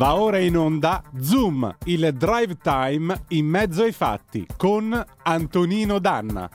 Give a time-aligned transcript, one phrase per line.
[0.00, 6.48] Va ora in onda Zoom, il drive time in mezzo ai fatti con Antonino Danna.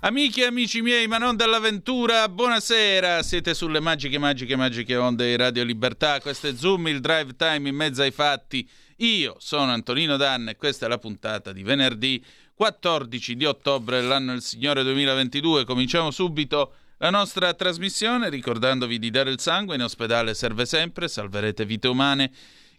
[0.00, 3.22] Amiche e amici miei, ma non dall'avventura, buonasera.
[3.22, 6.20] Siete sulle magiche, magiche, magiche onde di Radio Libertà.
[6.20, 8.68] Questo è Zoom, il drive time in mezzo ai fatti.
[8.96, 12.20] Io sono Antonino Danna e questa è la puntata di venerdì
[12.56, 15.64] 14 di ottobre dell'anno del Signore 2022.
[15.64, 21.64] Cominciamo subito la nostra trasmissione ricordandovi di dare il sangue in ospedale serve sempre, salverete
[21.64, 22.30] vite umane.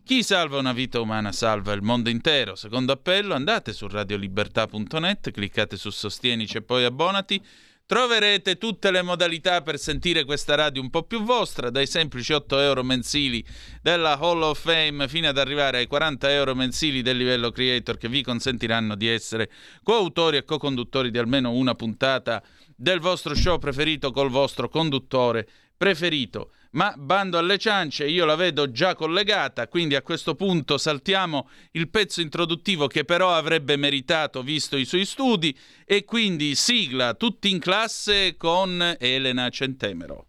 [0.05, 2.55] Chi salva una vita umana salva il mondo intero.
[2.55, 7.43] Secondo appello, andate su radiolibertà.net, cliccate su Sostienici e poi abbonati.
[7.85, 12.59] Troverete tutte le modalità per sentire questa radio un po' più vostra, dai semplici 8
[12.59, 13.45] euro mensili
[13.81, 18.07] della Hall of Fame fino ad arrivare ai 40 euro mensili del livello creator che
[18.07, 19.51] vi consentiranno di essere
[19.83, 22.41] coautori e co-conduttori di almeno una puntata
[22.75, 26.51] del vostro show preferito col vostro conduttore preferito.
[26.71, 31.89] Ma bando alle ciance, io la vedo già collegata, quindi a questo punto saltiamo il
[31.89, 37.59] pezzo introduttivo che però avrebbe meritato visto i suoi studi e quindi sigla tutti in
[37.59, 40.27] classe con Elena Centemero.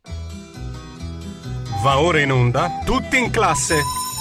[1.82, 4.13] Va ora in onda, tutti in classe.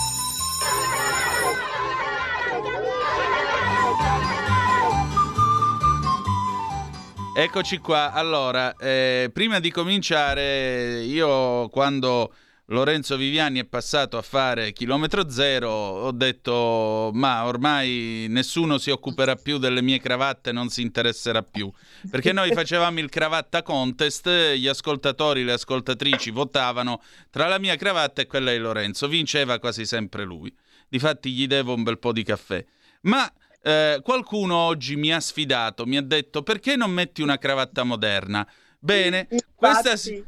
[7.36, 8.12] Eccoci qua.
[8.12, 12.32] Allora, eh, prima di cominciare, io quando
[12.68, 19.36] Lorenzo Viviani è passato a fare chilometro zero, ho detto: Ma ormai nessuno si occuperà
[19.36, 21.72] più delle mie cravatte, non si interesserà più.
[22.08, 28.22] Perché noi facevamo il cravatta contest, gli ascoltatori, le ascoltatrici votavano tra la mia cravatta
[28.22, 29.08] e quella di Lorenzo.
[29.08, 30.56] Vinceva quasi sempre lui.
[30.88, 32.64] Difatti, gli devo un bel po' di caffè.
[33.02, 33.30] Ma
[33.64, 38.46] eh, qualcuno oggi mi ha sfidato, mi ha detto perché non metti una cravatta moderna?
[38.78, 40.22] Bene, questa si,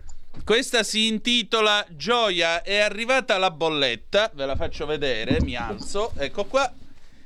[0.45, 6.45] questa si intitola Gioia, è arrivata la bolletta, ve la faccio vedere, mi alzo, ecco
[6.45, 6.73] qua.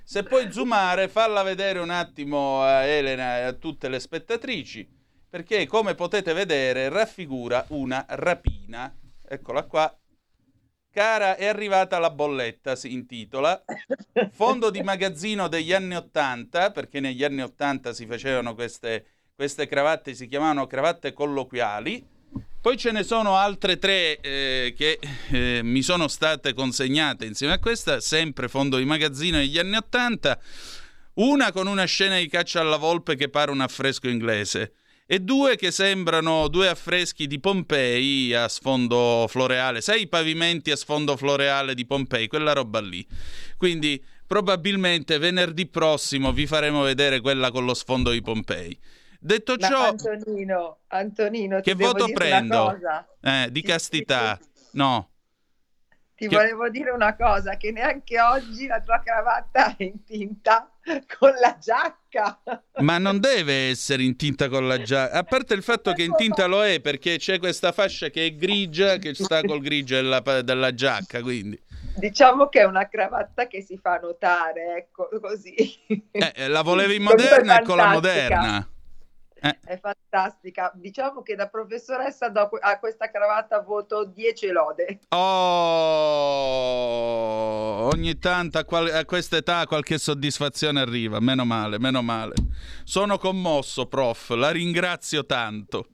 [0.03, 4.88] Se puoi zoomare, falla vedere un attimo a Elena e a tutte le spettatrici,
[5.30, 8.91] perché come potete vedere raffigura una rapina.
[9.24, 9.96] Eccola qua,
[10.92, 13.64] Cara, è arrivata la bolletta, si intitola.
[14.32, 19.06] Fondo di magazzino degli anni Ottanta, perché negli anni Ottanta si facevano queste,
[19.36, 22.04] queste cravatte, si chiamavano cravatte colloquiali.
[22.60, 25.00] Poi ce ne sono altre tre eh, che
[25.32, 30.40] eh, mi sono state consegnate insieme a questa, sempre fondo di magazzino degli anni Ottanta.
[31.16, 34.74] Una con una scena di caccia alla volpe che pare un affresco inglese
[35.12, 40.75] e due che sembrano due affreschi di Pompei a sfondo floreale, sai i pavimenti a
[40.75, 43.03] sfondo floreale di Pompei, quella roba lì.
[43.58, 48.80] Quindi probabilmente venerdì prossimo vi faremo vedere quella con lo sfondo di Pompei.
[49.20, 52.78] Detto ciò, Antonino, Antonino, che voto prendo?
[53.20, 54.40] Eh, di castità.
[54.74, 55.09] No.
[56.14, 60.72] Ti Che- volevo dire una cosa, che neanche oggi la tua cravatta è in tinta
[61.20, 62.42] con la giacca.
[62.82, 66.16] Ma non deve essere in tinta con la giacca, a parte il fatto che in
[66.16, 70.20] tinta lo è perché c'è questa fascia che è grigia che sta col grigio della,
[70.42, 71.60] della giacca, quindi
[71.96, 75.54] Diciamo che è una cravatta che si fa notare, ecco, così.
[76.12, 78.36] eh, la volevi moderna e con la fantastica.
[78.38, 78.70] moderna.
[79.42, 79.58] Eh.
[79.64, 80.72] È fantastica.
[80.76, 85.00] Diciamo che da professoressa do a questa cravatta voto 10 lode.
[85.10, 85.18] Oh,
[87.92, 92.34] ogni tanto a, qual- a questa età qualche soddisfazione arriva, meno male, meno male.
[92.84, 95.90] Sono commosso, prof, la ringrazio tanto.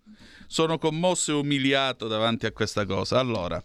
[0.47, 3.19] Sono commosso e umiliato davanti a questa cosa.
[3.19, 3.61] Allora,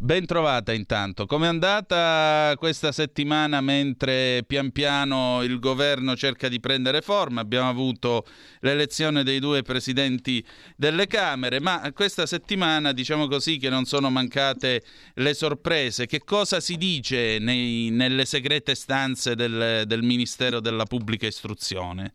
[0.00, 1.26] ben trovata intanto.
[1.26, 7.40] Com'è andata questa settimana mentre pian piano il governo cerca di prendere forma?
[7.40, 8.24] Abbiamo avuto
[8.60, 10.44] l'elezione dei due presidenti
[10.76, 14.82] delle Camere, ma questa settimana diciamo così che non sono mancate
[15.14, 16.06] le sorprese.
[16.06, 22.14] Che cosa si dice nei- nelle segrete stanze del, del Ministero della Pubblica Istruzione?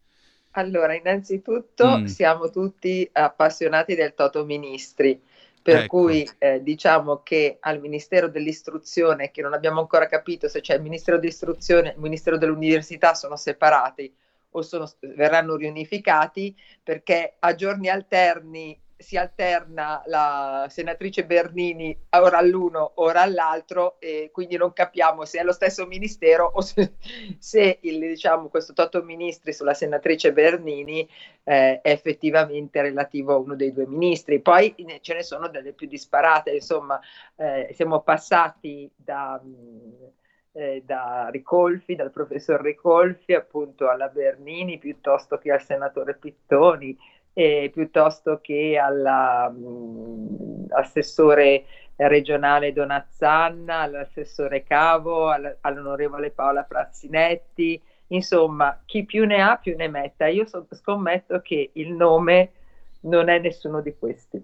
[0.56, 2.06] Allora, innanzitutto Mm.
[2.06, 5.20] siamo tutti appassionati del Toto Ministri,
[5.64, 6.02] per Ecco.
[6.02, 10.82] cui eh, diciamo che al Ministero dell'Istruzione, che non abbiamo ancora capito se c'è il
[10.82, 14.14] Ministero dell'Istruzione e il Ministero dell'Università sono separati
[14.52, 22.94] o sono- verranno riunificati, perché a giorni alterni si alterna la senatrice Bernini ora all'uno,
[22.96, 26.94] ora all'altro, e quindi non capiamo se è lo stesso ministero o se,
[27.38, 31.08] se il, diciamo, questo Toto Ministri sulla senatrice Bernini
[31.44, 34.40] eh, è effettivamente relativo a uno dei due ministri.
[34.40, 37.00] Poi ne- ce ne sono delle più disparate, insomma,
[37.36, 40.12] eh, siamo passati da, mh,
[40.54, 46.98] eh, da Ricolfi, dal professor Ricolfi appunto alla Bernini piuttosto che al senatore Pittoni,
[47.34, 51.66] eh, piuttosto che all'assessore
[51.96, 60.28] regionale Donazzanna, all'assessore Cavo, all'onorevole Paola Frazzinetti, insomma, chi più ne ha più ne metta.
[60.28, 62.52] Io so, scommetto che il nome
[63.02, 64.44] non è nessuno di questi.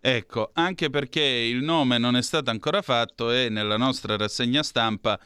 [0.00, 5.18] Ecco, anche perché il nome non è stato ancora fatto e nella nostra rassegna stampa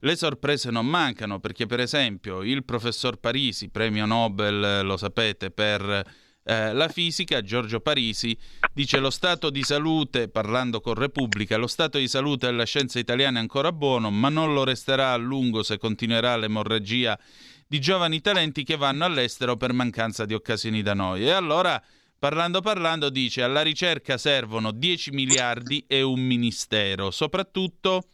[0.00, 6.02] le sorprese non mancano, perché per esempio il professor Parisi, premio Nobel, lo sapete, per
[6.44, 8.36] eh, la fisica, Giorgio Parisi,
[8.72, 13.38] dice lo stato di salute, parlando con Repubblica, lo stato di salute della scienza italiana
[13.38, 17.18] è ancora buono, ma non lo resterà a lungo se continuerà l'emorragia
[17.66, 21.24] di giovani talenti che vanno all'estero per mancanza di occasioni da noi.
[21.24, 21.82] E allora,
[22.18, 28.08] parlando parlando, dice alla ricerca servono 10 miliardi e un ministero, soprattutto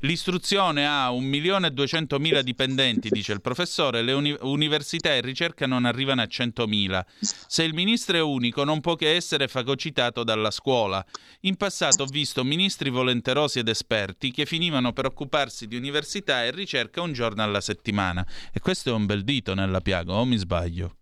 [0.00, 6.26] L'istruzione ha 1.200.000 dipendenti, dice il professore, le uni- università e ricerca non arrivano a
[6.26, 7.04] 100.000.
[7.20, 11.04] Se il ministro è unico non può che essere fagocitato dalla scuola.
[11.40, 16.50] In passato ho visto ministri volenterosi ed esperti che finivano per occuparsi di università e
[16.50, 18.26] ricerca un giorno alla settimana.
[18.52, 20.96] E questo è un bel dito nella piaga, o mi sbaglio?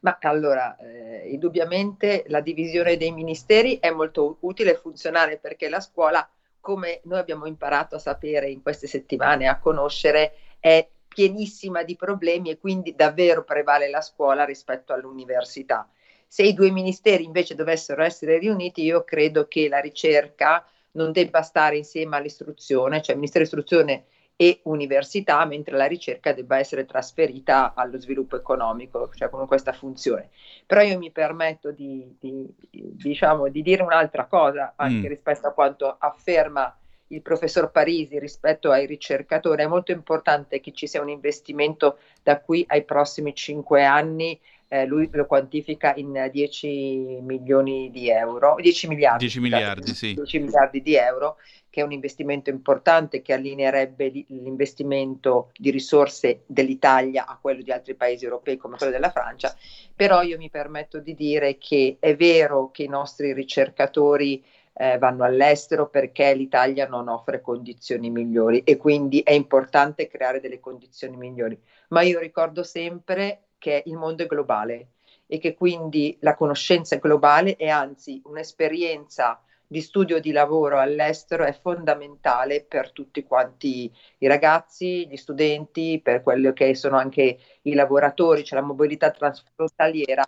[0.00, 5.80] Ma allora, eh, indubbiamente la divisione dei ministeri è molto utile e funzionale perché la
[5.80, 6.28] scuola
[6.62, 12.50] come noi abbiamo imparato a sapere in queste settimane, a conoscere, è pienissima di problemi
[12.50, 15.86] e quindi davvero prevale la scuola rispetto all'università.
[16.26, 21.42] Se i due ministeri invece dovessero essere riuniti, io credo che la ricerca non debba
[21.42, 24.04] stare insieme all'istruzione, cioè il Ministero dell'Istruzione
[24.36, 30.30] e università, mentre la ricerca debba essere trasferita allo sviluppo economico, cioè con questa funzione.
[30.66, 35.10] Però io mi permetto di, di, diciamo, di dire un'altra cosa anche mm.
[35.10, 36.76] rispetto a quanto afferma
[37.08, 39.62] il professor Parisi rispetto ai ricercatori.
[39.62, 44.38] È molto importante che ci sia un investimento da qui ai prossimi cinque anni
[44.72, 50.14] eh, lui lo quantifica in 10 milioni di euro, 10 miliardi, 10 miliardi, sì.
[50.14, 51.36] 10 miliardi di euro,
[51.68, 57.94] che è un investimento importante che allineerebbe l'investimento di risorse dell'Italia a quello di altri
[57.94, 59.54] paesi europei come quello della Francia,
[59.94, 64.42] però io mi permetto di dire che è vero che i nostri ricercatori
[64.72, 70.60] eh, vanno all'estero perché l'Italia non offre condizioni migliori e quindi è importante creare delle
[70.60, 71.60] condizioni migliori.
[71.88, 74.88] Ma io ricordo sempre che il mondo è globale
[75.28, 81.44] e che quindi la conoscenza è globale e anzi un'esperienza di studio di lavoro all'estero
[81.44, 87.72] è fondamentale per tutti quanti i ragazzi, gli studenti, per quello che sono anche i
[87.74, 90.24] lavoratori, cioè la mobilità transfrontaliera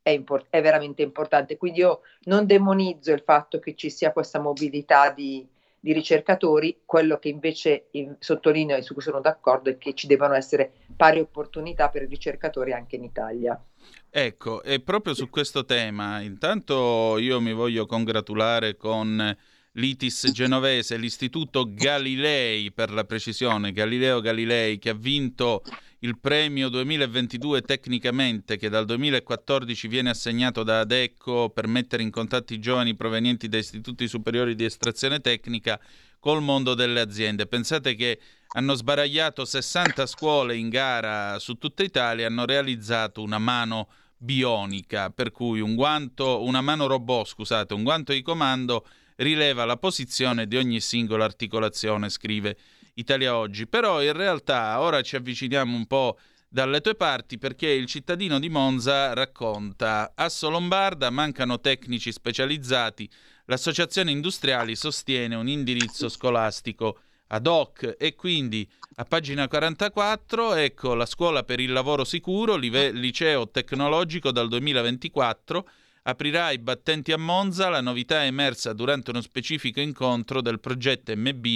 [0.00, 1.58] è, import- è veramente importante.
[1.58, 5.46] Quindi io non demonizzo il fatto che ci sia questa mobilità di,
[5.84, 10.06] di ricercatori, quello che invece in, sottolineo e su cui sono d'accordo è che ci
[10.06, 13.62] devono essere pari opportunità per i ricercatori anche in Italia.
[14.08, 19.36] Ecco, e proprio su questo tema, intanto io mi voglio congratulare con
[19.72, 25.62] l'ITIS genovese, l'Istituto Galilei per la precisione, Galileo Galilei, che ha vinto
[26.04, 32.52] il premio 2022 tecnicamente che dal 2014 viene assegnato da Adecco per mettere in contatto
[32.52, 35.80] i giovani provenienti da istituti superiori di estrazione tecnica
[36.20, 37.46] col mondo delle aziende.
[37.46, 43.88] Pensate che hanno sbaragliato 60 scuole in gara su tutta Italia, hanno realizzato una mano
[44.18, 49.78] bionica, per cui un guanto, una mano robot, scusate, un guanto di comando rileva la
[49.78, 52.58] posizione di ogni singola articolazione, scrive
[52.94, 53.66] Italia Oggi.
[53.66, 58.48] Però in realtà ora ci avviciniamo un po' dalle tue parti perché il cittadino di
[58.48, 63.10] Monza racconta Asso Lombarda mancano tecnici specializzati,
[63.46, 71.06] l'associazione industriali sostiene un indirizzo scolastico ad hoc e quindi a pagina 44 ecco la
[71.06, 75.68] scuola per il lavoro sicuro, liceo tecnologico dal 2024
[76.02, 81.12] aprirà i battenti a Monza, la novità è emersa durante uno specifico incontro del progetto
[81.16, 81.46] MB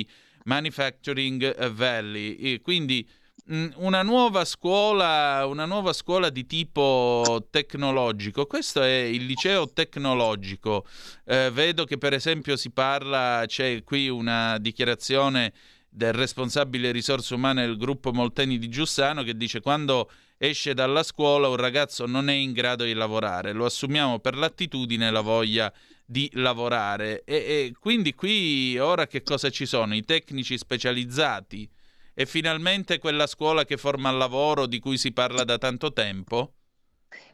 [0.44, 2.34] Manufacturing Valley.
[2.34, 3.06] E quindi
[3.52, 8.46] mm, una nuova scuola, una nuova scuola di tipo tecnologico.
[8.46, 10.86] Questo è il liceo tecnologico.
[11.24, 15.52] Eh, vedo che per esempio si parla, c'è qui una dichiarazione
[15.88, 21.48] del responsabile risorse umane del gruppo Molteni di Giussano che dice quando esce dalla scuola
[21.48, 25.72] un ragazzo non è in grado di lavorare, lo assumiamo per l'attitudine e la voglia
[26.06, 27.22] di lavorare.
[27.24, 29.94] E, e quindi qui ora che cosa ci sono?
[29.94, 31.68] I tecnici specializzati
[32.14, 36.52] e finalmente quella scuola che forma al lavoro di cui si parla da tanto tempo?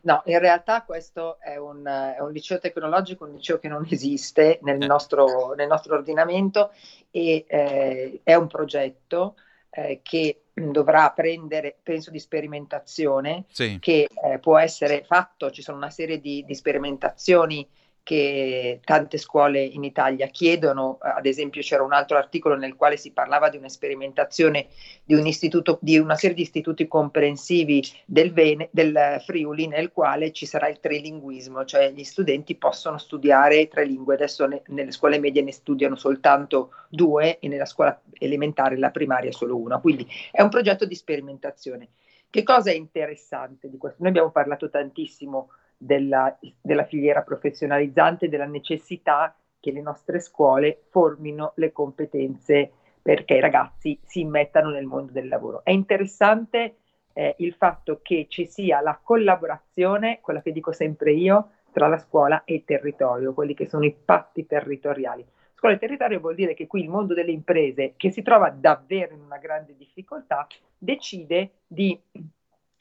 [0.03, 4.59] No, in realtà questo è un, è un, liceo tecnologico, un liceo che non esiste
[4.63, 4.87] nel, eh.
[4.87, 6.71] nostro, nel nostro, ordinamento
[7.11, 9.37] e eh, è un progetto
[9.75, 13.79] eh, che dovrà prendere, penso, di sperimentazione, sì.
[13.81, 17.69] che eh, può essere fatto, ci sono una serie di, di sperimentazioni
[18.05, 23.13] che tante scuole in Italia chiedono, ad esempio c'era un altro articolo nel quale si
[23.13, 24.67] parlava di una sperimentazione
[25.03, 30.33] di, un istituto, di una serie di istituti comprensivi del, Vene, del Friuli nel quale
[30.33, 35.19] ci sarà il trilinguismo, cioè gli studenti possono studiare tre lingue, adesso ne, nelle scuole
[35.19, 40.43] medie ne studiano soltanto due e nella scuola elementare, la primaria solo una, quindi è
[40.43, 41.89] un progetto di sperimentazione.
[42.29, 44.03] Che cosa è interessante di questo?
[44.03, 45.51] Noi abbiamo parlato tantissimo
[45.85, 52.73] della, della filiera professionalizzante, della necessità che le nostre scuole formino le competenze
[53.03, 55.63] perché i ragazzi si immettano nel mondo del lavoro.
[55.63, 56.77] È interessante
[57.13, 61.99] eh, il fatto che ci sia la collaborazione, quella che dico sempre io, tra la
[61.99, 65.25] scuola e il territorio, quelli che sono i patti territoriali.
[65.55, 69.15] Scuola e territorio vuol dire che qui il mondo delle imprese, che si trova davvero
[69.15, 70.47] in una grande difficoltà,
[70.79, 71.99] decide di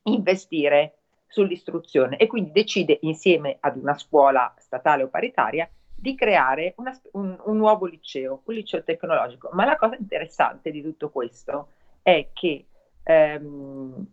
[0.04, 0.98] investire
[1.34, 7.36] sull'istruzione e quindi decide insieme ad una scuola statale o paritaria di creare una, un,
[7.46, 9.50] un, nuovo liceo, un liceo tecnologico.
[9.54, 11.70] Ma la cosa interessante di tutto questo
[12.04, 12.68] è che
[13.02, 14.06] ehm,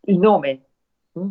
[0.00, 0.64] il nome
[1.12, 1.30] mh, mm,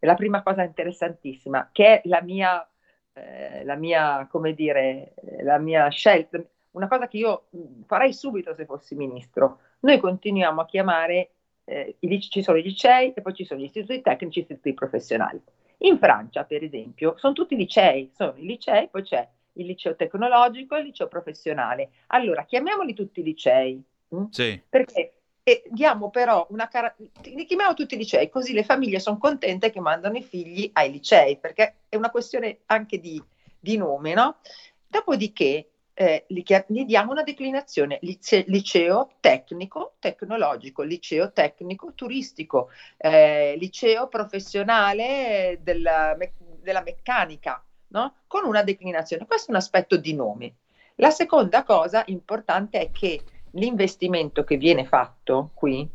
[0.00, 2.68] è la prima cosa interessantissima, che è la mia,
[3.12, 8.54] eh, la mia, come dire, la mia scelta, una cosa che io mm, farei subito
[8.54, 9.60] se fossi ministro.
[9.80, 11.30] Noi continuiamo a chiamare
[11.64, 14.74] eh, ci sono i licei e poi ci sono gli istituti tecnici e gli istituti
[14.74, 15.40] professionali.
[15.78, 20.74] In Francia, per esempio, sono tutti licei, sono i licei, poi c'è il liceo tecnologico
[20.74, 21.90] e il liceo professionale.
[22.08, 24.24] Allora, chiamiamoli tutti licei, hm?
[24.30, 24.60] sì.
[24.68, 25.14] perché
[25.46, 29.78] e diamo però una cara- li chiamiamo tutti licei, così le famiglie sono contente che
[29.78, 33.22] mandano i figli ai licei, perché è una questione anche di,
[33.60, 34.38] di nome, no?
[34.86, 43.54] Dopodiché eh, gli, gli, diamo una declinazione, lice, liceo tecnico, tecnologico, liceo tecnico, turistico, eh,
[43.56, 48.16] liceo professionale della, me, della meccanica, no?
[48.26, 49.24] con una declinazione.
[49.24, 50.54] Questo è un aspetto di nome.
[50.96, 53.22] La seconda cosa importante è che
[53.52, 55.88] l'investimento che viene fatto qui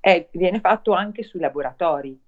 [0.00, 2.20] è, viene fatto anche sui laboratori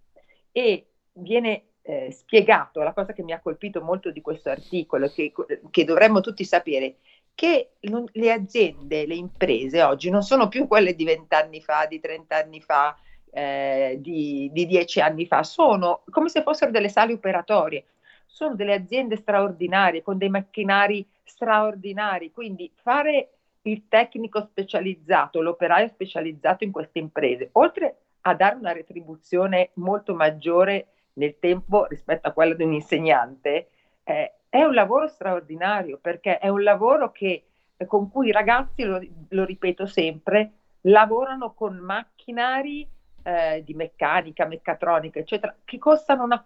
[0.52, 5.32] e viene eh, spiegato, la cosa che mi ha colpito molto di questo articolo, che,
[5.70, 6.96] che dovremmo tutti sapere,
[7.38, 12.60] che le aziende, le imprese oggi non sono più quelle di vent'anni fa, di trent'anni
[12.60, 12.98] fa,
[13.30, 17.84] eh, di, di dieci anni fa, sono come se fossero delle sale operatorie,
[18.26, 26.64] sono delle aziende straordinarie, con dei macchinari straordinari, quindi fare il tecnico specializzato, l'operaio specializzato
[26.64, 32.54] in queste imprese, oltre a dare una retribuzione molto maggiore nel tempo rispetto a quella
[32.54, 33.68] di un insegnante,
[34.02, 37.44] eh, è un lavoro straordinario perché è un lavoro che,
[37.86, 40.52] con cui i ragazzi, lo, lo ripeto sempre,
[40.82, 42.88] lavorano con macchinari
[43.22, 46.42] eh, di meccanica, meccatronica, eccetera, che costano una,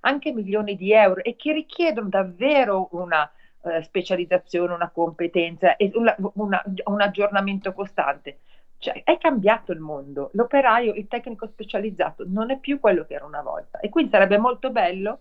[0.00, 3.28] anche milioni di euro e che richiedono davvero una
[3.60, 8.38] uh, specializzazione, una competenza e una, una, un aggiornamento costante.
[8.78, 13.24] Cioè, è cambiato il mondo, l'operaio, il tecnico specializzato non è più quello che era
[13.24, 15.20] una volta e quindi sarebbe molto bello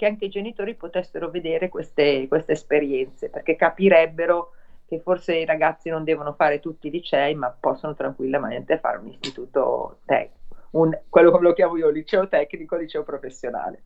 [0.00, 4.52] che anche i genitori potessero vedere queste, queste esperienze perché capirebbero
[4.86, 9.08] che forse i ragazzi non devono fare tutti i licei ma possono tranquillamente fare un
[9.08, 13.82] istituto tecnico, quello come lo chiamo io, liceo tecnico, liceo professionale.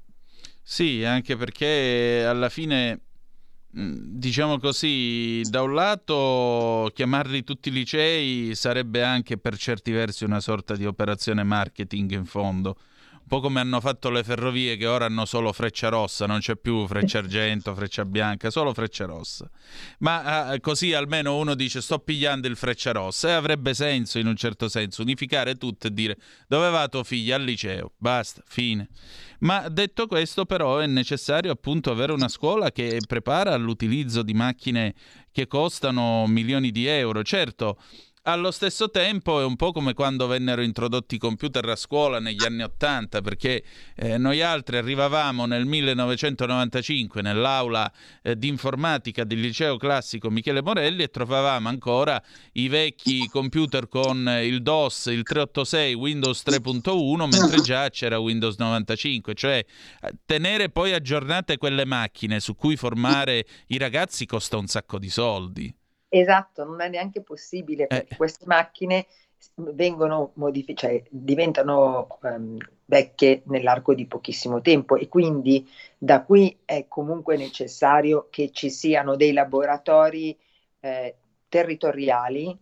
[0.63, 3.01] Sì, anche perché alla fine
[3.77, 10.39] Mm, diciamo così, da un lato chiamarli tutti licei sarebbe anche per certi versi una
[10.39, 12.77] sorta di operazione marketing in fondo
[13.25, 16.57] un po' come hanno fatto le ferrovie che ora hanno solo freccia rossa, non c'è
[16.57, 19.49] più freccia argento, freccia bianca, solo freccia rossa.
[20.01, 24.27] Ma ah, così almeno uno dice sto pigliando il freccia rossa e avrebbe senso in
[24.27, 28.91] un certo senso unificare tutto e dire dove va tuo figlio al liceo, basta, fine.
[29.39, 34.95] Ma detto questo però è necessario appunto avere una scuola che prepara all'utilizzo di macchine
[35.33, 37.23] che costano milioni di euro.
[37.23, 37.79] Certo,
[38.27, 42.43] allo stesso tempo è un po' come quando vennero introdotti i computer a scuola negli
[42.45, 43.63] anni Ottanta, perché
[43.95, 47.91] eh, noi altri arrivavamo nel 1995 nell'aula
[48.23, 54.27] eh, di informatica del liceo classico Michele Morelli e trovavamo ancora i vecchi computer con
[54.43, 59.65] il DOS, il 386, Windows 3.1, mentre già c'era Windows 95, cioè
[60.25, 65.75] tenere poi aggiornate quelle macchine su cui formare i ragazzi costa un sacco di soldi.
[66.17, 68.17] Esatto, non è neanche possibile perché eh.
[68.17, 69.07] queste macchine
[69.57, 75.69] vengono modificate, cioè diventano um, vecchie nell'arco di pochissimo tempo e quindi
[75.99, 80.39] da qui è comunque necessario che ci siano dei laboratori
[80.79, 81.17] eh,
[81.49, 82.57] territoriali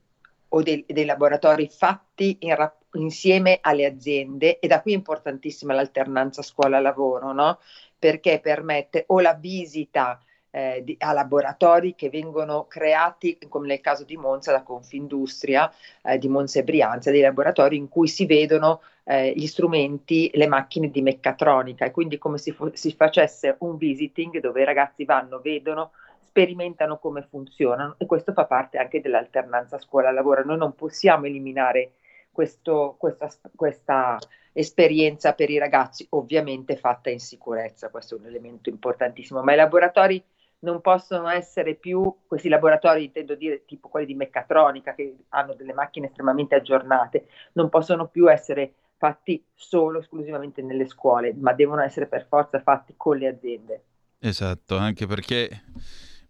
[0.49, 5.75] o dei, dei laboratori fatti in rap- insieme alle aziende e da qui è importantissima
[5.75, 7.59] l'alternanza scuola-lavoro, no?
[7.99, 10.19] perché permette o la visita
[10.53, 16.19] eh, di, a laboratori che vengono creati, come nel caso di Monza, da Confindustria eh,
[16.19, 20.91] di Monza e Brianza, dei laboratori in cui si vedono eh, gli strumenti, le macchine
[20.91, 21.87] di meccatronica.
[21.87, 26.99] E quindi come se fu- si facesse un visiting dove i ragazzi vanno, vedono, sperimentano
[26.99, 27.95] come funzionano.
[27.99, 30.45] E questo fa parte anche dell'alternanza scuola-lavoro.
[30.45, 31.93] Noi non possiamo eliminare
[32.31, 34.19] questo, questa, questa
[34.53, 39.57] esperienza per i ragazzi, ovviamente fatta in sicurezza, questo è un elemento importantissimo, ma i
[39.57, 40.23] laboratori
[40.63, 45.73] non possono essere più questi laboratori, intendo dire tipo quelli di meccatronica che hanno delle
[45.73, 52.07] macchine estremamente aggiornate, non possono più essere fatti solo esclusivamente nelle scuole, ma devono essere
[52.07, 53.85] per forza fatti con le aziende.
[54.19, 55.65] Esatto, anche perché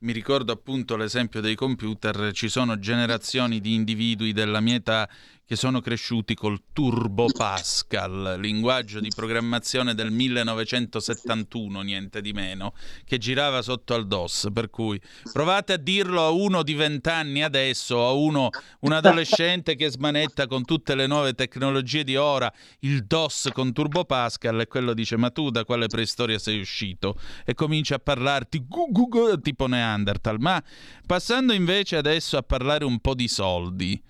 [0.00, 5.08] mi ricordo appunto l'esempio dei computer, ci sono generazioni di individui della mia età
[5.52, 12.72] che sono cresciuti col Turbo Pascal, linguaggio di programmazione del 1971, niente di meno,
[13.04, 14.48] che girava sotto al DOS.
[14.50, 14.98] Per cui
[15.30, 18.48] provate a dirlo a uno di vent'anni adesso, a uno,
[18.80, 24.06] un adolescente che smanetta con tutte le nuove tecnologie di ora, il DOS con Turbo
[24.06, 27.20] Pascal, e quello dice: Ma tu da quale preistoria sei uscito?
[27.44, 30.40] E comincia a parlarti gu, gu, gu, tipo Neanderthal.
[30.40, 30.62] Ma
[31.04, 34.02] passando invece adesso a parlare un po' di soldi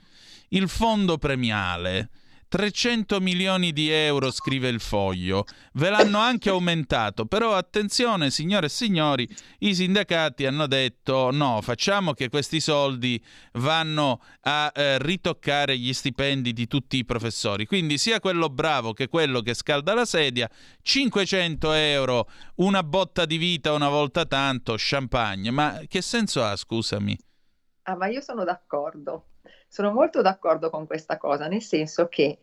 [0.52, 2.10] il fondo premiale.
[2.52, 5.46] 300 milioni di euro, scrive il foglio.
[5.72, 9.26] Ve l'hanno anche aumentato, però attenzione, signore e signori,
[9.60, 16.52] i sindacati hanno detto no, facciamo che questi soldi vanno a eh, ritoccare gli stipendi
[16.52, 17.64] di tutti i professori.
[17.64, 20.46] Quindi sia quello bravo che quello che scalda la sedia,
[20.82, 25.50] 500 euro, una botta di vita una volta tanto, champagne.
[25.50, 27.18] Ma che senso ha, scusami?
[27.84, 29.28] Ah, ma io sono d'accordo.
[29.72, 32.40] Sono molto d'accordo con questa cosa, nel senso che,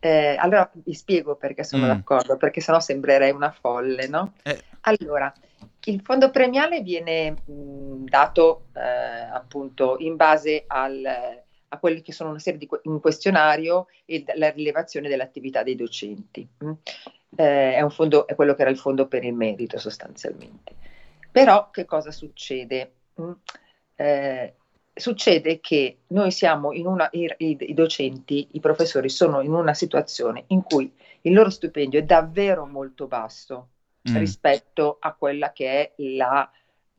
[0.00, 1.88] eh, allora vi spiego perché sono mm.
[1.88, 4.32] d'accordo, perché sennò sembrerei una folle, no?
[4.42, 4.60] Eh.
[4.80, 5.32] Allora,
[5.84, 11.04] il fondo premiale viene mh, dato eh, appunto in base al,
[11.68, 16.44] a quelli che sono una serie di un questionario e la rilevazione dell'attività dei docenti.
[16.64, 16.72] Mm.
[17.36, 20.74] Eh, è, un fondo, è quello che era il fondo per il merito sostanzialmente.
[21.30, 22.92] Però che cosa succede?
[23.20, 23.32] Mm.
[24.94, 30.44] Succede che noi siamo in una, i, i, docenti, i professori sono in una situazione
[30.48, 33.68] in cui il loro stipendio è davvero molto basso
[34.10, 34.16] mm.
[34.16, 36.50] rispetto a quella che è la,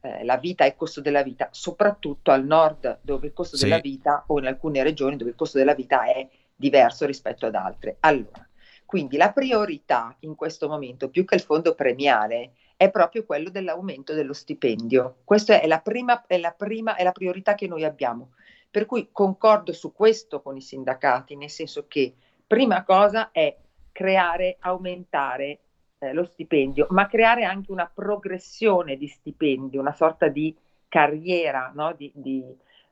[0.02, 3.66] eh, la vita e il costo della vita, soprattutto al nord dove il costo sì.
[3.66, 7.56] della vita o in alcune regioni dove il costo della vita è diverso rispetto ad
[7.56, 7.98] altre.
[8.00, 8.48] Allora,
[8.86, 12.54] quindi la priorità in questo momento, più che il fondo premiale,
[12.84, 15.20] è proprio quello dell'aumento dello stipendio.
[15.24, 18.32] Questa è la prima, è la prima, è la priorità che noi abbiamo.
[18.70, 22.14] Per cui concordo su questo con i sindacati, nel senso che
[22.46, 23.56] prima cosa è
[23.90, 25.60] creare, aumentare
[26.00, 30.54] eh, lo stipendio, ma creare anche una progressione di stipendio, una sorta di
[30.90, 31.94] carriera, no?
[31.94, 32.44] di, di,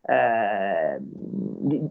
[0.03, 1.89] eh, di,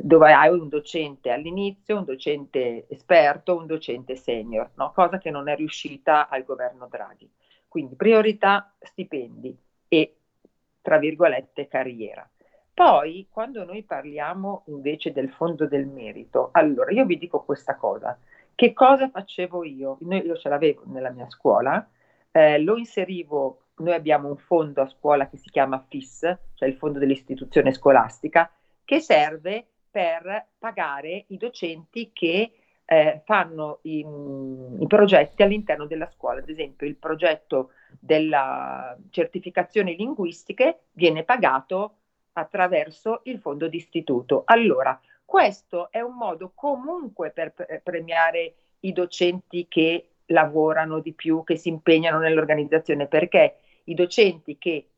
[0.00, 4.92] dove hai un docente all'inizio, un docente esperto, un docente senior, no?
[4.92, 7.30] cosa che non è riuscita al governo Draghi.
[7.68, 9.56] Quindi priorità stipendi
[9.88, 10.16] e,
[10.80, 12.28] tra virgolette, carriera.
[12.72, 18.18] Poi, quando noi parliamo invece del fondo del merito, allora io vi dico questa cosa.
[18.54, 19.98] Che cosa facevo io?
[20.00, 21.88] Io ce l'avevo nella mia scuola,
[22.30, 26.76] eh, lo inserivo, noi abbiamo un fondo a scuola che si chiama FIS, cioè il
[26.76, 28.50] fondo dell'istituzione scolastica,
[28.84, 32.50] che serve per pagare i docenti che
[32.84, 34.04] eh, fanno i,
[34.80, 36.40] i, progetti all'interno della scuola.
[36.40, 41.98] Ad esempio, il progetto della certificazione linguistiche viene pagato
[42.32, 44.42] attraverso il fondo d'istituto.
[44.46, 47.54] Allora, questo è un modo comunque per
[47.84, 54.88] premiare i docenti che lavorano di più, che si impegnano nell'organizzazione, perché i docenti che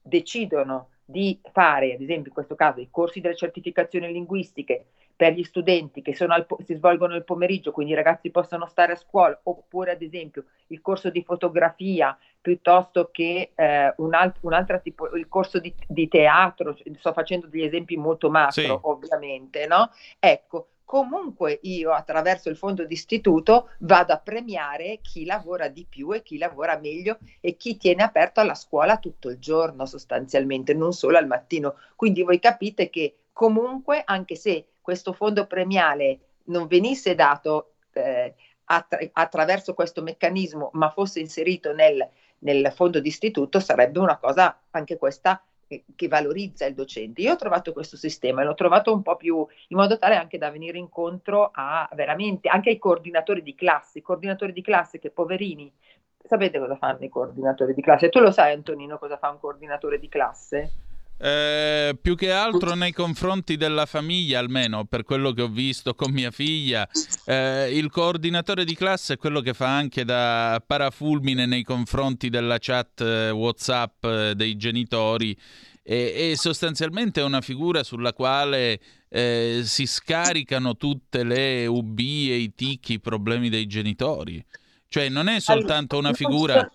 [0.00, 4.86] decidono di fare, ad esempio in questo caso, i corsi delle certificazioni linguistiche
[5.16, 8.96] per gli studenti che al, si svolgono nel pomeriggio, quindi i ragazzi possono stare a
[8.96, 14.80] scuola, oppure ad esempio il corso di fotografia piuttosto che eh, un, alt- un altro
[14.80, 18.78] tipo, il corso di, di, teatro, sto facendo degli esempi molto macro sì.
[18.82, 19.90] ovviamente, no?
[20.18, 26.22] Ecco, comunque io attraverso il fondo d'istituto vado a premiare chi lavora di più e
[26.22, 31.18] chi lavora meglio e chi tiene aperto alla scuola tutto il giorno sostanzialmente, non solo
[31.18, 31.76] al mattino.
[31.96, 38.98] Quindi voi capite che comunque, anche se questo fondo premiale non venisse dato eh, attra-
[39.12, 42.06] attraverso questo meccanismo, ma fosse inserito nel,
[42.40, 45.42] nel fondo d'istituto, sarebbe una cosa anche questa
[45.94, 47.22] che valorizza il docente.
[47.22, 50.38] Io ho trovato questo sistema e l'ho trovato un po' più in modo tale anche
[50.38, 55.72] da venire incontro a veramente anche ai coordinatori di classe, coordinatori di classe che poverini
[56.26, 58.08] sapete cosa fanno i coordinatori di classe?
[58.08, 60.72] Tu lo sai Antonino cosa fa un coordinatore di classe?
[61.16, 66.10] Eh, più che altro nei confronti della famiglia, almeno per quello che ho visto con
[66.10, 66.88] mia figlia,
[67.24, 72.58] eh, il coordinatore di classe è quello che fa anche da parafulmine nei confronti della
[72.58, 75.36] chat eh, WhatsApp eh, dei genitori
[75.86, 82.54] e, e, sostanzialmente è una figura sulla quale eh, si scaricano tutte le ubbie, i
[82.54, 84.44] ticchi, i problemi dei genitori.
[84.88, 86.68] Cioè non è soltanto una figura...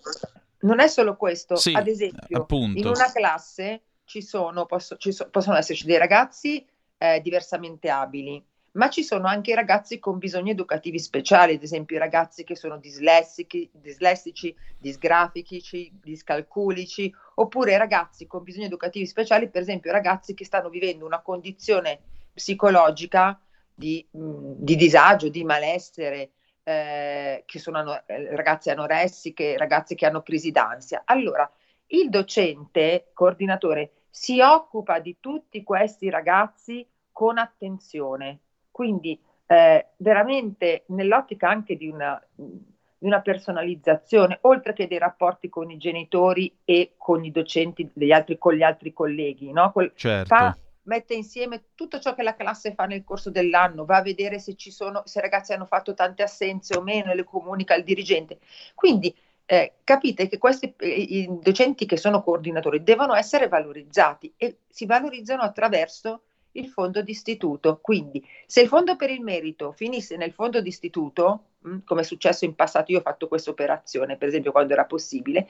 [0.62, 2.78] Non è solo questo, sì, ad esempio, appunto.
[2.78, 6.66] in una classe ci sono, posso, ci so, possono esserci dei ragazzi
[6.98, 12.00] eh, diversamente abili, ma ci sono anche ragazzi con bisogni educativi speciali, ad esempio i
[12.00, 19.92] ragazzi che sono dislessici, dislessici disgrafici, discalculici, oppure ragazzi con bisogni educativi speciali, per esempio
[19.92, 22.00] ragazzi che stanno vivendo una condizione
[22.34, 23.40] psicologica
[23.72, 26.30] di, mh, di disagio, di malessere,
[26.64, 31.02] eh, che sono ano- eh, ragazze anoressiche, ragazzi che hanno crisi d'ansia.
[31.04, 31.48] Allora,
[31.92, 38.40] il docente, coordinatore, si occupa di tutti questi ragazzi con attenzione.
[38.70, 45.70] Quindi eh, veramente nell'ottica anche di una, di una, personalizzazione, oltre che dei rapporti con
[45.70, 49.72] i genitori e con i docenti, altri, con gli altri colleghi, no?
[49.72, 50.34] Col, certo.
[50.34, 54.38] fa, mette insieme tutto ciò che la classe fa nel corso dell'anno, va a vedere
[54.38, 57.74] se ci sono, se i ragazzi hanno fatto tante assenze o meno e le comunica
[57.74, 58.38] al dirigente.
[58.74, 59.14] Quindi
[59.52, 64.86] eh, capite che questi eh, i docenti che sono coordinatori devono essere valorizzati e si
[64.86, 67.80] valorizzano attraverso il fondo d'istituto.
[67.82, 72.04] Quindi, se il fondo per il merito finisse nel fondo d'istituto, mh, mm, come è
[72.04, 75.48] successo in passato, io ho fatto questa operazione, per esempio, quando era possibile,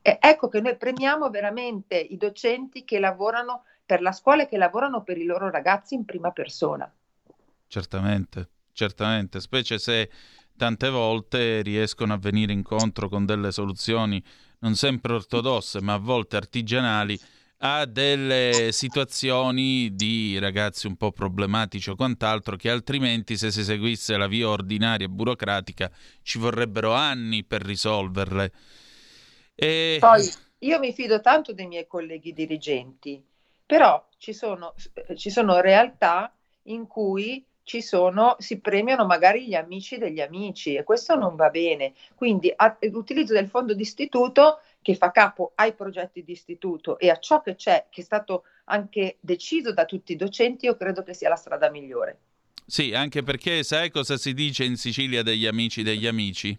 [0.00, 4.58] eh, ecco che noi premiamo veramente i docenti che lavorano per la scuola e che
[4.58, 6.88] lavorano per i loro ragazzi in prima persona.
[7.66, 10.08] Certamente, certamente, specie se
[10.60, 14.22] tante volte riescono a venire incontro con delle soluzioni
[14.58, 17.18] non sempre ortodosse, ma a volte artigianali,
[17.62, 24.18] a delle situazioni di ragazzi un po' problematici o quant'altro che altrimenti se si seguisse
[24.18, 28.52] la via ordinaria e burocratica ci vorrebbero anni per risolverle.
[29.54, 29.96] E...
[29.98, 33.24] Poi io mi fido tanto dei miei colleghi dirigenti,
[33.64, 34.74] però ci sono,
[35.16, 40.84] ci sono realtà in cui ci sono, si premiano magari gli amici degli amici e
[40.84, 41.94] questo non va bene.
[42.14, 47.18] Quindi a, l'utilizzo del fondo d'istituto che fa capo ai progetti di istituto e a
[47.18, 51.14] ciò che c'è, che è stato anche deciso da tutti i docenti, io credo che
[51.14, 52.18] sia la strada migliore.
[52.66, 56.56] Sì, anche perché sai cosa si dice in Sicilia degli amici degli amici?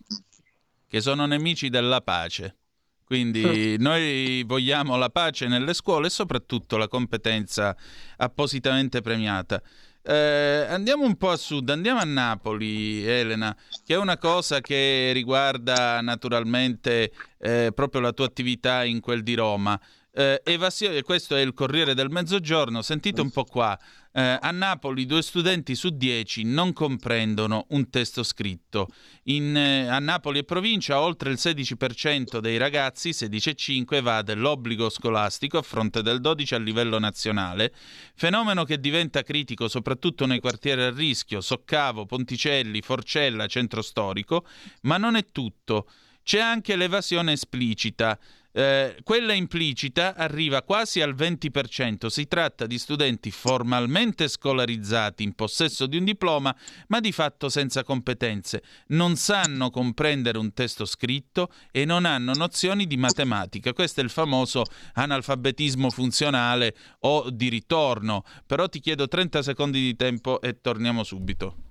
[0.88, 2.58] Che sono nemici della pace.
[3.06, 7.76] Quindi noi vogliamo la pace nelle scuole e soprattutto la competenza
[8.18, 9.62] appositamente premiata.
[10.04, 15.12] Eh, andiamo un po' a sud, andiamo a Napoli, Elena, che è una cosa che
[15.14, 19.80] riguarda naturalmente eh, proprio la tua attività in quel di Roma.
[20.14, 23.78] Eh, evasione, questo è il Corriere del Mezzogiorno, sentite un po' qua.
[24.14, 28.88] Eh, a Napoli due studenti su dieci non comprendono un testo scritto.
[29.24, 35.58] In, eh, a Napoli e provincia oltre il 16% dei ragazzi, 16,5, evade l'obbligo scolastico
[35.58, 37.74] a fronte del 12% a livello nazionale,
[38.16, 44.46] fenomeno che diventa critico soprattutto nei quartieri a rischio, Soccavo, Ponticelli, Forcella, centro storico,
[44.82, 45.88] ma non è tutto.
[46.24, 48.20] C'è anche l'evasione esplicita.
[48.54, 52.08] Eh, quella implicita arriva quasi al 20%.
[52.08, 56.56] Si tratta di studenti formalmente scolarizzati in possesso di un diploma,
[56.88, 58.62] ma di fatto senza competenze.
[58.88, 63.74] Non sanno comprendere un testo scritto e non hanno nozioni di matematica.
[63.74, 68.24] Questo è il famoso analfabetismo funzionale o di ritorno.
[68.46, 71.71] Però ti chiedo 30 secondi di tempo e torniamo subito.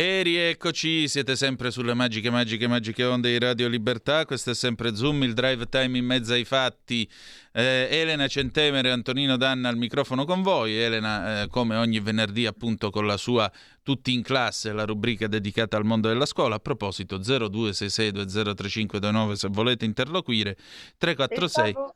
[0.00, 4.26] E rieccoci, siete sempre sulle magiche, magiche, magiche onde di Radio Libertà.
[4.26, 7.10] Questo è sempre Zoom, il drive time in mezzo ai fatti.
[7.50, 10.80] Eh, Elena Centemere Antonino Danna al microfono con voi.
[10.80, 13.50] Elena, eh, come ogni venerdì, appunto, con la sua
[13.82, 16.54] Tutti in classe, la rubrica dedicata al mondo della scuola.
[16.54, 20.56] A proposito, 0266203529 se volete interloquire,
[20.98, 21.72] 346.
[21.72, 21.94] Pensavo,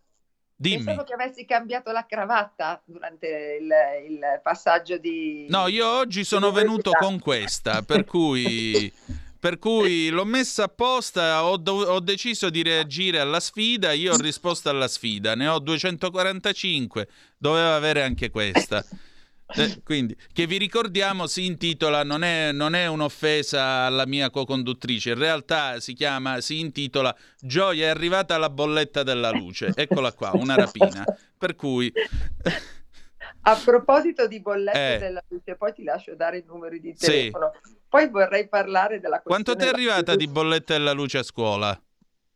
[0.62, 0.84] Dimmi.
[0.84, 3.70] pensavo che avessi cambiato la cravatta durante il,
[4.08, 5.46] il passaggio di...
[5.48, 8.92] No, io oggi sono venuto con questa, per cui,
[9.40, 14.16] per cui l'ho messa apposta, ho, do- ho deciso di reagire alla sfida, io ho
[14.16, 18.84] risposto alla sfida, ne ho 245, doveva avere anche questa.
[19.54, 25.10] Eh, quindi, che vi ricordiamo si intitola non è, non è un'offesa alla mia co-conduttrice,
[25.10, 29.72] in realtà si chiama, si intitola Gioia è arrivata la bolletta della luce.
[29.74, 31.06] Eccola qua, una rapina.
[31.36, 31.92] Per cui
[33.44, 34.98] A proposito di bollette Eh.
[34.98, 37.06] della luce, poi ti lascio dare i numeri di Sì.
[37.06, 37.52] telefono.
[37.88, 41.78] Poi vorrei parlare della quanto ti è arrivata di bolletta della luce a scuola?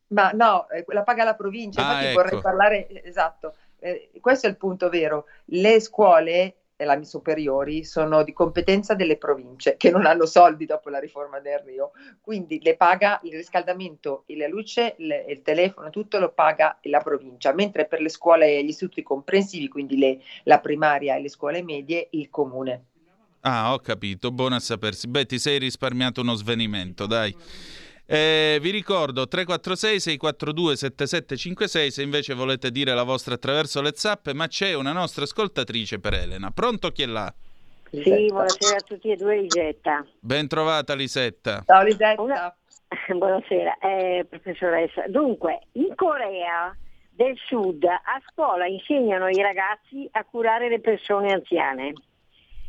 [0.09, 2.23] Ma no, eh, la paga la provincia, Ah, infatti ecco.
[2.23, 5.27] vorrei parlare, eh, esatto, eh, questo è il punto vero.
[5.47, 10.91] Le scuole, e le superiori, sono di competenza delle province che non hanno soldi dopo
[10.91, 15.91] la riforma del Rio, quindi le paga il riscaldamento, e la luce, le- il telefono,
[15.91, 20.21] tutto lo paga la provincia, mentre per le scuole e gli istituti comprensivi, quindi le-
[20.45, 22.85] la primaria e le scuole medie, il comune.
[23.41, 25.07] Ah, ho capito, buono a sapersi.
[25.07, 27.35] Beh, ti sei risparmiato uno svenimento, dai.
[28.09, 34.33] Eh, vi ricordo 346 642 7756 se invece volete dire la vostra attraverso le zappe,
[34.33, 36.51] ma c'è una nostra ascoltatrice per Elena.
[36.53, 37.33] Pronto chi è là?
[37.91, 40.07] Sì, buonasera a tutti e due, Lisetta.
[40.21, 41.63] Ben trovata Lisetta.
[41.67, 42.23] Ciao Lisetta.
[42.23, 42.55] Una-
[43.09, 45.09] Buonasera, eh, professoressa.
[45.09, 46.77] Dunque, in Corea
[47.11, 51.93] del Sud a scuola insegnano ai ragazzi a curare le persone anziane.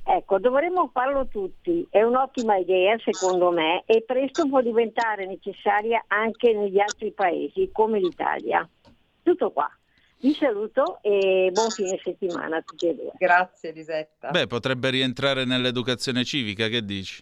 [0.10, 6.54] Ecco, dovremmo farlo tutti, è un'ottima idea secondo me e presto può diventare necessaria anche
[6.54, 8.68] negli altri paesi come l'Italia.
[9.22, 9.70] Tutto qua.
[10.20, 13.12] Vi saluto e buon fine settimana a tutti e due.
[13.18, 14.30] Grazie Lisetta.
[14.30, 17.22] Beh, potrebbe rientrare nell'educazione civica, che dici?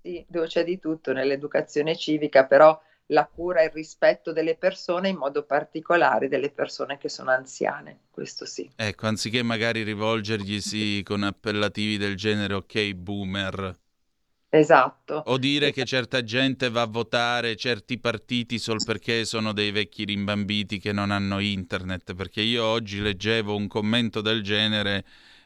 [0.00, 5.08] Sì, dove c'è di tutto nell'educazione civica, però la cura e il rispetto delle persone,
[5.08, 8.70] in modo particolare delle persone che sono anziane, questo sì.
[8.76, 13.76] Ecco, anziché magari rivolgerglisi con appellativi del genere ok boomer
[14.54, 15.24] Esatto.
[15.26, 20.04] o dire che certa gente va a votare certi partiti sol perché sono dei vecchi
[20.04, 25.04] rimbambiti che non hanno internet, perché io oggi leggevo un commento del genere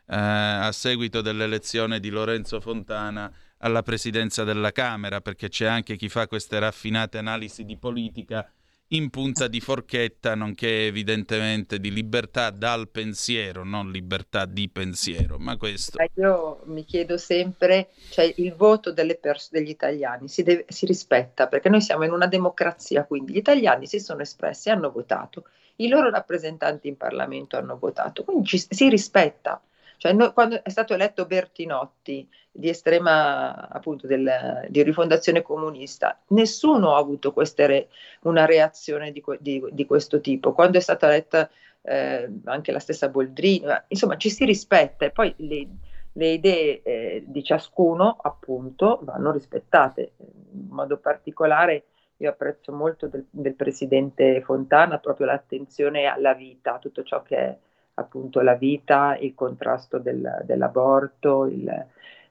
[0.09, 6.09] eh, a seguito dell'elezione di Lorenzo Fontana alla presidenza della Camera, perché c'è anche chi
[6.09, 8.51] fa queste raffinate analisi di politica
[8.93, 15.59] in punta di forchetta, nonché evidentemente di libertà dal pensiero, non libertà di pensiero, ma
[15.59, 15.99] questo...
[16.15, 21.69] Io mi chiedo sempre, cioè il voto pers- degli italiani si, deve- si rispetta perché
[21.69, 25.45] noi siamo in una democrazia, quindi gli italiani si sono espressi, hanno votato,
[25.77, 29.61] i loro rappresentanti in Parlamento hanno votato, quindi ci- si rispetta.
[29.99, 36.95] Cioè, noi- quando è stato eletto Bertinotti di estrema appunto del- di rifondazione comunista, nessuno
[36.95, 37.89] ha avuto re-
[38.23, 40.53] una reazione di, di- di questo tipo.
[40.55, 41.51] Quando è stata eletta
[41.83, 45.69] eh, anche la stessa Boldrini, ma, insomma ci si rispetta e poi le,
[46.13, 50.13] le idee eh, di ciascuno appunto vanno rispettate.
[50.53, 51.85] In modo particolare
[52.19, 57.57] io apprezzo molto del, del presidente Fontana proprio l'attenzione alla vita, tutto ciò che è
[57.99, 61.69] appunto la vita, il contrasto del- dell'aborto, il,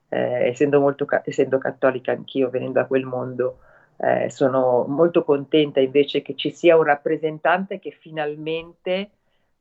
[0.10, 3.60] eh, essendo, molto, essendo cattolica anch'io, venendo da quel mondo,
[3.98, 9.10] eh, sono molto contenta invece che ci sia un rappresentante che finalmente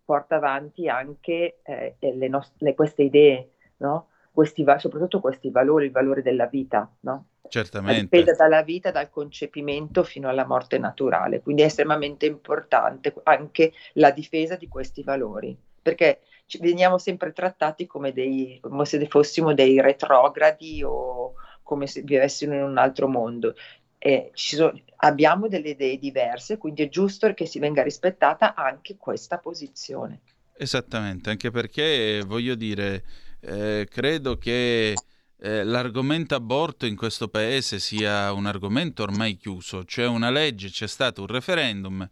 [0.05, 4.09] porta avanti anche eh, le nost- le- queste idee, no?
[4.33, 7.27] questi, va- soprattutto questi valori, il valore della vita, no?
[7.49, 8.03] Certamente.
[8.19, 11.40] difesa dalla vita, dal concepimento fino alla morte naturale.
[11.40, 16.22] Quindi è estremamente importante anche la difesa di questi valori, perché
[16.59, 22.62] veniamo sempre trattati come, dei, come se fossimo dei retrogradi o come se vivessimo in
[22.62, 23.55] un altro mondo.
[23.96, 28.96] E ci sono- abbiamo delle idee diverse, quindi è giusto che si venga rispettata anche
[28.96, 30.22] questa posizione.
[30.59, 33.05] Esattamente, anche perché voglio dire,
[33.42, 34.94] eh, credo che
[35.38, 39.85] eh, l'argomento aborto in questo paese sia un argomento ormai chiuso.
[39.85, 42.09] C'è una legge, c'è stato un referendum.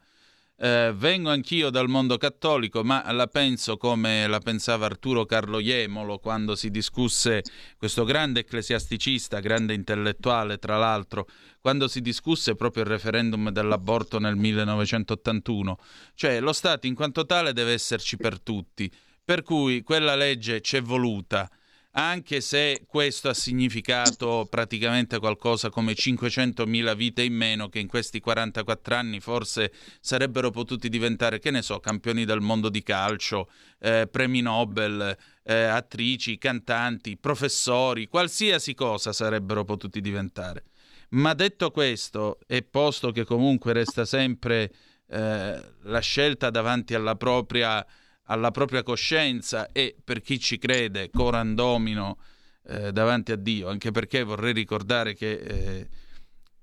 [0.57, 6.19] Eh, vengo anch'io dal mondo cattolico, ma la penso come la pensava Arturo Carlo Jemolo
[6.19, 7.43] quando si discusse
[7.77, 11.27] questo grande ecclesiasticista, grande intellettuale, tra l'altro,
[11.61, 15.77] quando si discusse proprio il referendum dell'aborto nel 1981.
[16.15, 18.89] Cioè, lo Stato in quanto tale deve esserci per tutti.
[19.25, 21.51] Per cui quella legge c'è voluta.
[21.97, 28.19] Anche se questo ha significato praticamente qualcosa come 500.000 vite in meno che in questi
[28.19, 34.09] 44 anni forse sarebbero potuti diventare, che ne so, campioni del mondo di calcio, eh,
[34.11, 40.65] premi Nobel, eh, attrici, cantanti, professori, qualsiasi cosa sarebbero potuti diventare.
[41.11, 44.73] Ma detto questo, e posto che comunque resta sempre
[45.07, 47.87] eh, la scelta davanti alla propria
[48.25, 52.19] alla propria coscienza e per chi ci crede, coran domino
[52.67, 55.89] eh, davanti a Dio, anche perché vorrei ricordare che eh,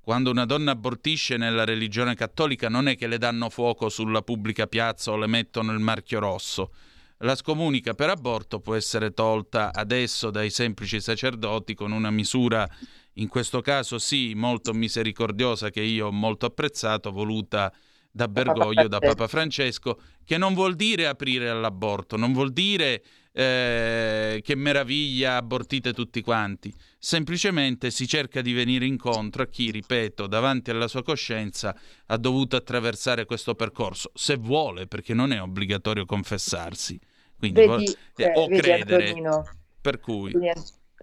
[0.02, 4.66] quando una donna abortisce nella religione cattolica non è che le danno fuoco sulla pubblica
[4.66, 6.72] piazza o le mettono il marchio rosso.
[7.20, 12.68] La scomunica per aborto può essere tolta adesso dai semplici sacerdoti con una misura,
[13.16, 17.72] in questo caso sì, molto misericordiosa che io ho molto apprezzato, voluta
[18.12, 24.42] da Bergoglio, da Papa Francesco, che non vuol dire aprire all'aborto, non vuol dire eh,
[24.44, 26.74] che meraviglia, abortite tutti quanti.
[27.00, 31.76] Semplicemente si cerca di venire incontro a chi, ripeto, davanti alla sua coscienza
[32.08, 37.00] ha dovuto attraversare questo percorso, se vuole, perché non è obbligatorio confessarsi.
[37.38, 39.08] Quindi vedi, eh, o vedi, credere.
[39.08, 40.34] Antonino, per cui...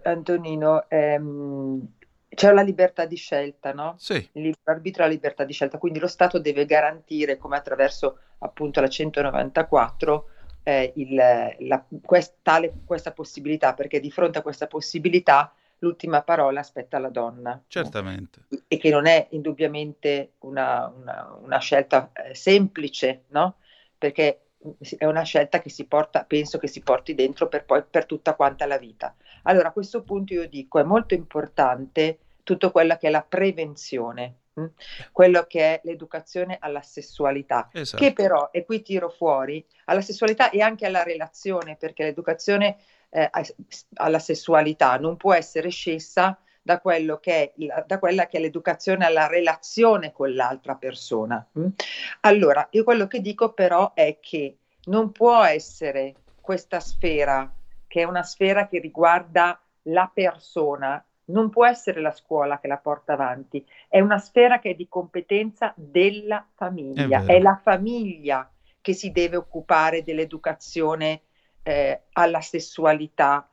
[0.01, 1.85] Antonino, ehm,
[2.29, 3.95] c'è la libertà di scelta, no?
[3.97, 4.29] Sì.
[4.63, 8.87] Arbitrio e la libertà di scelta, quindi lo Stato deve garantire, come attraverso appunto la
[8.87, 10.29] 194,
[10.63, 16.59] eh, il, la, quest, tale, questa possibilità, perché di fronte a questa possibilità l'ultima parola
[16.59, 17.61] aspetta la donna.
[17.67, 18.41] Certamente.
[18.49, 18.59] No?
[18.67, 23.55] E che non è indubbiamente una, una, una scelta eh, semplice, no?
[23.97, 24.48] Perché
[24.97, 28.35] è una scelta che si porta, penso che si porti dentro per poi per tutta
[28.35, 29.15] quanta la vita.
[29.43, 34.35] Allora a questo punto io dico è molto importante tutto quello che è la prevenzione,
[34.53, 34.65] hm?
[35.11, 38.03] quello che è l'educazione alla sessualità, esatto.
[38.03, 42.77] che però, e qui tiro fuori, alla sessualità e anche alla relazione, perché l'educazione
[43.09, 43.29] eh,
[43.95, 46.37] alla sessualità non può essere scessa
[46.77, 51.43] da, che è, da quella che è l'educazione alla relazione con l'altra persona.
[51.57, 51.67] Mm?
[52.21, 57.51] Allora, io quello che dico però è che non può essere questa sfera,
[57.87, 62.77] che è una sfera che riguarda la persona, non può essere la scuola che la
[62.77, 68.47] porta avanti, è una sfera che è di competenza della famiglia, è, è la famiglia
[68.81, 71.21] che si deve occupare dell'educazione
[71.63, 73.47] eh, alla sessualità,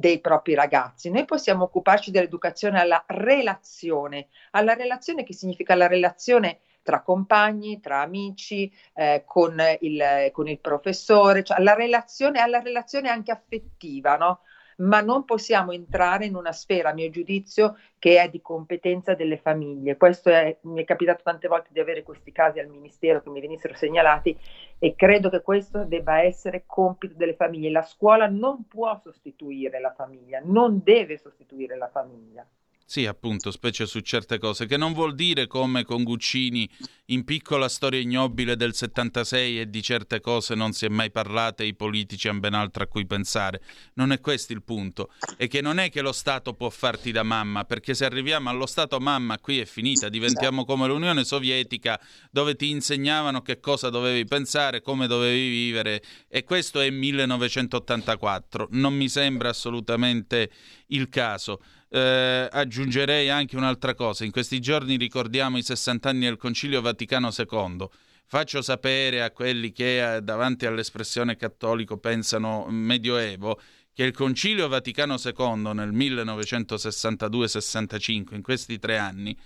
[0.00, 1.10] dei propri ragazzi.
[1.10, 8.00] Noi possiamo occuparci dell'educazione alla relazione, alla relazione che significa la relazione tra compagni, tra
[8.00, 14.40] amici, eh, con, il, con, il, professore, cioè alla relazione, alla relazione anche affettiva, no?
[14.80, 19.36] Ma non possiamo entrare in una sfera, a mio giudizio, che è di competenza delle
[19.36, 19.96] famiglie.
[19.96, 23.40] Questo è, mi è capitato tante volte di avere questi casi al Ministero che mi
[23.40, 24.36] venissero segnalati
[24.78, 27.70] e credo che questo debba essere compito delle famiglie.
[27.70, 32.46] La scuola non può sostituire la famiglia, non deve sostituire la famiglia.
[32.90, 36.68] Sì, appunto, specie su certe cose, che non vuol dire come con Guccini
[37.10, 41.62] in piccola storia ignobile del 76 e di certe cose non si è mai parlato
[41.62, 43.62] e i politici hanno ben altro a cui pensare.
[43.94, 45.12] Non è questo il punto.
[45.36, 48.66] È che non è che lo Stato può farti da mamma, perché se arriviamo allo
[48.66, 52.00] Stato mamma qui è finita, diventiamo come l'Unione Sovietica
[52.32, 58.66] dove ti insegnavano che cosa dovevi pensare, come dovevi vivere e questo è 1984.
[58.72, 60.50] Non mi sembra assolutamente
[60.88, 61.60] il caso.
[61.92, 64.24] Eh, aggiungerei anche un'altra cosa.
[64.24, 67.88] In questi giorni ricordiamo i 60 anni del Concilio Vaticano II.
[68.26, 73.60] Faccio sapere a quelli che eh, davanti all'espressione cattolico pensano medioevo
[73.92, 79.36] che il Concilio Vaticano II nel 1962-65, in questi tre anni,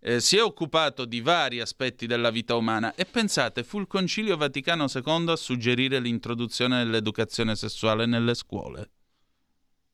[0.00, 4.36] eh, si è occupato di vari aspetti della vita umana e pensate, fu il Concilio
[4.36, 8.90] Vaticano II a suggerire l'introduzione dell'educazione sessuale nelle scuole.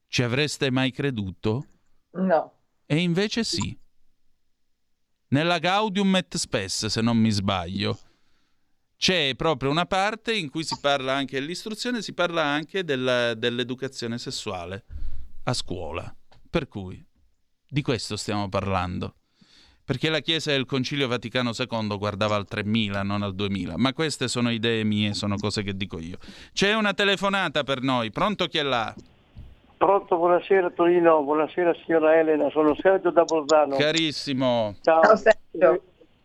[0.09, 1.67] Ci avreste mai creduto?
[2.13, 2.53] No.
[2.87, 3.79] E invece sì.
[5.29, 7.99] Nella Gaudium et Spes, se non mi sbaglio,
[8.97, 14.19] c'è proprio una parte in cui si parla anche dell'istruzione, si parla anche della, dell'educazione
[14.19, 14.85] sessuale
[15.45, 16.15] a scuola.
[16.51, 17.03] Per cui
[17.69, 19.15] di questo stiamo parlando.
[19.85, 23.77] Perché la Chiesa del Concilio Vaticano II guardava al 3000, non al 2000.
[23.77, 26.19] Ma queste sono idee mie, sono cose che dico io.
[26.53, 28.11] C'è una telefonata per noi.
[28.11, 28.95] Pronto chi è là?
[29.81, 33.77] Pronto, buonasera Torino, buonasera signora Elena, sono Sergio da Bolzano.
[33.77, 34.75] Carissimo.
[34.83, 35.73] Ciao, Ciao Sergio.
[35.73, 35.81] Eh,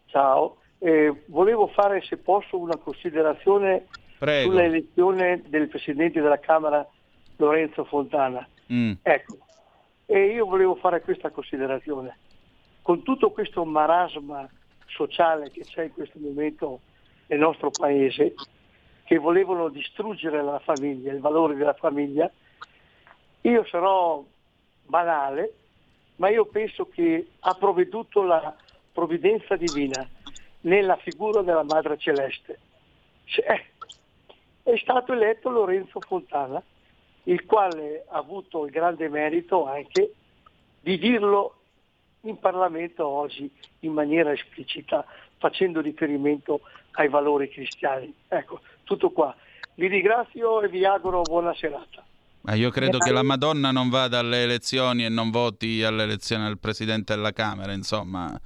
[0.07, 3.85] ciao, eh, volevo fare se posso una considerazione
[4.17, 4.49] Prego.
[4.49, 6.85] sulla elezione del Presidente della Camera
[7.37, 8.45] Lorenzo Fontana.
[8.73, 8.91] Mm.
[9.01, 9.37] Ecco,
[10.05, 12.17] e io volevo fare questa considerazione.
[12.81, 14.45] Con tutto questo marasma
[14.85, 16.81] sociale che c'è in questo momento
[17.27, 18.33] nel nostro paese,
[19.05, 22.29] che volevano distruggere la famiglia, il valore della famiglia,
[23.45, 24.23] Io sarò
[24.85, 25.53] banale,
[26.15, 28.55] ma io penso che ha provveduto la
[28.91, 30.07] provvidenza divina
[30.61, 32.59] nella figura della Madre Celeste.
[33.25, 33.63] Cioè,
[34.63, 36.61] è stato eletto Lorenzo Fontana,
[37.23, 40.13] il quale ha avuto il grande merito anche
[40.79, 41.55] di dirlo
[42.21, 43.47] in Parlamento oggi
[43.81, 45.05] in maniera esplicita,
[45.37, 46.61] facendo riferimento
[46.93, 48.11] ai valori cristiani.
[48.27, 49.35] Ecco, tutto qua.
[49.75, 52.03] Vi ringrazio e vi auguro buona serata.
[52.45, 56.43] Ma io credo che la Madonna non vada alle elezioni e non voti alle elezioni
[56.45, 58.39] del Presidente della Camera, insomma.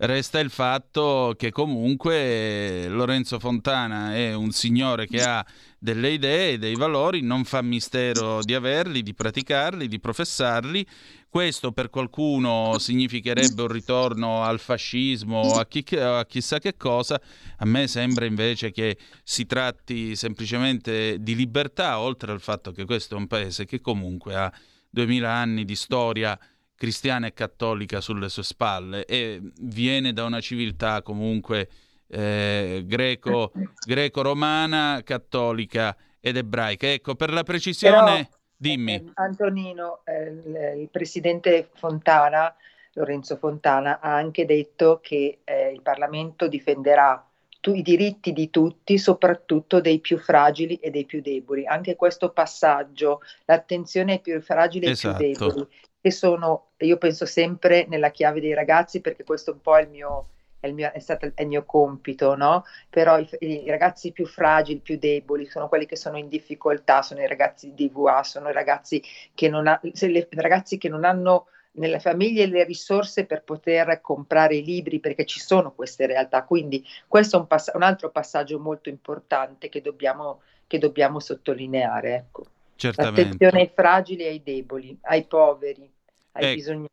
[0.00, 5.44] Resta il fatto che comunque Lorenzo Fontana è un signore che ha
[5.76, 10.86] delle idee, dei valori, non fa mistero di averli, di praticarli, di professarli.
[11.28, 17.20] Questo per qualcuno significherebbe un ritorno al fascismo, a, chi, a chissà che cosa.
[17.56, 23.16] A me sembra invece che si tratti semplicemente di libertà, oltre al fatto che questo
[23.16, 24.52] è un paese che comunque ha
[24.90, 26.38] 2000 anni di storia
[26.78, 31.68] cristiana e cattolica sulle sue spalle e viene da una civiltà comunque
[32.06, 33.52] eh, greco,
[33.84, 36.86] greco-romana, cattolica ed ebraica.
[36.86, 38.94] Ecco, per la precisione, Però, dimmi.
[38.94, 42.54] Eh, Antonino, eh, il presidente Fontana,
[42.92, 47.22] Lorenzo Fontana, ha anche detto che eh, il Parlamento difenderà
[47.60, 51.66] tu, i diritti di tutti, soprattutto dei più fragili e dei più deboli.
[51.66, 55.16] Anche questo passaggio, l'attenzione ai più fragili e esatto.
[55.16, 55.66] più deboli,
[56.00, 59.88] che sono, io penso sempre nella chiave dei ragazzi, perché questo un po' è il
[59.88, 60.28] mio,
[60.60, 62.64] è, il mio, è stato il, è mio compito, no?
[62.88, 67.20] Però i, i, ragazzi più fragili, più deboli, sono quelli che sono in difficoltà, sono
[67.20, 69.02] i ragazzi di DVA, sono i ragazzi
[69.34, 74.56] che non, ha, le, ragazzi che non hanno nelle famiglie le risorse per poter comprare
[74.56, 76.44] i libri perché ci sono queste realtà.
[76.44, 82.14] Quindi questo è un, pass- un altro passaggio molto importante che dobbiamo, che dobbiamo sottolineare.
[82.14, 82.46] Ecco.
[82.78, 83.20] Certamente.
[83.22, 85.90] Attenzione ai fragili e ai deboli, ai poveri,
[86.32, 86.54] ai ecco.
[86.54, 86.86] bisognosi.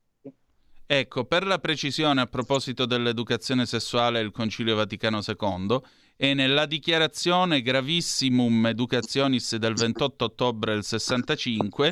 [0.88, 5.80] Ecco, per la precisione a proposito dell'educazione sessuale il Concilio Vaticano II
[6.16, 11.92] è nella dichiarazione Gravissimum Educationis del 28 ottobre del 65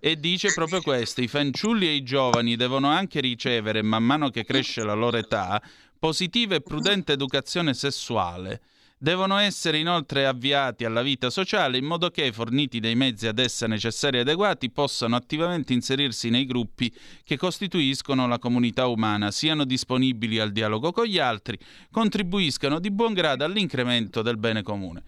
[0.00, 4.44] e dice proprio questo, i fanciulli e i giovani devono anche ricevere, man mano che
[4.44, 5.60] cresce la loro età,
[5.98, 8.60] positiva e prudente educazione sessuale
[9.04, 13.66] Devono essere inoltre avviati alla vita sociale in modo che, forniti dei mezzi ad essa
[13.66, 16.90] necessari e adeguati, possano attivamente inserirsi nei gruppi
[17.22, 21.58] che costituiscono la comunità umana, siano disponibili al dialogo con gli altri,
[21.90, 25.02] contribuiscano di buon grado all'incremento del bene comune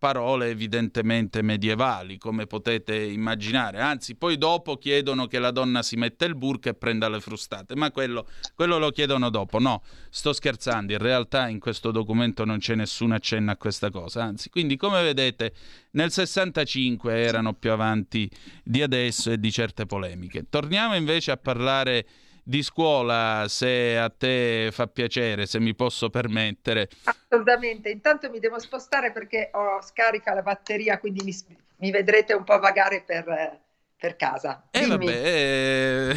[0.00, 3.80] parole evidentemente medievali, come potete immaginare.
[3.80, 7.76] Anzi, poi dopo chiedono che la donna si metta il burka e prenda le frustate,
[7.76, 9.58] ma quello, quello, lo chiedono dopo.
[9.58, 14.24] No, sto scherzando, in realtà in questo documento non c'è nessun accenno a questa cosa.
[14.24, 15.52] Anzi, quindi come vedete,
[15.90, 18.28] nel 65 erano più avanti
[18.64, 20.46] di adesso e di certe polemiche.
[20.48, 22.06] Torniamo invece a parlare
[22.50, 26.88] di scuola, se a te fa piacere, se mi posso permettere.
[27.04, 31.32] Assolutamente, intanto mi devo spostare perché ho scarica la batteria, quindi mi,
[31.76, 33.60] mi vedrete un po' vagare per,
[33.96, 34.64] per casa.
[34.72, 34.90] Eh Dimmi.
[34.90, 36.16] vabbè, eh...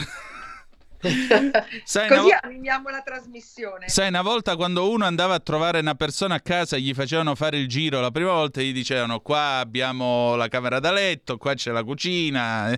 [1.84, 3.88] sai, Così vo- animiamo la trasmissione.
[3.88, 7.58] Sai, una volta quando uno andava a trovare una persona a casa, gli facevano fare
[7.58, 11.72] il giro la prima volta, gli dicevano qua abbiamo la camera da letto, qua c'è
[11.72, 12.76] la cucina.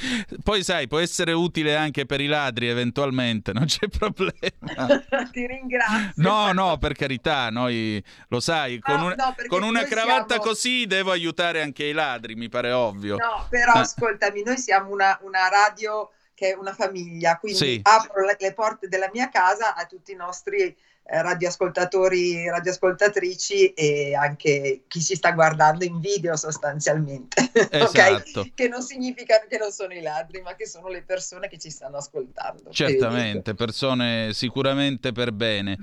[0.00, 0.36] Eh.
[0.42, 5.00] Poi sai, può essere utile anche per i ladri eventualmente, non c'è problema.
[5.30, 6.22] Ti ringrazio.
[6.22, 10.42] No, no, per carità, noi lo sai, con, no, un, no, con una cravatta siamo...
[10.42, 13.16] così devo aiutare anche i ladri, mi pare ovvio.
[13.16, 13.80] No, però ah.
[13.80, 17.80] ascoltami, noi siamo una, una radio che è una famiglia, quindi sì.
[17.82, 20.76] apro le porte della mia casa a tutti i nostri
[21.06, 28.40] eh, radioascoltatori, radioascoltatrici e anche chi si sta guardando in video sostanzialmente, esatto.
[28.40, 28.52] okay?
[28.54, 31.70] che non significa che non sono i ladri, ma che sono le persone che ci
[31.70, 32.70] stanno ascoltando.
[32.70, 35.78] Certamente, persone sicuramente per bene.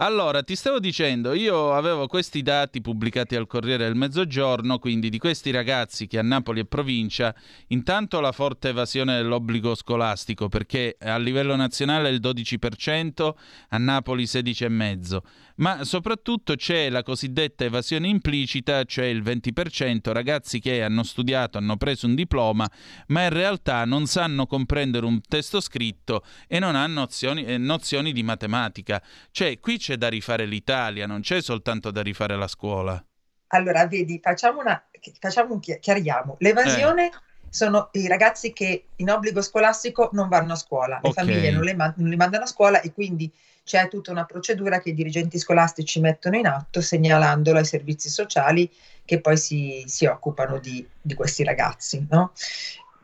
[0.00, 5.18] Allora, ti stavo dicendo, io avevo questi dati pubblicati al Corriere del Mezzogiorno, quindi di
[5.18, 7.34] questi ragazzi che a Napoli e provincia,
[7.68, 13.34] intanto la forte evasione dell'obbligo scolastico, perché a livello nazionale il 12%,
[13.70, 15.18] a Napoli 16,5%,
[15.58, 21.76] ma soprattutto c'è la cosiddetta evasione implicita, cioè il 20%, ragazzi che hanno studiato, hanno
[21.76, 22.68] preso un diploma,
[23.08, 28.12] ma in realtà non sanno comprendere un testo scritto e non hanno nozioni, eh, nozioni
[28.12, 29.02] di matematica.
[29.30, 33.02] Cioè, qui c'è da rifare l'Italia, non c'è soltanto da rifare la scuola.
[33.48, 34.82] Allora, vedi, facciamo, una,
[35.18, 36.36] facciamo un chiariamo.
[36.40, 37.12] L'evasione eh.
[37.48, 41.24] sono i ragazzi che in obbligo scolastico non vanno a scuola, le okay.
[41.24, 43.32] famiglie non, le man- non li mandano a scuola e quindi
[43.68, 48.70] c'è tutta una procedura che i dirigenti scolastici mettono in atto segnalandolo ai servizi sociali
[49.04, 52.06] che poi si, si occupano di, di, questi ragazzi.
[52.08, 52.32] No?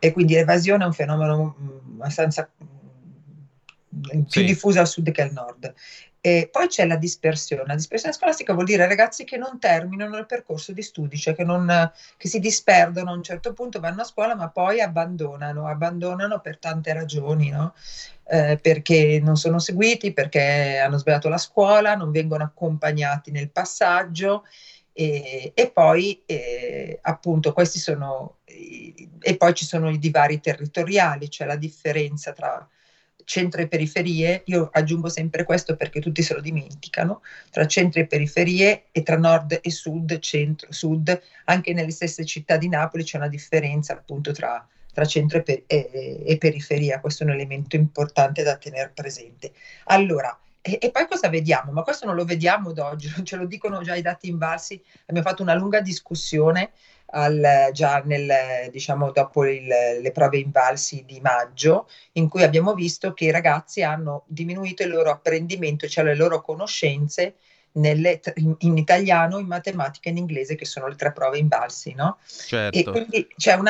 [0.05, 4.45] e quindi l'evasione è un fenomeno mm, abbastanza mm, più Sì.
[4.45, 5.73] diffuso al sud che al nord.
[6.27, 7.65] E poi c'è la dispersione.
[7.67, 11.45] La dispersione scolastica vuol dire ragazzi che non terminano il percorso di studi, cioè che,
[11.45, 16.41] non, che si disperdono a un certo punto, vanno a scuola, ma poi abbandonano, abbandonano
[16.41, 17.75] per tante ragioni, no?
[18.27, 24.47] Eh, perché non sono seguiti, perché hanno sbagliato la scuola, non vengono accompagnati nel passaggio.
[24.95, 31.47] E, e poi eh, appunto questi sono e poi ci sono i divari territoriali, cioè
[31.47, 32.67] la differenza tra
[33.25, 38.07] centro e periferie, io aggiungo sempre questo perché tutti se lo dimenticano, tra centro e
[38.07, 43.17] periferie e tra nord e sud, centro, sud, anche nelle stesse città di Napoli c'è
[43.17, 47.77] una differenza appunto tra, tra centro e, per, e, e, periferia, questo è un elemento
[47.77, 49.53] importante da tenere presente.
[49.85, 51.73] Allora, e, e, poi cosa vediamo?
[51.73, 55.29] Ma questo non lo vediamo da oggi, ce lo dicono già i dati invalsi, abbiamo
[55.29, 56.73] fatto una lunga discussione
[57.09, 63.13] al, già nel, diciamo, dopo il, le prove invalsi di maggio, in cui abbiamo visto
[63.13, 67.35] che i ragazzi hanno diminuito il loro apprendimento, cioè le loro conoscenze
[67.73, 71.93] nelle, in, in, italiano, in matematica e in inglese, che sono le tre prove invalsi,
[71.93, 72.17] no?
[72.25, 72.79] Certo.
[72.79, 73.69] E quindi c'è un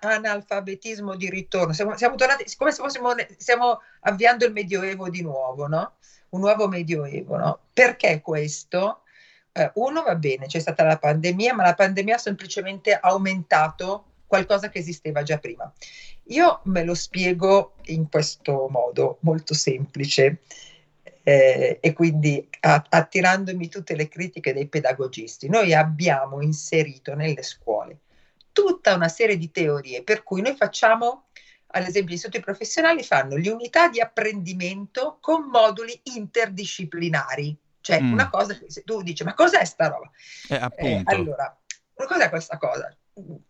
[0.00, 1.72] analfabetismo di ritorno.
[1.72, 5.94] Siamo, siamo tornati, come se fossimo, stiamo avviando il Medioevo di nuovo, no?
[6.34, 7.58] Un nuovo Medioevo, no?
[7.72, 9.04] Perché questo?
[9.54, 14.68] eh, uno va bene, c'è stata la pandemia, ma la pandemia ha semplicemente aumentato qualcosa
[14.68, 15.72] che esisteva già prima.
[16.28, 20.40] Io me lo spiego in questo modo molto semplice
[21.22, 25.48] eh, e quindi a, attirandomi tutte le critiche dei pedagogisti.
[25.48, 27.98] Noi abbiamo inserito nelle scuole
[28.50, 31.26] tutta una serie di teorie per cui noi facciamo,
[31.74, 37.56] ad esempio, gli istituti professionali fanno le unità di apprendimento con moduli interdisciplinari.
[37.80, 38.12] Cioè, mm.
[38.12, 40.10] una cosa che tu dici, ma cos'è sta roba?
[40.48, 41.10] Eh, appunto.
[41.10, 41.60] Eh, allora,
[41.94, 42.96] cos'è questa cosa?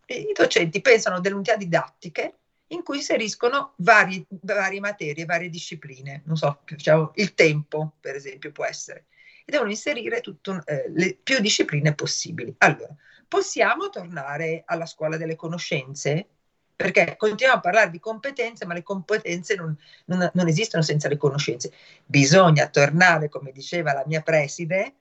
[0.07, 6.23] I docenti pensano delle unità didattiche in cui inseriscono vari, varie materie, varie discipline.
[6.25, 9.05] Non so, diciamo, il tempo, per esempio, può essere.
[9.45, 12.53] E devono inserire tutto, eh, le più discipline possibili.
[12.57, 12.93] Allora,
[13.27, 16.27] possiamo tornare alla scuola delle conoscenze?
[16.75, 21.17] Perché continuiamo a parlare di competenze, ma le competenze non, non, non, esistono senza le
[21.17, 21.71] conoscenze.
[22.05, 24.95] Bisogna tornare, come diceva la mia preside,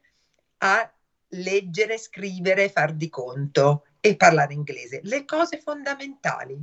[0.59, 0.91] a
[1.29, 6.63] leggere, scrivere, far di conto e parlare inglese, le cose fondamentali.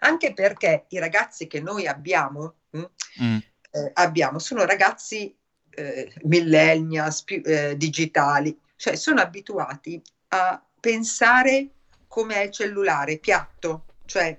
[0.00, 3.36] Anche perché i ragazzi che noi abbiamo, mm.
[3.70, 5.36] Eh, abbiamo sono ragazzi
[5.70, 11.68] eh, millennials, più, eh, digitali, cioè sono abituati a pensare
[12.06, 14.38] come è il cellulare, piatto, cioè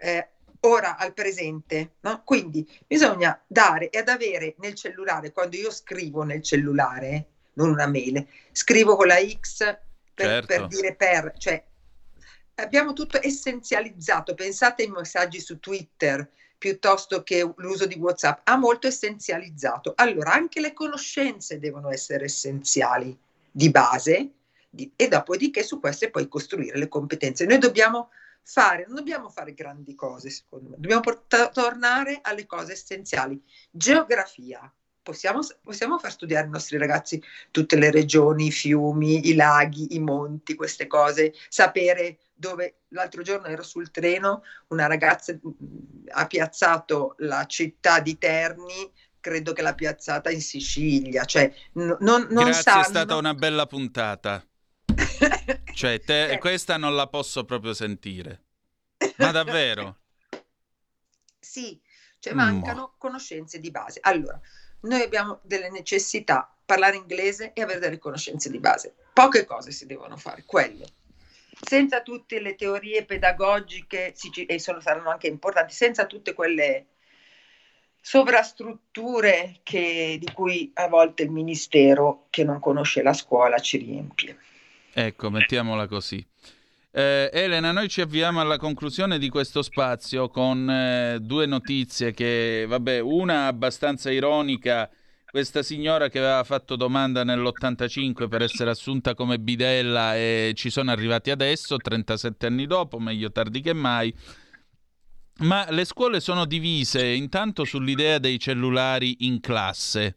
[0.00, 0.28] eh,
[0.60, 2.22] ora al presente, no?
[2.24, 7.86] Quindi bisogna dare e ad avere nel cellulare, quando io scrivo nel cellulare, non una
[7.86, 9.58] mail, scrivo con la X
[10.14, 10.46] per, certo.
[10.46, 11.62] per dire per, cioè
[12.54, 16.28] abbiamo tutto essenzializzato, pensate ai messaggi su Twitter
[16.60, 19.94] piuttosto che l'uso di WhatsApp, ha molto essenzializzato.
[19.96, 23.16] Allora anche le conoscenze devono essere essenziali
[23.50, 24.30] di base
[24.68, 27.46] di, e dopodiché su queste puoi costruire le competenze.
[27.46, 28.10] Noi dobbiamo
[28.42, 33.42] fare, non dobbiamo fare grandi cose, secondo me, dobbiamo port- tornare alle cose essenziali.
[33.70, 34.72] Geografia.
[35.02, 37.20] Possiamo, possiamo far studiare ai nostri ragazzi
[37.50, 43.46] tutte le regioni, i fiumi, i laghi, i monti, queste cose, sapere dove l'altro giorno
[43.46, 45.36] ero sul treno, una ragazza
[46.08, 52.26] ha piazzato la città di Terni credo che l'ha piazzata in Sicilia, cioè n- non,
[52.30, 52.80] non Grazie, sanno...
[52.80, 54.44] è stata una bella puntata.
[55.74, 58.44] Cioè, te, questa non la posso proprio sentire.
[59.16, 59.96] Ma davvero?
[61.38, 61.80] sì,
[62.18, 62.94] cioè mancano Mo.
[62.98, 63.98] conoscenze di base.
[64.02, 64.38] Allora,
[64.82, 68.94] noi abbiamo delle necessità, parlare inglese e avere delle conoscenze di base.
[69.12, 70.86] Poche cose si devono fare, quelle.
[71.60, 74.14] Senza tutte le teorie pedagogiche,
[74.46, 76.86] e sono, saranno anche importanti, senza tutte quelle
[78.00, 84.38] sovrastrutture che, di cui a volte il ministero che non conosce la scuola ci riempie.
[84.92, 86.24] Ecco, mettiamola così.
[86.92, 92.64] Eh, Elena, noi ci avviamo alla conclusione di questo spazio con eh, due notizie che,
[92.66, 94.90] vabbè, una abbastanza ironica,
[95.30, 100.90] questa signora che aveva fatto domanda nell'85 per essere assunta come bidella e ci sono
[100.90, 104.12] arrivati adesso, 37 anni dopo, meglio tardi che mai.
[105.42, 110.16] Ma le scuole sono divise intanto sull'idea dei cellulari in classe.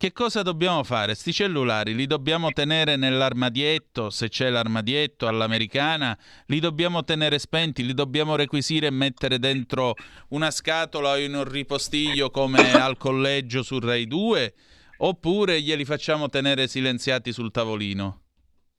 [0.00, 1.14] Che cosa dobbiamo fare?
[1.14, 7.92] Sti cellulari li dobbiamo tenere nell'armadietto, se c'è l'armadietto all'americana, li dobbiamo tenere spenti, li
[7.92, 9.94] dobbiamo requisire e mettere dentro
[10.28, 14.54] una scatola o in un ripostiglio come al collegio su Rai 2,
[15.00, 18.22] oppure glieli facciamo tenere silenziati sul tavolino?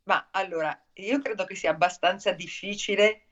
[0.06, 3.28] Ma allora, io credo che sia abbastanza difficile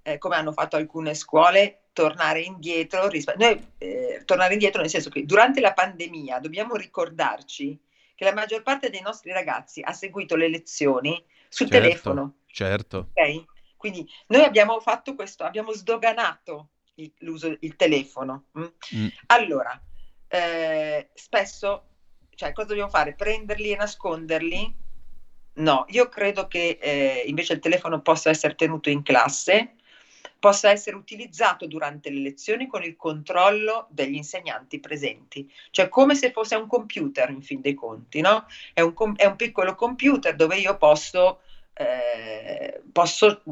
[0.00, 5.24] eh, come hanno fatto alcune scuole, tornare indietro, noi, eh, tornare indietro nel senso che
[5.24, 7.80] durante la pandemia dobbiamo ricordarci
[8.14, 12.34] che la maggior parte dei nostri ragazzi ha seguito le lezioni sul Certo, telefono.
[12.48, 13.08] Certo.
[13.14, 13.44] ok?
[13.78, 18.48] Quindi noi abbiamo fatto questo, abbiamo sdoganato il, l'uso del telefono.
[18.58, 18.62] mm?
[18.94, 19.06] Mm.
[19.28, 19.82] Allora,
[20.28, 21.86] eh, spesso,
[22.34, 23.14] cioè, cosa dobbiamo fare?
[23.14, 24.76] Prenderli e nasconderli?
[25.54, 29.76] No, io credo che eh, invece il telefono possa essere tenuto in classe,
[30.38, 36.30] possa essere utilizzato durante le lezioni con il controllo degli insegnanti presenti, cioè come se
[36.30, 38.46] fosse un computer in fin dei conti, no?
[38.72, 41.40] È un, com- è un piccolo computer dove io posso,
[41.72, 43.42] eh, posso,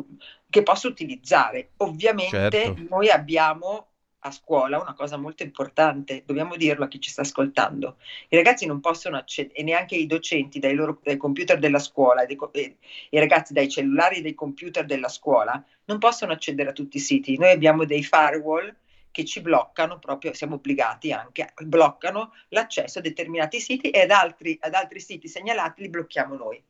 [0.48, 1.70] che posso utilizzare.
[1.78, 2.86] Ovviamente Certo.
[2.88, 3.88] noi abbiamo
[4.26, 7.98] a scuola una cosa molto importante, dobbiamo dirlo a chi ci sta ascoltando.
[8.28, 12.24] I ragazzi non possono accedere, e neanche i docenti dai, loro, dai computer della scuola,
[12.24, 12.76] dei e
[13.10, 17.36] i ragazzi dai cellulari dai computer della scuola, non possono accedere a tutti i siti.
[17.36, 18.74] Noi abbiamo dei firewall
[19.10, 24.56] che ci bloccano proprio, siamo obbligati anche, bloccano l'accesso a determinati siti e ad altri,
[24.60, 26.62] ad altri siti segnalati li blocchiamo noi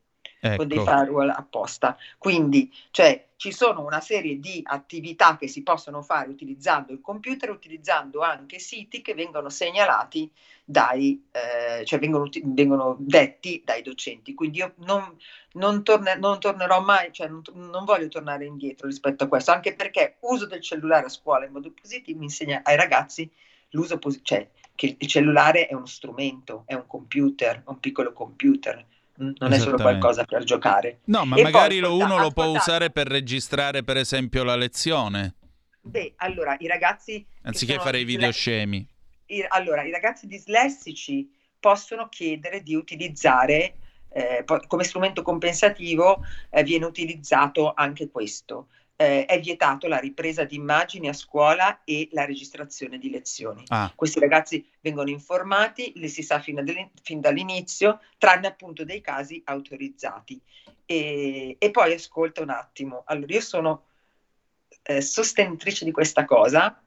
[0.57, 0.91] con dei Ecco.
[0.91, 1.97] firewall apposta.
[2.19, 7.51] Quindi, cioè, ci sono una serie di attività che si possono fare utilizzando il computer,
[7.51, 10.31] utilizzando anche siti che vengono segnalati
[10.65, 14.35] dai, eh, cioè vengono, vengono detti dai docenti.
[14.35, 15.17] Quindi io non,
[15.53, 19.75] non, torne- non tornerò mai, cioè non, non voglio tornare indietro rispetto a questo, anche
[19.75, 23.31] perché uso del cellulare a scuola in modo positivo mi insegna ai ragazzi
[23.71, 28.85] l'uso positivo, cioè che il cellulare è uno strumento, è un computer, un piccolo computer,
[29.17, 31.01] non è solo qualcosa per giocare.
[31.05, 35.35] No, ma E magari poi, uno lo può usare per registrare, per esempio, la lezione,
[35.81, 38.87] Beh, allora i ragazzi anziché fare i video scemi.
[39.27, 43.77] i- allora, i ragazzi dislessici possono chiedere di utilizzare
[44.17, 48.69] eh, po- come strumento compensativo eh, viene utilizzato anche questo.
[48.97, 53.65] Eh, è vietato la ripresa di immagini a scuola e la registrazione di lezioni.
[53.69, 56.63] Ah, Questi ragazzi vengono informati, li si sa fin,
[57.03, 60.41] fin dall'inizio, tranne appunto dei casi autorizzati.
[60.87, 63.03] E, e poi ascolta un attimo.
[63.07, 63.87] Allora, io sono
[64.83, 66.83] eh, sostenitrice di questa cosa,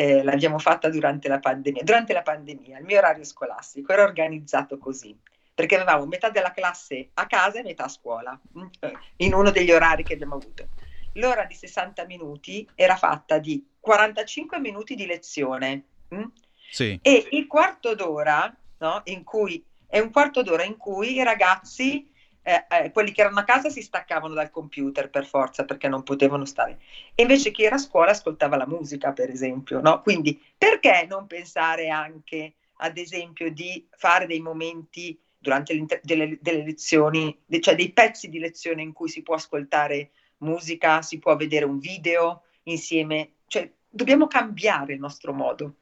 [0.00, 1.82] eh, l'abbiamo fatta durante la pandemia.
[1.82, 5.14] Durante la pandemia il mio orario scolastico era organizzato così,
[5.54, 9.50] perché avevamo metà della classe a casa e metà a scuola, mm, eh, in uno
[9.50, 10.68] degli orari che abbiamo avuto.
[11.14, 15.84] L'ora di 60 minuti era fatta di 45 minuti di lezione
[16.14, 16.24] mm,
[16.70, 16.98] sì.
[17.02, 22.08] e il quarto d'ora, no, in cui, è un quarto d'ora in cui i ragazzi,
[22.42, 26.02] eh, eh, quelli che erano a casa, si staccavano dal computer per forza perché non
[26.02, 26.78] potevano stare.
[27.14, 29.80] E invece chi era a scuola ascoltava la musica, per esempio.
[29.80, 30.02] No?
[30.02, 37.36] Quindi perché non pensare anche, ad esempio, di fare dei momenti durante delle, delle lezioni,
[37.60, 41.78] cioè dei pezzi di lezione in cui si può ascoltare musica, si può vedere un
[41.78, 45.74] video insieme, cioè dobbiamo cambiare il nostro modo.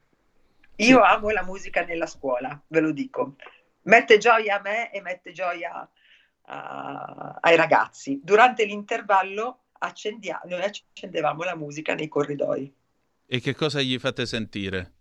[0.77, 3.35] Io amo la musica nella scuola, ve lo dico.
[3.83, 5.89] Mette gioia a me e mette gioia
[6.43, 8.21] a- ai ragazzi.
[8.23, 12.73] Durante l'intervallo accendia- noi accendevamo la musica nei corridoi.
[13.27, 14.93] E che cosa gli fate sentire?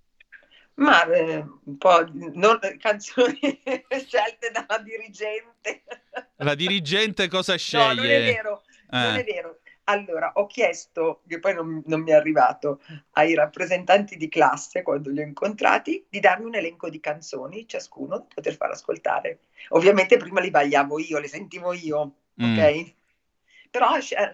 [0.75, 3.39] Ma eh, un po' non- canzoni
[4.05, 5.83] scelte dalla dirigente.
[6.37, 7.93] La dirigente cosa No, sceglie?
[7.95, 8.56] non è vero,
[8.95, 9.17] non Eh.
[9.17, 9.59] è vero.
[9.85, 12.81] Allora, ho chiesto, che poi non, non mi è arrivato,
[13.11, 18.17] ai rappresentanti di classe, quando li ho incontrati, di darmi un elenco di canzoni, ciascuno,
[18.19, 19.39] da poter far ascoltare.
[19.69, 22.71] Ovviamente prima li vagliavo io, le sentivo io, Mm.
[22.71, 22.93] ok?
[23.71, 23.88] Però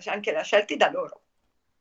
[0.06, 1.22] anche scelti da loro.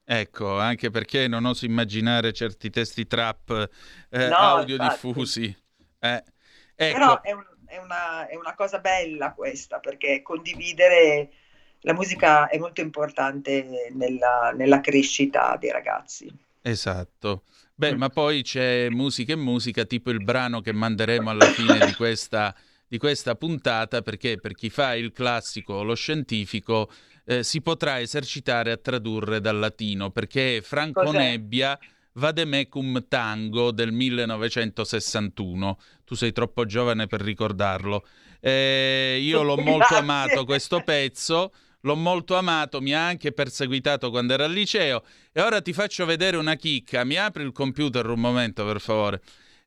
[0.05, 3.69] Ecco, anche perché non oso immaginare certi testi trap
[4.11, 4.79] eh, No, audio infatti.
[4.79, 5.55] diffusi.
[6.01, 6.23] Eh,
[6.75, 11.31] ecco, Però è, un- è una, è una cosa bella questa, perché condividere
[11.83, 16.31] la musica è molto importante nella, nella crescita dei ragazzi.
[16.63, 17.45] esatto.
[17.75, 17.99] Beh, Mm.
[17.99, 22.55] ma poi c'è musica e musica, tipo il brano che manderemo alla fine di questa,
[22.87, 26.91] di questa puntata, perché per chi fa il classico o lo scientifico
[27.25, 31.17] eh, si potrà esercitare a tradurre dal latino, perché è Franco Cos'è?
[31.19, 31.79] Nebbia
[32.15, 35.79] Vademecum Tango del 1961.
[36.05, 38.07] Tu sei troppo giovane per ricordarlo.
[38.41, 41.53] Eh, io l'ho molto amato questo pezzo,
[41.83, 46.05] l'ho molto amato, mi ha anche perseguitato quando era al liceo e ora ti faccio
[46.05, 47.05] vedere una chicca.
[47.05, 49.21] Mi apri il computer un momento, per favore.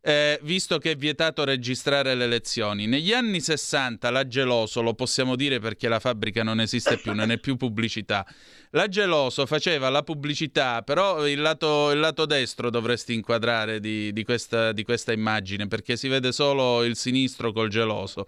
[0.08, 5.36] Eh, visto che è vietato registrare le lezioni, negli anni 60 la Geloso, lo possiamo
[5.36, 8.24] dire perché la fabbrica non esiste più, non è più pubblicità.
[8.70, 14.24] La Geloso faceva la pubblicità, però il lato, il lato destro dovresti inquadrare di, di
[14.24, 18.28] questa, di questa immagine perché si vede solo il sinistro col geloso.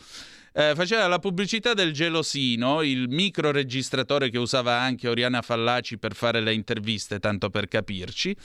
[0.58, 6.42] Eh, faceva la pubblicità del gelosino, il microregistratore che usava anche Oriana Fallaci per fare
[6.42, 8.36] le interviste, tanto per capirci.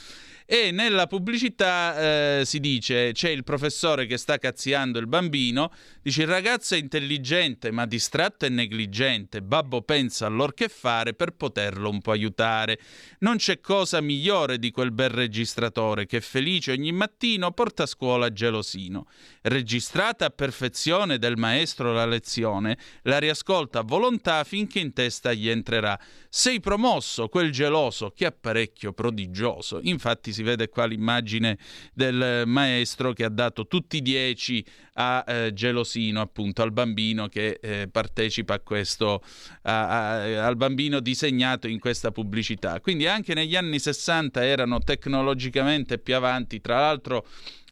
[0.45, 5.71] E nella pubblicità eh, si dice c'è il professore che sta cazziando il bambino,
[6.01, 11.89] dice il ragazzo è intelligente ma distratto e negligente, babbo pensa all'or fare per poterlo
[11.89, 12.79] un po' aiutare.
[13.19, 18.31] Non c'è cosa migliore di quel bel registratore che felice ogni mattino porta a scuola
[18.31, 19.07] gelosino.
[19.41, 25.49] Registrata a perfezione del maestro la lezione, la riascolta a volontà finché in testa gli
[25.49, 25.99] entrerà.
[26.29, 29.79] Sei promosso, quel geloso, che apparecchio prodigioso.
[29.83, 31.57] Infatti si vede qua l'immagine
[31.93, 34.65] del maestro che ha dato tutti i dieci
[34.95, 39.23] a eh, Gelosino, appunto, al bambino che eh, partecipa a questo,
[39.63, 42.79] a, a, al bambino disegnato in questa pubblicità.
[42.81, 47.25] Quindi anche negli anni 60 erano tecnologicamente più avanti, tra l'altro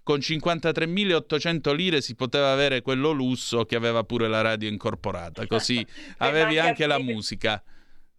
[0.03, 5.85] con 53.800 lire si poteva avere quello lusso che aveva pure la radio incorporata, così
[6.17, 7.61] avevi anche la musica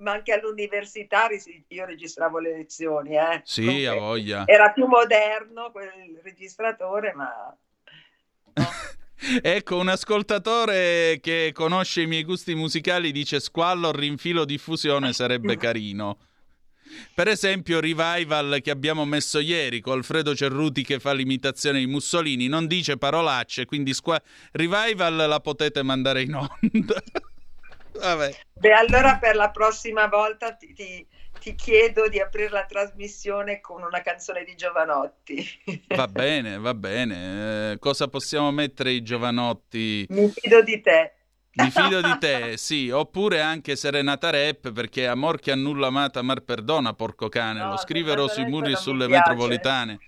[0.02, 1.28] ma anche all'università
[1.68, 3.16] io registravo le lezioni.
[3.16, 3.40] Eh.
[3.44, 4.46] Sì, Comunque, a voglia.
[4.46, 7.56] Era più moderno quel registratore, ma...
[8.54, 8.68] No.
[9.42, 16.18] ecco, un ascoltatore che conosce i miei gusti musicali dice squallo, rinfilo, diffusione sarebbe carino.
[17.14, 22.48] Per esempio, Revival che abbiamo messo ieri con Alfredo Cerruti che fa l'imitazione di Mussolini,
[22.48, 27.02] non dice parolacce, quindi squa- Revival la potete mandare in onda.
[27.98, 28.34] Vabbè.
[28.54, 31.06] Beh, allora per la prossima volta ti, ti,
[31.40, 35.44] ti, chiedo di aprire la trasmissione con una canzone di Giovanotti.
[35.94, 37.72] Va bene, va bene.
[37.72, 40.06] Eh, cosa possiamo mettere i Giovanotti?
[40.08, 41.14] Mi fido di te.
[41.54, 46.40] Mi fido di te, sì, oppure anche Serenata Rap perché Amor che annulla amata mar
[46.40, 49.98] perdona, porco cane, no, lo scriverò sui muri e sulle metropolitane.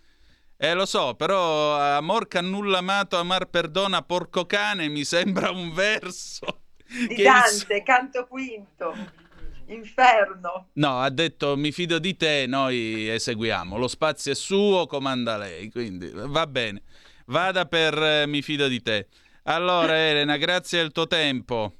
[0.56, 5.74] Eh, lo so, però Amor che annulla amato amar perdona, porco cane mi sembra un
[5.74, 6.53] verso
[7.08, 7.82] di Dante, il...
[7.82, 9.22] canto quinto.
[9.66, 10.68] Inferno.
[10.74, 13.78] No, ha detto mi fido di te, noi eseguiamo.
[13.78, 16.82] Lo spazio è suo, comanda lei, quindi va bene.
[17.26, 19.08] Vada per eh, mi fido di te.
[19.44, 21.74] Allora Elena, grazie del tuo tempo.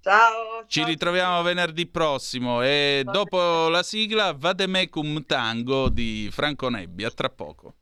[0.00, 0.64] Ciao.
[0.66, 7.10] Ci ritroviamo venerdì prossimo e dopo la sigla Vademecum Tango di Franco Nebbia.
[7.10, 7.74] Tra poco.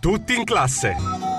[0.00, 1.33] Tutti in classe.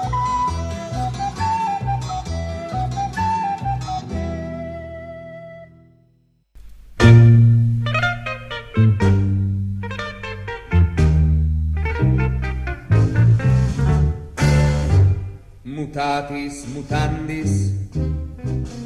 [16.64, 17.54] mutatis mutandis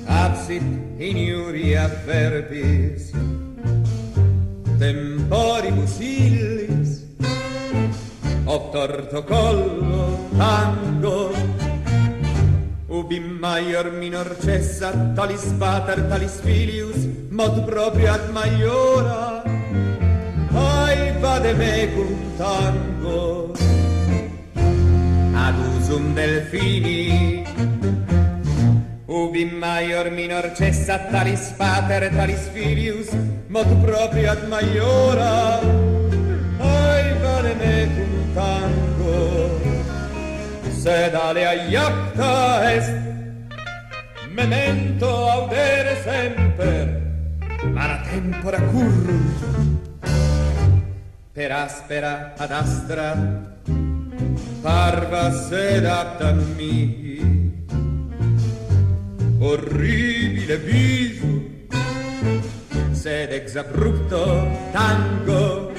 [0.08, 0.64] absit
[0.98, 3.14] in iuria verbis
[4.80, 7.06] temporibus illis
[8.48, 11.30] ob tortocollo tango.
[12.90, 19.44] Ubi maior minor cessa talis pater talis filius mod proprio ad maiora.
[20.50, 23.54] Ai vade mecum tango
[25.46, 27.44] ad usum delfini.
[29.08, 33.10] Ubi maior minor cessa talis pater talis filius
[33.48, 35.36] mod proprio ad maiora.
[36.60, 39.18] Ai vale me cum tango
[40.82, 42.34] sed alea iacta
[42.76, 42.94] est.
[44.40, 46.88] Memento audere semper
[47.76, 49.40] mara tempora currunt
[51.34, 53.08] per aspera ad astra
[54.62, 56.98] parva serata mi.
[59.40, 61.50] Orribile viso
[62.92, 65.72] sed ex abrupto tango.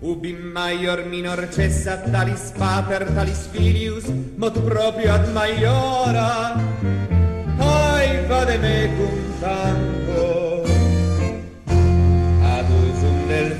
[0.00, 4.04] Ubi maior minor cessa talis pater talis filius
[4.36, 6.60] mot proprio ad maiora.
[7.56, 10.62] Poi vade me cum tango.
[12.44, 13.50] Ad usum del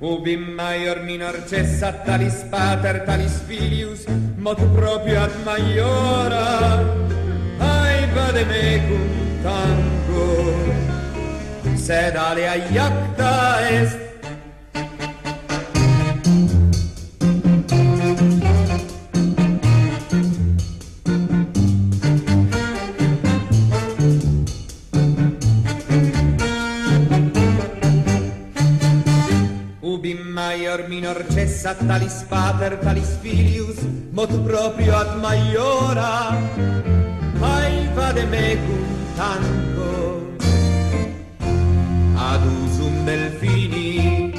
[0.00, 4.04] Ubi maior minor cessa talis pater talis filius
[4.36, 6.84] mot proprio ad maiora.
[7.58, 9.04] Ai vade mecum
[9.42, 10.28] tango.
[11.76, 14.05] Sed alea iacta est
[30.88, 33.80] minor cessa talis pater talis filius
[34.12, 36.36] mot proprio ad maiora.
[37.40, 38.84] Ai vade mecum
[39.16, 39.94] tango
[42.16, 44.32] ad usum delfini.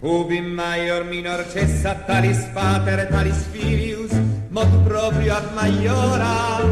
[0.00, 4.12] Ubi maior minor cessa talis pater talis filius
[4.54, 6.62] Mot proprio ad maiora.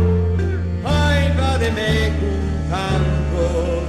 [0.85, 3.82] Ai vade mecum campo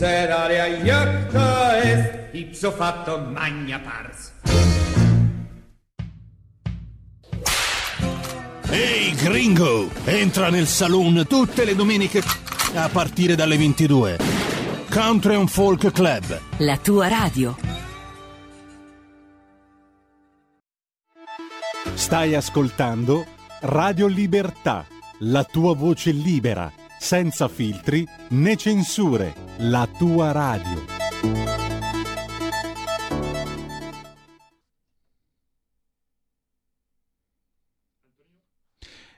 [0.00, 4.32] Sed alea iacta est Ipso fatto magna pars
[8.70, 12.22] Ehi gringo, entra nel saloon tutte le domeniche
[12.76, 14.16] a partire dalle 22.
[14.88, 16.40] Country and Folk Club.
[16.56, 17.54] La tua radio.
[21.92, 23.26] Stai ascoltando
[23.60, 24.86] Radio Libertà,
[25.18, 30.84] la tua voce libera, senza filtri né censure, la tua radio.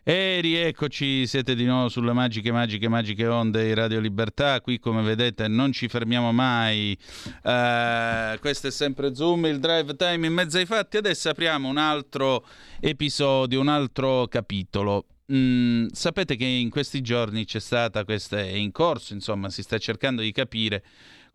[0.04, 4.60] E rieccoci, siete di nuovo sulle magiche, magiche, magiche onde di Radio Libertà.
[4.60, 6.96] Qui, come vedete, non ci fermiamo mai.
[7.44, 10.96] Uh, questo è sempre Zoom, il drive time in mezzo ai fatti.
[10.96, 12.44] Adesso apriamo un altro
[12.80, 15.06] episodio, un altro capitolo.
[15.30, 19.78] Mm, sapete che in questi giorni c'è stata questa, è in corso, insomma, si sta
[19.78, 20.82] cercando di capire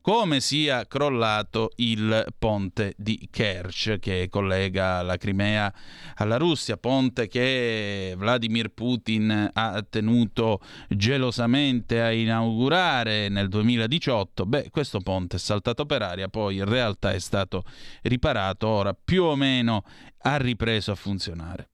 [0.08, 5.74] come sia crollato il ponte di Kerch che collega la Crimea
[6.16, 14.46] alla Russia, ponte che Vladimir Putin ha tenuto gelosamente a inaugurare nel 2018.
[14.46, 17.64] Beh, questo ponte è saltato per aria, poi in realtà è stato
[18.04, 19.84] riparato, ora più o meno
[20.20, 21.70] ha ripreso a funzionare.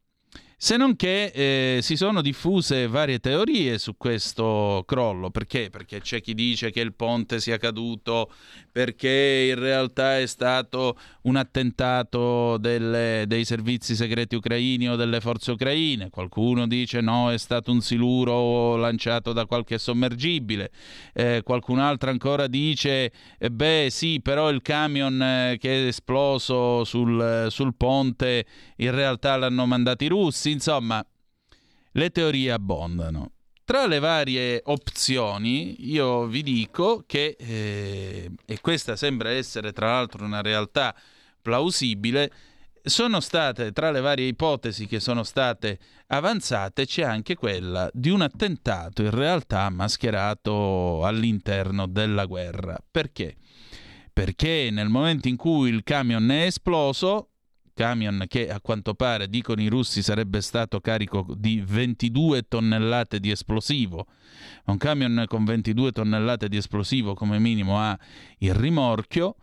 [0.64, 5.30] Se non che eh, si sono diffuse varie teorie su questo crollo.
[5.30, 5.70] Perché?
[5.70, 8.32] Perché c'è chi dice che il ponte sia caduto
[8.74, 15.51] perché in realtà è stato un attentato delle, dei servizi segreti ucraini o delle forze
[15.51, 16.09] ucraine.
[16.09, 20.71] Qualcuno dice no, è stato un siluro lanciato da qualche sommergibile.
[21.13, 26.84] Eh, qualcun altro ancora dice eh, beh sì, però il camion eh, che è esploso
[26.84, 28.45] sul, sul ponte
[28.78, 31.05] in realtà l'hanno mandato i russi insomma,
[31.91, 33.34] le teorie abbondano.
[33.66, 40.26] Tra le varie opzioni, io vi dico che, eh, e questa sembra essere tra l'altro
[40.26, 40.93] una realtà
[41.41, 42.30] plausibile,
[42.84, 48.22] sono state, tra le varie ipotesi che sono state avanzate, c'è anche quella di un
[48.22, 52.78] attentato in realtà mascherato all'interno della guerra.
[52.91, 53.38] Perché?
[54.11, 57.30] Perché nel momento in cui il camion è esploso,
[57.74, 63.32] camion che a quanto pare dicono i russi sarebbe stato carico di 22 tonnellate di
[63.32, 64.07] esplosivo.
[64.65, 67.97] Un camion con 22 tonnellate di esplosivo come minimo ha
[68.39, 69.36] il rimorchio,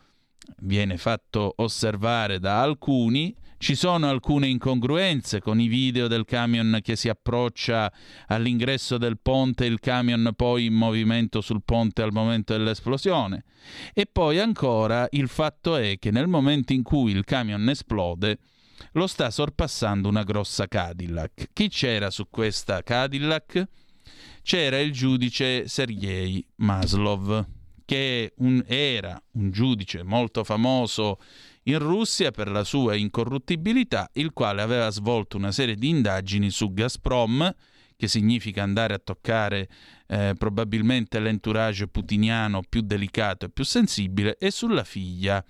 [0.61, 6.96] viene fatto osservare da alcuni, ci sono alcune incongruenze con i video del camion che
[6.96, 7.92] si approccia
[8.28, 13.44] all'ingresso del ponte, il camion poi in movimento sul ponte al momento dell'esplosione.
[13.92, 18.38] E poi ancora il fatto è che nel momento in cui il camion esplode,
[18.92, 21.50] lo sta sorpassando una grossa Cadillac.
[21.52, 23.62] Chi c'era su questa Cadillac?
[24.42, 27.46] C'era il giudice Sergei Maslov,
[27.84, 31.18] che un, era un giudice molto famoso
[31.64, 36.72] in Russia per la sua incorruttibilità, il quale aveva svolto una serie di indagini su
[36.72, 37.54] Gazprom,
[37.96, 39.68] che significa andare a toccare
[40.06, 45.44] eh, probabilmente l'entourage putiniano più delicato e più sensibile, e sulla figlia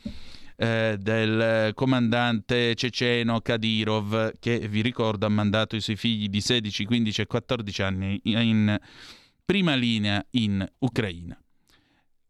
[0.57, 6.85] eh, del comandante ceceno Kadyrov, che vi ricordo ha mandato i suoi figli di 16,
[6.85, 8.79] 15 e 14 anni in
[9.45, 11.41] prima linea in Ucraina.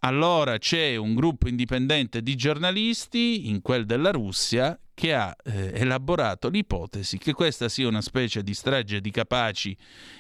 [0.02, 6.48] Allora c'è un gruppo indipendente di giornalisti, in quel della Russia, che ha eh, elaborato
[6.48, 9.76] l'ipotesi che questa sia una specie di strage di capaci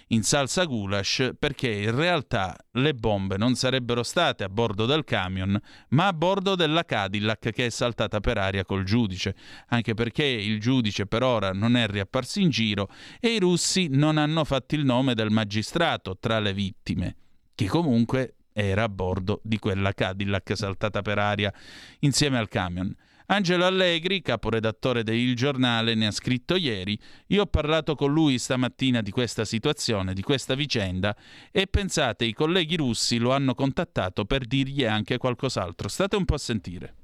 [0.08, 5.58] in salsa goulash, perché in realtà le bombe non sarebbero state a bordo del camion,
[5.90, 9.34] ma a bordo della Cadillac che è saltata per aria col giudice,
[9.68, 14.18] anche perché il giudice per ora non è riapparso in giro e i russi non
[14.18, 17.16] hanno fatto il nome del magistrato tra le vittime,
[17.54, 21.52] che comunque era a bordo di quella Cadillac saltata per aria
[22.00, 22.94] insieme al camion.
[23.26, 26.98] Angelo Allegri, caporedattore de Il Giornale, ne ha scritto ieri.
[27.28, 31.16] Io ho parlato con lui stamattina di questa situazione, di questa vicenda
[31.52, 35.86] e pensate, i colleghi russi lo hanno contattato per dirgli anche qualcos'altro.
[35.86, 36.94] State un po' a sentire.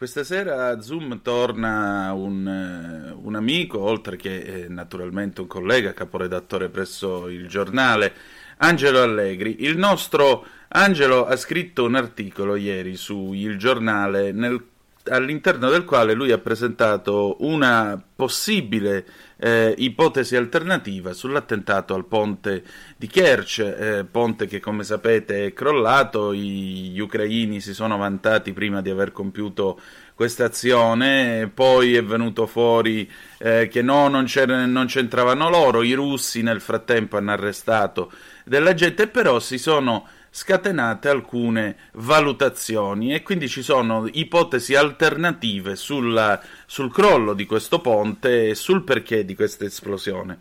[0.00, 5.92] Questa sera a Zoom torna un, eh, un amico, oltre che eh, naturalmente un collega,
[5.92, 8.14] caporedattore presso il giornale,
[8.56, 9.56] Angelo Allegri.
[9.58, 14.64] Il nostro Angelo ha scritto un articolo ieri su Il Giornale nel
[15.10, 19.04] all'interno del quale lui ha presentato una possibile
[19.36, 22.62] eh, ipotesi alternativa sull'attentato al ponte
[22.96, 28.80] di Kerch, eh, ponte che come sapete è crollato, gli ucraini si sono vantati prima
[28.82, 29.80] di aver compiuto
[30.14, 34.26] questa azione, poi è venuto fuori eh, che no, non,
[34.66, 38.12] non, c'entravano loro, i russi nel frattempo hanno arrestato
[38.44, 46.40] della gente, però si sono scatenate alcune valutazioni e quindi ci sono ipotesi alternative sulla,
[46.66, 50.38] sul crollo di questo ponte e sul perché di questa esplosione.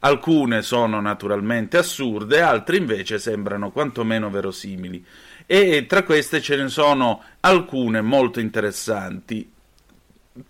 [0.00, 5.04] Alcune sono naturalmente assurde, altre invece sembrano quantomeno verosimili.
[5.46, 9.50] E tra queste ce ne sono alcune molto interessanti.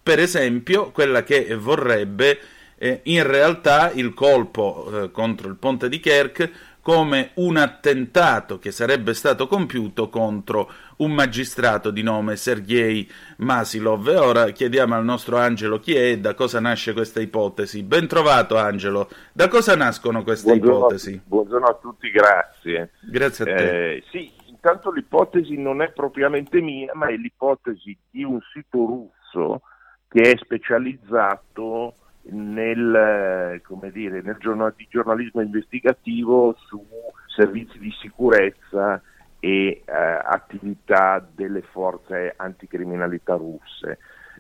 [0.03, 2.39] Per esempio, quella che vorrebbe
[2.78, 6.51] eh, in realtà il colpo eh, contro il ponte di Kerch
[6.89, 14.09] come un attentato che sarebbe stato compiuto contro un magistrato di nome Sergei Masilov.
[14.09, 17.82] E ora chiediamo al nostro Angelo chi è e da cosa nasce questa ipotesi.
[17.82, 21.20] Ben trovato Angelo, da cosa nascono queste buongiorno, ipotesi?
[21.26, 22.93] Buongiorno a tutti, grazie.
[23.01, 23.93] Grazie a te.
[23.93, 29.61] Eh, sì, intanto l'ipotesi non è propriamente mia, ma è l'ipotesi di un sito russo
[30.09, 31.97] che è specializzato
[32.31, 33.61] nel,
[33.93, 36.85] dire, nel giornal- giornalismo investigativo su
[37.26, 39.01] servizi di sicurezza
[39.41, 43.99] e eh, attività delle forze anticriminalità russe.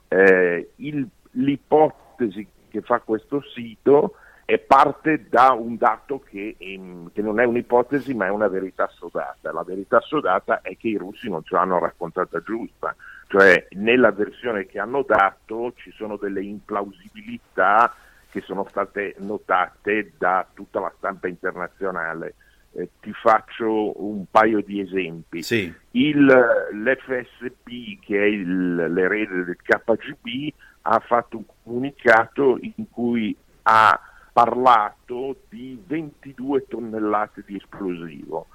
[0.08, 4.14] Eh, il, l'ipotesi che fa questo sito
[4.44, 8.84] è parte da un dato che, ehm, che, non è un'ipotesi ma è una verità
[8.84, 9.52] assodata.
[9.52, 12.96] La verità assodata è che i russi non ce l'hanno raccontata giusta,
[13.28, 17.94] cioè nella versione che hanno dato ci sono delle implausibilità
[18.30, 22.34] che sono state notate da tutta la stampa internazionale.
[22.72, 25.42] Eh, ti faccio un paio di esempi.
[25.42, 25.72] Sì.
[25.92, 30.52] Il, L'FSP, che è il, l'erede del KGB,
[30.82, 34.00] ha fatto un comunicato in cui ha
[34.32, 38.48] parlato di 22 tonnellate di esplosivo.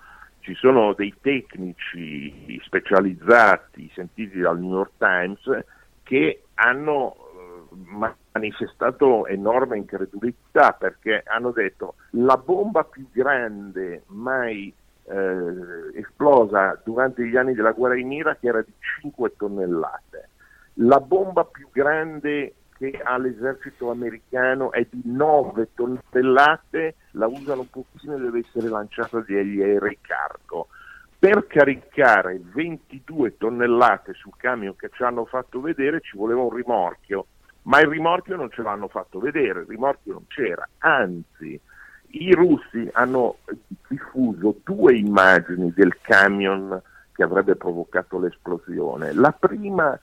[0.43, 5.39] Ci sono dei tecnici specializzati sentiti dal New York Times
[6.03, 7.75] che hanno eh,
[8.33, 14.73] manifestato enorme incredulità perché hanno detto la bomba più grande mai
[15.05, 20.29] eh, esplosa durante gli anni della guerra in Iraq era di 5 tonnellate.
[20.73, 28.19] La bomba più grande che all'esercito americano è di 9 tonnellate, la usano pochissimo e
[28.19, 30.67] deve essere lanciata dagli aerei cargo.
[31.17, 37.27] Per caricare 22 tonnellate sul camion che ci hanno fatto vedere ci voleva un rimorchio,
[37.63, 41.59] ma il rimorchio non ce l'hanno fatto vedere, il rimorchio non c'era, anzi
[42.15, 43.37] i russi hanno
[43.87, 46.81] diffuso due immagini del camion
[47.13, 49.13] che avrebbe provocato l'esplosione.
[49.13, 49.99] La prima è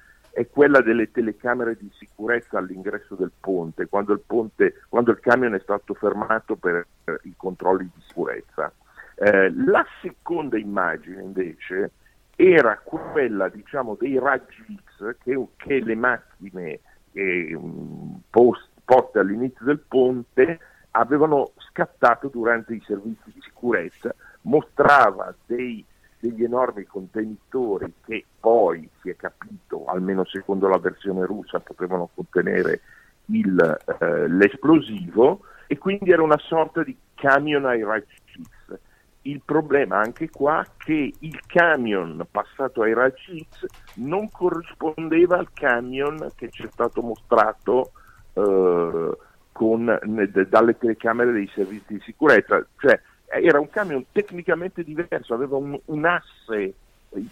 [0.50, 5.60] quella delle telecamere di sicurezza all'ingresso del ponte, quando il, ponte, quando il camion è
[5.60, 6.86] stato fermato per
[7.22, 8.72] i controlli di sicurezza.
[9.16, 11.90] Eh, la seconda immagine invece
[12.36, 14.64] era quella diciamo, dei raggi
[14.96, 16.80] X che, che le macchine
[17.12, 17.58] eh,
[18.30, 20.58] post, poste all'inizio del ponte
[20.92, 25.84] avevano scattato durante i servizi di sicurezza, mostrava dei
[26.20, 32.80] degli enormi contenitori che poi si è capito, almeno secondo la versione russa, potevano contenere
[33.26, 38.78] il, eh, l'esplosivo e quindi era una sorta di camion ai raggi X.
[39.22, 43.66] Il problema anche qua è che il camion passato ai raggi X
[43.96, 47.92] non corrispondeva al camion che ci è stato mostrato
[48.34, 49.16] eh,
[49.52, 52.98] con, ne, dalle telecamere dei servizi di sicurezza, cioè
[53.30, 56.74] era un camion tecnicamente diverso, aveva un, un, asse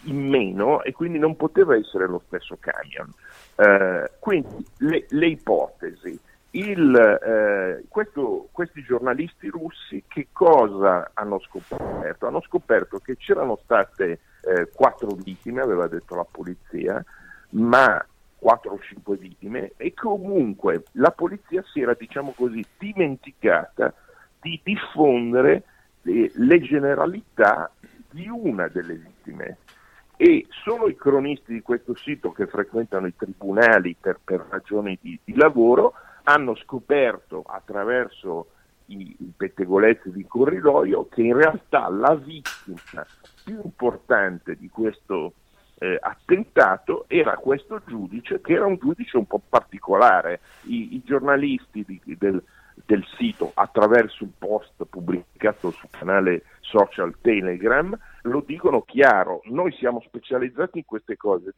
[0.05, 3.13] in meno e quindi non poteva essere lo stesso camion.
[3.57, 6.19] Eh, quindi le, le ipotesi.
[6.51, 12.27] Il, eh, questo, questi giornalisti russi che cosa hanno scoperto?
[12.27, 17.05] Hanno scoperto che c'erano state eh, quattro vittime, aveva detto la polizia,
[17.51, 18.05] ma
[18.39, 23.93] quattro o cinque vittime e comunque la polizia si era, diciamo così, dimenticata
[24.41, 25.65] di diffondere
[26.35, 27.71] le generalità
[28.11, 29.59] di una delle vittime
[30.17, 35.19] e solo i cronisti di questo sito che frequentano i tribunali per, per ragioni di,
[35.23, 35.93] di, lavoro
[36.25, 38.49] hanno scoperto attraverso
[38.87, 43.07] i, i pettegolezzi di corridoio che in realtà la vittima
[43.45, 45.35] più importante di questo
[45.79, 50.41] eh, attentato era questo giudice che era un giudice un po' particolare.
[50.63, 52.43] I, i giornalisti di, del,
[52.87, 60.03] del sito attraverso un post pubblicato sul canale social Telegram, lo dicono chiaro, noi siamo
[60.07, 61.53] specializzati in queste cose,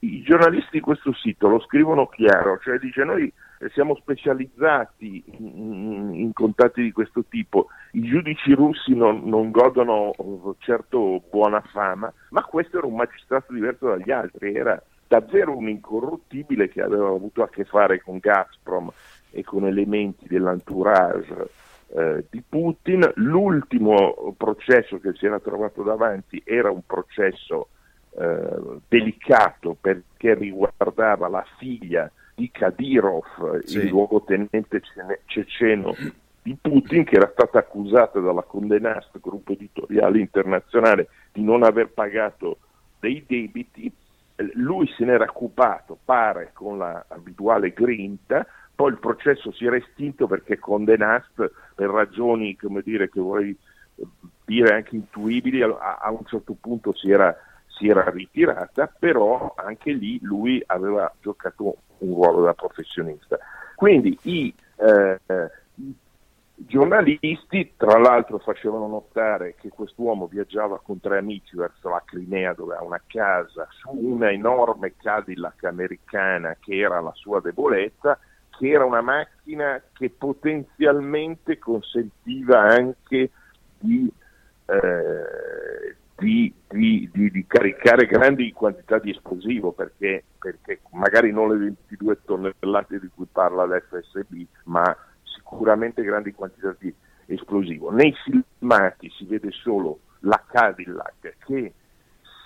[0.00, 3.32] i giornalisti di questo sito lo scrivono chiaro, cioè dice noi
[3.72, 10.12] siamo specializzati in, in contatti di questo tipo, i giudici russi non, non, godono
[10.58, 16.68] certo buona fama, ma questo era un magistrato diverso dagli altri, era davvero un incorruttibile
[16.68, 18.90] che aveva avuto a che fare con Gazprom
[19.34, 21.48] e con elementi dell'entourage
[21.88, 23.10] eh, di Putin.
[23.16, 27.68] L'ultimo processo che si era trovato davanti era un processo
[28.16, 33.78] eh, delicato perché riguardava la figlia di Kadyrov, sì.
[33.78, 34.80] il luogotenente
[35.26, 35.94] ceceno
[36.42, 42.58] di Putin, che era stata accusata dalla Condenast, gruppo editoriale internazionale, di non aver pagato
[43.00, 43.90] dei debiti.
[44.54, 48.44] Lui se n'era occupato, pare, con la abituale grinta,
[48.74, 53.56] poi il processo si era estinto perché Condé Nast, per ragioni dire, che vorrei
[54.44, 57.34] dire anche intuibili, a, a un certo punto si era,
[57.66, 63.38] si era, ritirata, però anche lì lui aveva giocato un ruolo da professionista.
[63.76, 65.20] Quindi i, eh,
[65.76, 65.94] i
[66.56, 72.74] giornalisti, tra l'altro, facevano notare che quest'uomo viaggiava con tre amici verso la Crimea dove
[72.74, 78.18] ha una casa su una enorme Cadillac americana che era la sua debolezza
[78.58, 83.30] che era una macchina che potenzialmente consentiva anche
[83.78, 84.10] di,
[84.66, 92.18] eh, di, di, di, caricare grandi quantità di esplosivo, perché, perché magari non le 22
[92.24, 96.94] tonnellate di cui parla l'FSB, ma sicuramente grandi quantità di
[97.26, 97.90] esplosivo.
[97.90, 101.72] Nei filmati si vede solo la Cadillac che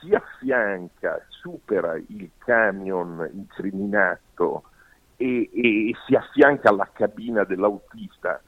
[0.01, 4.65] si affianca, supera il camion incriminato
[5.19, 8.41] e, e si affianca alla cabina dell'autista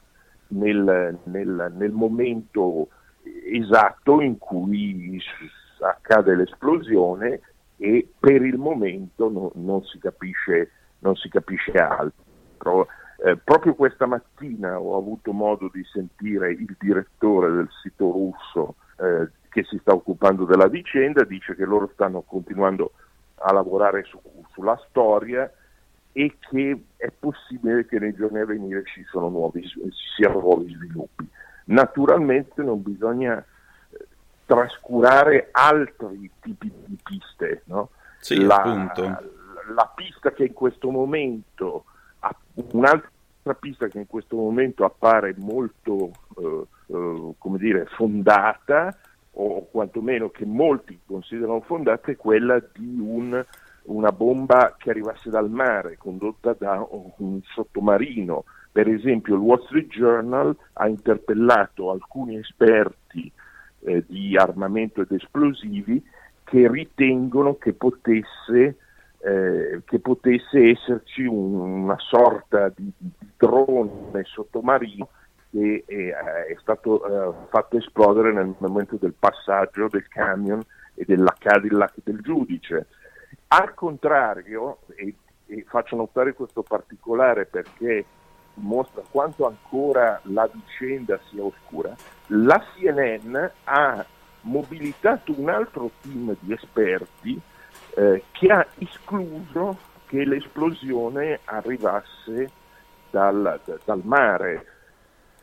[0.47, 2.87] nel, nel, nel momento
[3.45, 5.21] esatto in cui
[5.81, 7.41] accade l'esplosione
[7.77, 12.87] e per il momento no, non, si capisce, non, si capisce, altro.
[13.23, 19.29] Eh, proprio questa mattina ho avuto modo di sentire il direttore del sito russo eh,
[19.49, 22.93] che si sta occupando della vicenda, dice che loro stanno continuando
[23.43, 24.19] a lavorare su,
[24.53, 25.51] sulla storia
[26.13, 31.27] e che è possibile che nei giorni a venire ci, nuovi, ci siano nuovi sviluppi.
[31.65, 34.07] Naturalmente non bisogna eh,
[34.45, 37.63] trascurare altri tipi di piste.
[37.65, 37.89] No?
[38.19, 38.91] Sì, la,
[39.73, 41.85] la, pista che in questo momento,
[42.53, 48.95] un'altra pista che in questo momento appare molto eh, eh, come dire, fondata,
[49.33, 53.43] o quantomeno che molti considerano fondata, è quella di un
[53.83, 58.43] una bomba che arrivasse dal mare, condotta da un sottomarino.
[58.71, 63.31] Per esempio il Wall Street Journal ha interpellato alcuni esperti
[63.81, 66.01] eh, di armamento ed esplosivi
[66.43, 68.77] che ritengono che potesse,
[69.19, 75.07] eh, che potesse esserci un, una sorta di, di, drone sottomarino
[75.49, 80.61] che è, è stato eh, fatto esplodere nel momento del passaggio del camion
[80.93, 82.87] e della Cadillac del giudice.
[83.53, 85.13] Al contrario, e,
[85.47, 88.05] e faccio notare questo particolare perché
[88.53, 91.93] mostra quanto ancora la vicenda sia oscura,
[92.27, 93.35] la CNN
[93.65, 94.05] ha
[94.43, 97.41] mobilitato un altro team di esperti
[97.95, 102.49] eh, che ha escluso che l'esplosione arrivasse
[103.09, 104.65] dal, dal mare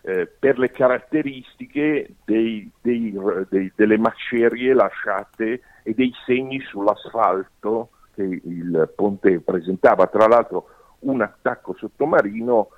[0.01, 3.15] eh, per le caratteristiche dei, dei,
[3.51, 10.09] dei, delle macerie lasciate e dei segni sull'asfalto che il ponte presentava.
[10.09, 10.69] Tra l'altro
[11.01, 12.71] un attacco sottomarino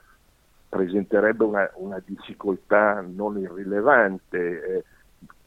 [0.68, 4.64] presenterebbe una, una difficoltà non irrilevante.
[4.64, 4.84] Eh,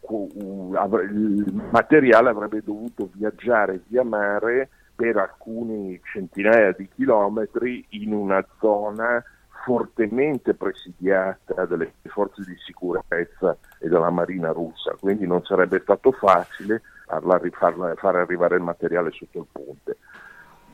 [0.09, 9.23] il materiale avrebbe dovuto viaggiare via mare per alcuni centinaia di chilometri in una zona
[9.63, 16.81] fortemente presidiata dalle forze di sicurezza e dalla marina russa, quindi non sarebbe stato facile
[17.19, 19.97] farla, farla, far arrivare il materiale sotto il ponte.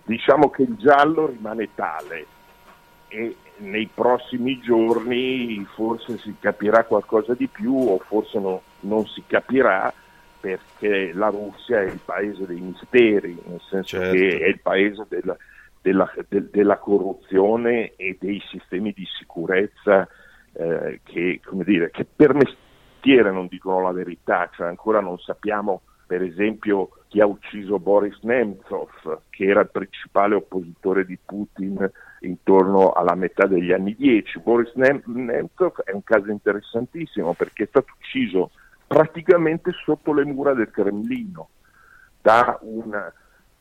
[0.03, 2.25] Diciamo che il giallo rimane tale
[3.09, 9.23] e nei prossimi giorni forse si capirà qualcosa di più o forse no, non si
[9.27, 9.91] capirà
[10.39, 14.15] perché la Russia è il paese dei misteri, nel senso certo.
[14.15, 15.35] che è il paese della,
[15.81, 20.07] della, de, della, corruzione e dei sistemi di sicurezza
[20.53, 26.23] eh, che, dire, che per mestiere non dicono la verità, cioè ancora non sappiamo per
[26.23, 31.87] esempio chi ha ucciso Boris Nemtsov, che era il principale oppositore di Putin
[32.21, 34.39] intorno alla metà degli anni 10.
[34.39, 38.49] Boris Nem- Nemtsov è un caso interessantissimo perché è stato ucciso
[38.87, 41.49] praticamente sotto le mura del Cremlino
[42.19, 43.11] da un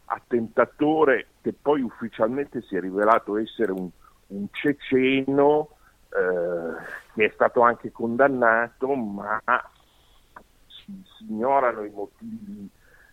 [0.06, 3.90] attentatore che poi ufficialmente si è rivelato essere un,
[4.28, 5.76] un ceceno
[6.08, 9.38] eh, che è stato anche condannato, ma
[10.88, 12.68] si, si ignorano i motivi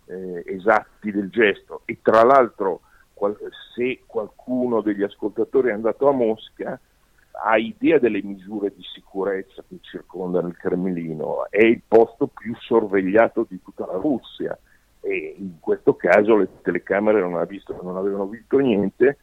[0.05, 1.81] eh, esatti del gesto.
[1.85, 2.81] E tra l'altro,
[3.13, 3.37] qual-
[3.75, 6.79] se qualcuno degli ascoltatori è andato a Mosca,
[7.43, 13.45] ha idea delle misure di sicurezza che circondano il Cremlino, è il posto più sorvegliato
[13.49, 14.57] di tutta la Russia
[15.01, 19.17] e in questo caso le telecamere non, visto, non avevano visto niente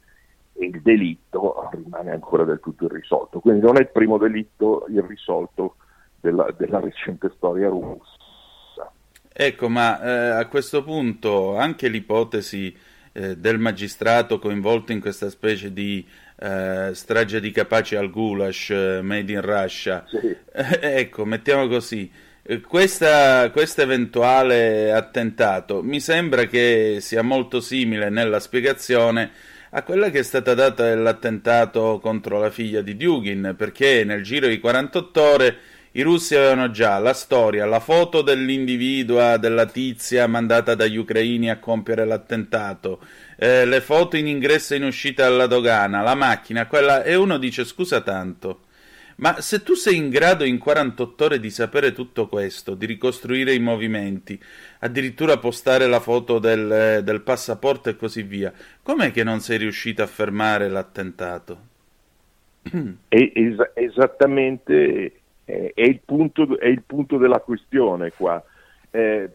[0.53, 3.41] e il delitto rimane ancora del tutto irrisolto.
[3.41, 5.77] Quindi non è il primo delitto irrisolto
[6.21, 8.22] della, della recente storia russa.
[9.33, 12.75] Ecco, ma eh, a questo punto anche l'ipotesi
[13.13, 16.07] eh, del magistrato coinvolto in questa specie di
[16.37, 20.37] eh, strage di capaci al goulash eh, made in Russia, sì.
[20.53, 22.11] ecco, mettiamo così,
[22.43, 29.31] eh, questo eventuale attentato mi sembra che sia molto simile nella spiegazione
[29.75, 34.47] a quella che è stata data dell'attentato contro la figlia di Dugin, perché nel giro
[34.47, 35.57] di 48 ore
[35.95, 41.59] i russi avevano già la storia, la foto dell'individua, della tizia mandata dagli ucraini a
[41.59, 43.01] compiere l'attentato,
[43.37, 47.03] eh, le foto in ingresso e in uscita dalla dogana, la macchina, quella...
[47.03, 48.61] e uno dice scusa tanto.
[49.17, 53.53] Ma se tu sei in grado in 48 ore di sapere tutto questo, di ricostruire
[53.53, 54.43] i movimenti,
[54.81, 58.51] addirittura postare la foto del, del passaporto e così via,
[58.83, 61.69] com'è che non sei riuscito a fermare l'attentato?
[63.09, 68.43] Es- esattamente è il, punto, è, il punto, della questione qua.
[68.91, 69.29] Eh,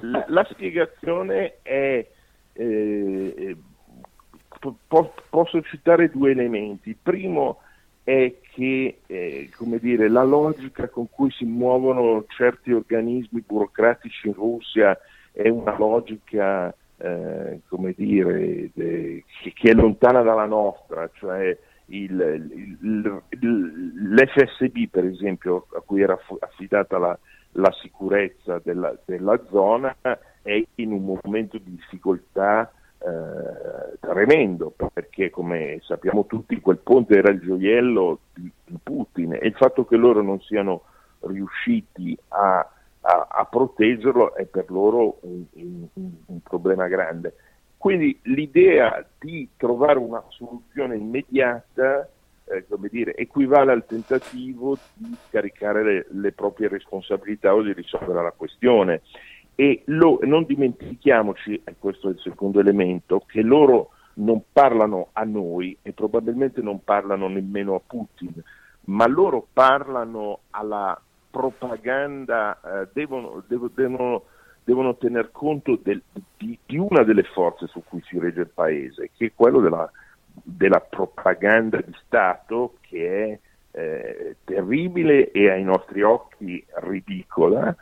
[0.00, 2.06] la, la, spiegazione è,
[2.52, 3.56] eh,
[4.86, 6.96] po- posso citare due elementi.
[7.00, 7.60] Primo
[8.02, 9.50] è che eh,
[9.80, 14.98] dire, la logica con cui si muovono certi organismi burocratici in Russia
[15.32, 19.24] è una logica eh, come dire, de,
[19.54, 21.56] che, è lontana dalla nostra, cioè
[21.86, 27.18] il, il, il, l'FSB per esempio a cui era affidata la,
[27.52, 35.78] la sicurezza della, della, zona è in un momento di difficoltà eh, tremendo perché come
[35.82, 40.22] sappiamo tutti quel ponte era il gioiello di, di Putin e il fatto che loro
[40.22, 40.84] non siano
[41.20, 42.58] riusciti a,
[43.00, 45.86] a, a proteggerlo è per loro un, un,
[46.26, 47.34] un, problema grande.
[47.84, 52.08] Quindi l'idea di trovare una soluzione immediata
[52.46, 58.22] eh, come dire, equivale al tentativo di scaricare le, le proprie responsabilità o di risolvere
[58.22, 59.02] la questione.
[59.54, 65.24] E lo, non dimentichiamoci, e questo è il secondo elemento, che loro non parlano a
[65.24, 68.32] noi e probabilmente non parlano nemmeno a Putin,
[68.86, 70.98] ma loro parlano alla
[71.30, 74.22] propaganda, eh, devono, devo, devono,
[74.64, 76.02] devono, tener conto del,
[76.36, 79.90] di, di, una delle forze su cui si regge il paese, che è quello della,
[80.32, 83.40] della propaganda di Stato, che
[83.72, 87.74] è eh, terribile e ai nostri occhi ridicola,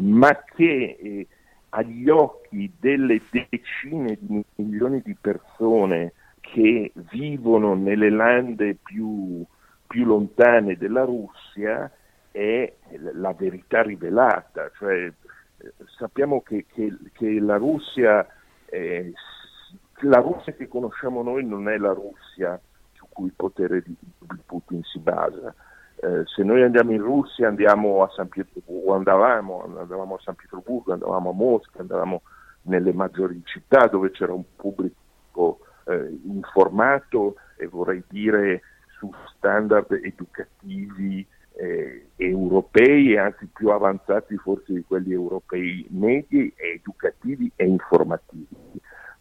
[0.00, 1.26] ma che eh,
[1.70, 9.44] agli occhi delle decine di milioni di persone che vivono nelle lande più,
[9.86, 11.90] più lontane della Russia
[12.30, 12.72] è
[13.12, 14.70] la verità rivelata.
[14.78, 15.12] Cioè,
[15.98, 18.26] sappiamo che, che, che la, Russia,
[18.66, 19.12] eh,
[20.00, 22.60] la Russia che conosciamo noi non è la Russia
[22.92, 25.54] su cui il potere di, di Putin si basa.
[25.98, 30.92] Eh, se noi andiamo in Russia andiamo a San Pietroburgo, andavamo, andavamo a San Pietroburgo,
[30.92, 32.22] andavamo a Mosca, andavamo
[32.62, 38.62] nelle maggiori città dove c'era un pubblico eh, informato e vorrei dire
[38.98, 41.26] su standard educativi
[41.58, 48.46] eh, europei anzi più avanzati forse di quelli europei medi, educativi e informativi.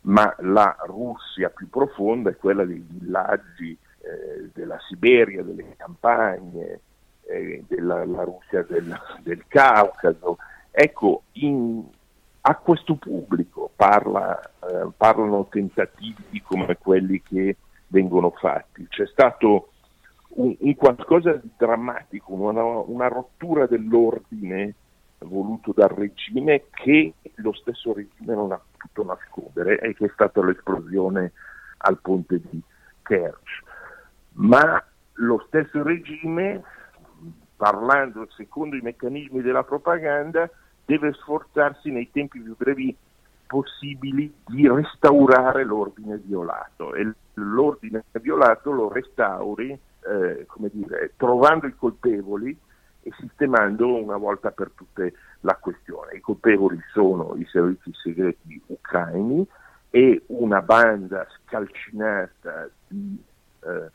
[0.02, 6.80] Ma la Russia più profonda è quella dei villaggi eh, della Siberia, delle campagne,
[7.24, 10.38] eh, della Russia del, del, Caucaso.
[10.70, 11.84] Ecco, in,
[12.41, 17.56] a questo pubblico parla, eh, parlano tentativi come quelli che
[17.88, 18.86] vengono fatti.
[18.88, 19.70] C'è stato
[20.36, 24.76] un, un qualcosa di drammatico, una, una rottura dell'ordine
[25.20, 30.44] voluto dal regime che lo stesso regime non ha potuto nascondere e che è stata
[30.44, 31.32] l'esplosione
[31.78, 32.62] al ponte di
[33.02, 33.64] Kerch.
[34.34, 34.84] Ma
[35.14, 36.62] lo stesso regime,
[37.56, 40.49] parlando secondo i meccanismi della propaganda,
[40.86, 42.95] deve sforzarsi nei tempi più brevi
[43.48, 46.94] possibili di restaurare l'ordine violato.
[46.94, 52.57] E l'ordine violato lo restauri eh, dire, trovando i colpevoli
[53.02, 56.15] e sistemando una volta per tutte la questione.
[56.15, 59.48] I colpevoli sono i servizi segreti ucraini
[59.90, 63.23] e una banda scalcinata di,
[63.61, 63.90] eh,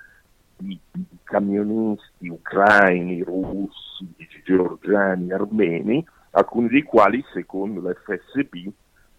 [0.57, 4.09] di, di camionisti ucraini, russi,
[4.45, 8.69] georgiani, armeni, alcuni dei quali, secondo l'FSB,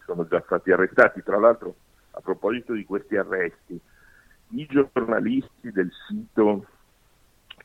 [0.06, 1.22] sono già stati arrestati.
[1.22, 1.76] Tra l'altro,
[2.12, 3.80] a proposito di questi arresti,
[4.54, 6.66] i giornalisti del sito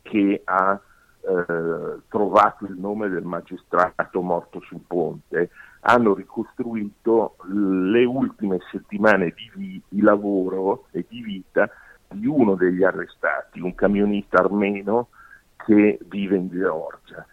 [0.09, 0.81] che ha
[1.21, 5.51] eh, trovato il nome del magistrato morto sul ponte
[5.81, 11.69] hanno ricostruito le ultime settimane di, vi- di lavoro e di vita
[12.09, 15.09] di uno degli arrestati, un camionista armeno
[15.57, 17.27] che vive in Georgia.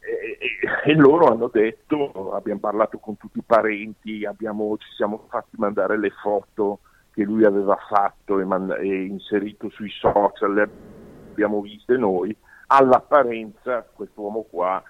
[0.00, 5.26] E, e, e, loro hanno detto, abbiamo parlato con tutti i parenti, abbiamo, ci siamo
[5.28, 6.80] fatti mandare le foto
[7.12, 10.68] che lui aveva fatto e, mand- e inserito sui social,
[11.30, 12.36] abbiamo viste noi,
[12.66, 14.82] all'apparenza quest'uomo qua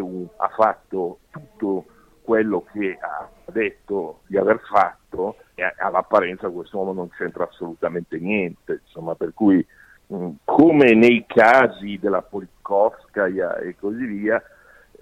[0.00, 1.84] un, ha fatto tutto
[2.22, 9.14] quello che ha detto di aver fatto e all'apparenza quest'uomo non c'entra assolutamente niente, insomma,
[9.14, 9.64] per cui
[10.06, 14.42] mh, come nei casi della Politkovskaya e così via,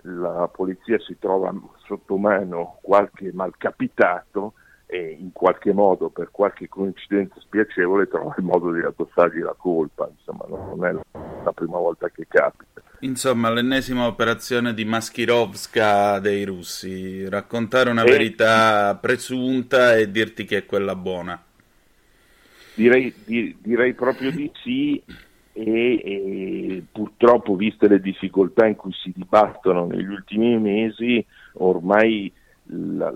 [0.02, 1.52] la polizia si trova
[1.84, 4.52] sotto mano qualche malcapitato
[4.86, 10.08] e in qualche modo, per qualche coincidenza spiacevole, trova il modo di addossargli la colpa.
[10.16, 10.92] Insomma, non è
[11.44, 12.82] la prima volta che capita.
[13.00, 18.10] Insomma, l'ennesima operazione di Maskirovska dei russi, raccontare una e...
[18.10, 21.42] verità presunta e dirti che è quella buona.
[22.74, 25.02] Direi, di, direi proprio di sì
[25.52, 32.30] e, e, purtroppo viste le difficoltà in cui si dibattono negli ultimi mesi, ormai
[32.64, 33.10] la,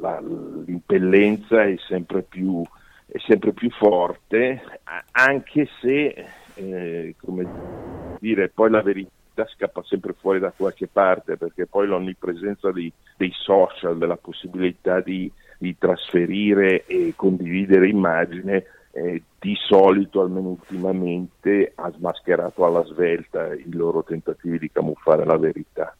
[0.00, 2.62] la, l'impellenza è sempre, più,
[3.06, 4.62] è sempre più forte,
[5.12, 7.46] anche se, eh, come
[8.20, 13.32] dire, poi la verità scappa sempre fuori da qualche parte, perché poi l'onnipresenza di, dei
[13.32, 21.90] social, della possibilità di, di trasferire e condividere immagine, eh, di solito, almeno ultimamente, ha
[21.90, 25.96] smascherato alla svelta i loro tentativi di camuffare la verità.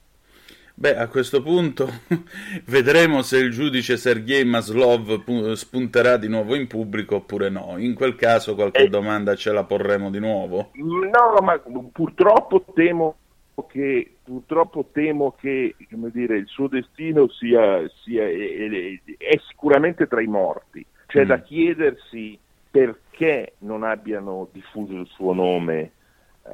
[0.75, 1.89] Beh, a questo punto
[2.67, 7.75] vedremo se il giudice Sergei Maslov spunterà di nuovo in pubblico oppure no.
[7.77, 10.71] In quel caso qualche eh, domanda ce la porremo di nuovo.
[10.75, 11.61] No, ma
[11.93, 13.17] purtroppo temo
[13.69, 20.27] che, purtroppo temo che dire, il suo destino sia, sia è, è, sicuramente tra i
[20.27, 20.85] morti.
[21.07, 21.29] C'è mm.
[21.29, 22.39] da chiedersi
[22.71, 25.93] perché non abbiano diffuso il suo nome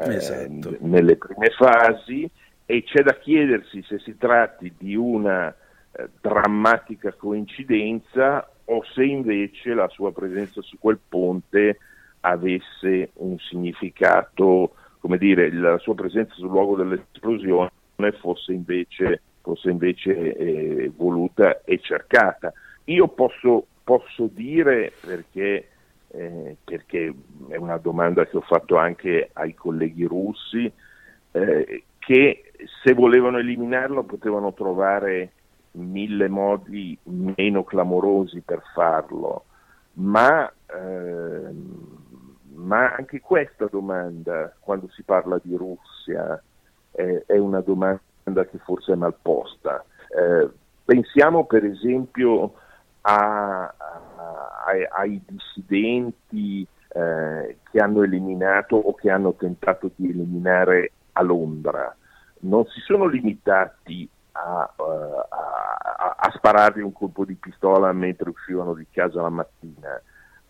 [0.01, 0.77] eh, esatto.
[0.81, 2.29] nelle prime fasi
[2.71, 9.73] e c'è da chiedersi se si tratti di una eh, drammatica coincidenza o se invece
[9.73, 11.79] la sua presenza su quel ponte
[12.21, 17.71] avesse un significato, come dire, la sua presenza sul luogo dell'esplosione
[18.21, 22.53] fosse invece, fosse invece eh, voluta e cercata.
[22.85, 25.69] Io posso, posso dire, perché,
[26.09, 27.15] eh, perché,
[27.49, 30.71] è una domanda che ho fatto anche ai colleghi russi,
[31.33, 32.43] eh, che
[32.83, 35.33] se volevano eliminarlo potevano trovare
[35.73, 39.45] mille modi meno clamorosi per farlo,
[39.95, 41.51] ma, eh,
[42.55, 46.43] ma anche questa domanda, quando si parla di Russia,
[46.93, 48.01] eh, è una domanda
[48.51, 49.85] che forse è mal posta.
[50.09, 50.49] Eh,
[50.85, 52.55] pensiamo per esempio
[53.03, 53.75] a, a,
[54.97, 61.95] ai dissidenti eh, che hanno eliminato o che hanno tentato di eliminare a Londra
[62.41, 68.75] non si sono limitati a, uh, a, a, sparargli un colpo di pistola mentre uscivano
[68.75, 70.01] di casa la mattina,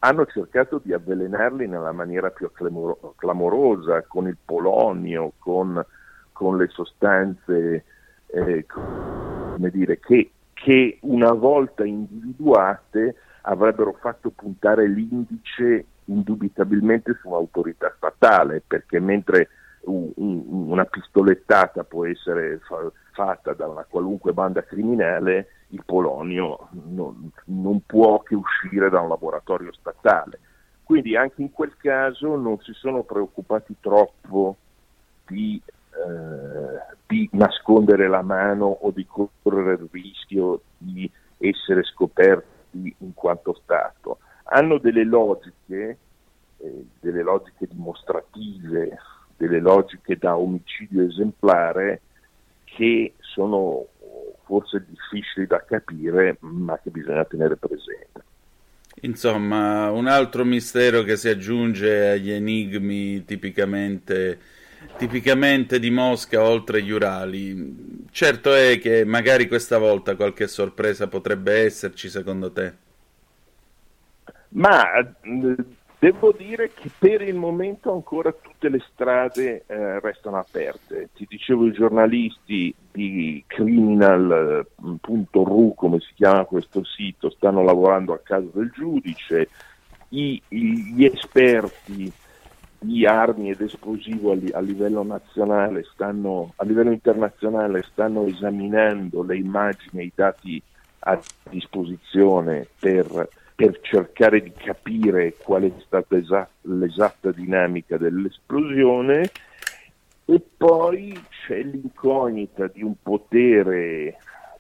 [0.01, 5.85] hanno cercato di avvelenarli nella maniera più clamor- clamorosa, con il polonio, con,
[6.33, 7.85] con le sostanze
[8.27, 17.93] eh, come dire, che, che una volta individuate avrebbero fatto puntare l'indice indubitabilmente su un'autorità
[17.97, 19.49] statale, perché mentre
[19.85, 22.61] una pistolettata può essere
[23.13, 29.09] fatta da una qualunque banda criminale, il polonio non, non, può che uscire da un
[29.09, 30.39] laboratorio statale.
[30.85, 34.57] Quindi anche in quel caso non si sono preoccupati troppo
[35.27, 43.13] di, eh, di nascondere la mano o di correre il rischio di essere scoperti in
[43.15, 44.19] quanto Stato.
[44.45, 45.99] Hanno delle logiche,
[46.57, 48.99] eh, delle logiche dimostrative
[49.39, 52.03] delle logiche da omicidio esemplare
[52.65, 53.87] che sono
[54.45, 58.23] forse difficili da capire, ma che bisogna tenere presente.
[59.03, 64.39] Insomma, un altro mistero che si aggiunge agli enigmi tipicamente,
[64.97, 68.07] tipicamente di Mosca oltre gli Urali.
[68.11, 72.73] Certo è che magari questa volta qualche sorpresa potrebbe esserci, secondo te?
[74.51, 74.83] Ma
[76.01, 81.09] Devo dire che per il momento ancora tutte le strade eh, restano aperte.
[81.13, 84.65] Ti dicevo i giornalisti di criminal.ru,
[85.75, 89.49] come si chiama questo sito, stanno lavorando a casa del giudice,
[90.11, 92.13] I, gli esperti
[92.79, 99.37] di armi ed esplosivo a, a livello nazionale stanno, a livello internazionale stanno esaminando le
[99.37, 100.63] immagini e i dati
[101.01, 101.21] a
[101.51, 103.29] disposizione per
[103.59, 109.29] per cercare di capire qual è stata esatta, l'esatta dinamica dell'esplosione
[110.27, 114.17] e poi c'è l'incognita di un potere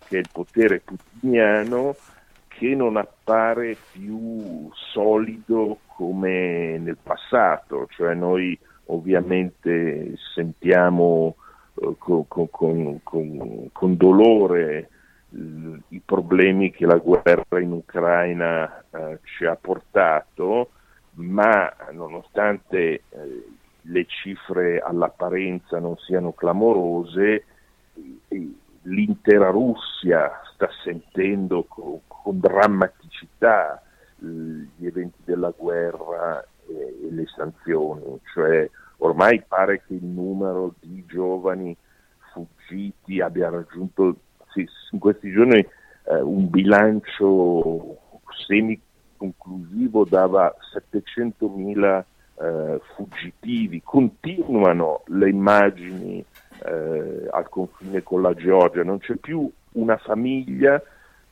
[0.09, 1.95] che è il potere putiniano
[2.49, 11.37] che non appare più solido come nel passato, cioè noi ovviamente sentiamo
[11.75, 14.89] eh, con, con, con, con dolore
[15.31, 20.71] i problemi che la guerra in Ucraina eh, ci ha portato,
[21.15, 23.03] ma nonostante eh,
[23.83, 27.45] le cifre all'apparenza non siano clamorose,
[28.83, 33.83] l'intera Russia sta sentendo con, con drammaticità
[34.17, 38.69] gli eventi della guerra e, e le sanzioni, cioè
[38.99, 41.77] ormai pare che il numero di giovani
[42.33, 44.17] fuggiti abbia raggiunto
[44.67, 47.99] sì, in questi giorni eh, un bilancio
[48.47, 50.55] semi-conclusivo dava
[50.93, 52.05] 700.000
[52.41, 56.25] eh, fuggitivi, continuano le immagini
[56.65, 60.83] eh, al confine con la Georgia, non c'è più una famiglia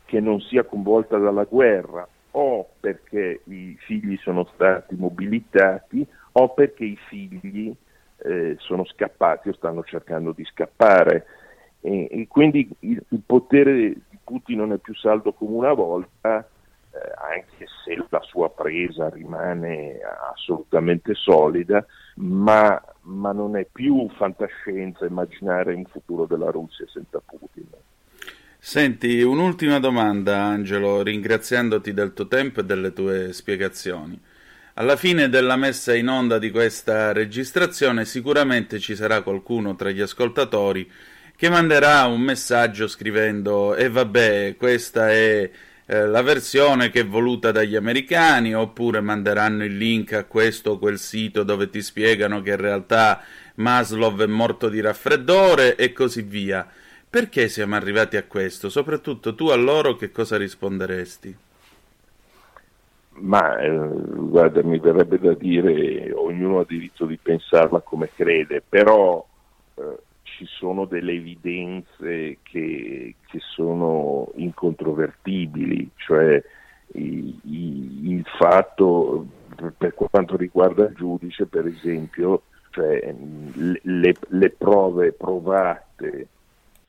[0.05, 2.07] che non sia coinvolta dalla guerra.
[2.39, 7.75] O perché i figli sono stati mobilitati o perché i figli
[8.19, 11.27] eh, sono scappati o stanno cercando di scappare.
[11.87, 13.73] E, e quindi il, il, potere
[14.11, 16.41] di Putin non è più saldo come una volta,
[16.91, 16.99] eh,
[17.33, 20.01] anche se la sua presa rimane
[20.33, 21.87] assolutamente solida,
[22.17, 27.69] ma, ma non è più fantascienza immaginare un futuro della Russia senza Putin.
[28.59, 34.21] Senti, un'ultima domanda Angelo, ringraziandoti del tuo tempo e delle tue spiegazioni.
[34.75, 40.01] Alla fine della messa in onda di questa registrazione sicuramente ci sarà qualcuno tra gli
[40.01, 40.91] ascoltatori
[41.37, 45.51] che manderà un messaggio scrivendo e eh, vabbè questa è
[45.85, 50.79] eh, la versione che è voluta dagli americani oppure manderanno il link a questo o
[50.79, 53.21] quel sito dove ti spiegano che in realtà
[53.57, 56.67] Maslow è morto di raffreddore e così via.
[57.09, 58.69] Perché siamo arrivati a questo?
[58.69, 61.37] Soprattutto tu a loro che cosa risponderesti?
[63.19, 69.25] Ma eh, guarda, mi verrebbe da dire ognuno ha diritto di pensarla come crede, però
[69.77, 69.97] eh,
[70.37, 76.43] ci sono delle evidenze che, che sono incontrovertibili, cioè
[76.93, 79.27] i, i, il fatto
[79.77, 83.15] per quanto riguarda il giudice, per esempio, cioè,
[83.83, 86.29] le, le, prove provate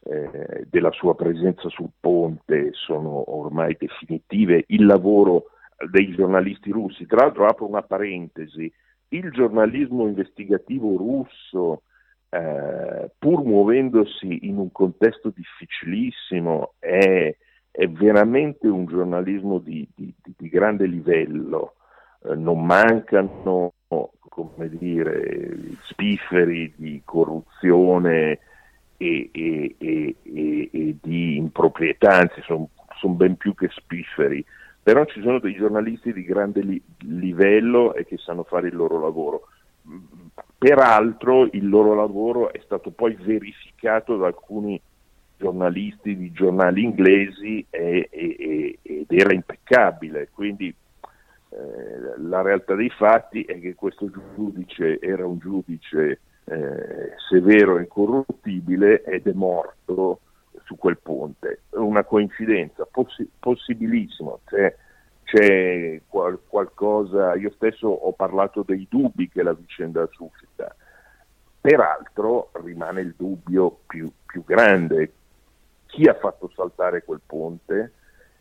[0.04, 5.52] eh, della sua presenza sul ponte sono ormai definitive, il lavoro
[5.90, 8.70] dei giornalisti russi, tra l'altro apro una parentesi,
[9.10, 11.84] il giornalismo investigativo russo
[12.30, 17.36] eh, pur muovendosi in un contesto difficilissimo, è,
[17.72, 21.76] è veramente un giornalismo di, di, di grande livello.
[22.24, 28.40] Eh, non mancano, come dire, spifferi di corruzione
[28.98, 34.44] e, e, e, e di improprietà, anzi sono son ben più che spifferi,
[34.82, 39.00] però ci sono dei giornalisti di grande li, livello e che sanno fare il loro
[39.00, 39.48] lavoro
[40.58, 44.82] Peraltro il loro lavoro è stato poi verificato da alcuni
[45.38, 50.74] giornalisti di giornali inglesi e, e, ed era impeccabile, quindi
[51.50, 57.82] eh, la realtà dei fatti è che questo giudice era un giudice eh, severo e
[57.82, 60.22] incorruttibile ed è morto
[60.64, 61.62] su quel ponte.
[61.72, 64.76] Una coincidenza possi- possibilissima, cioè,
[65.28, 70.74] c'è qual- qualcosa, io stesso ho parlato dei dubbi che la vicenda suscita,
[71.60, 75.12] peraltro rimane il dubbio più, più grande,
[75.88, 77.92] chi ha fatto saltare quel ponte?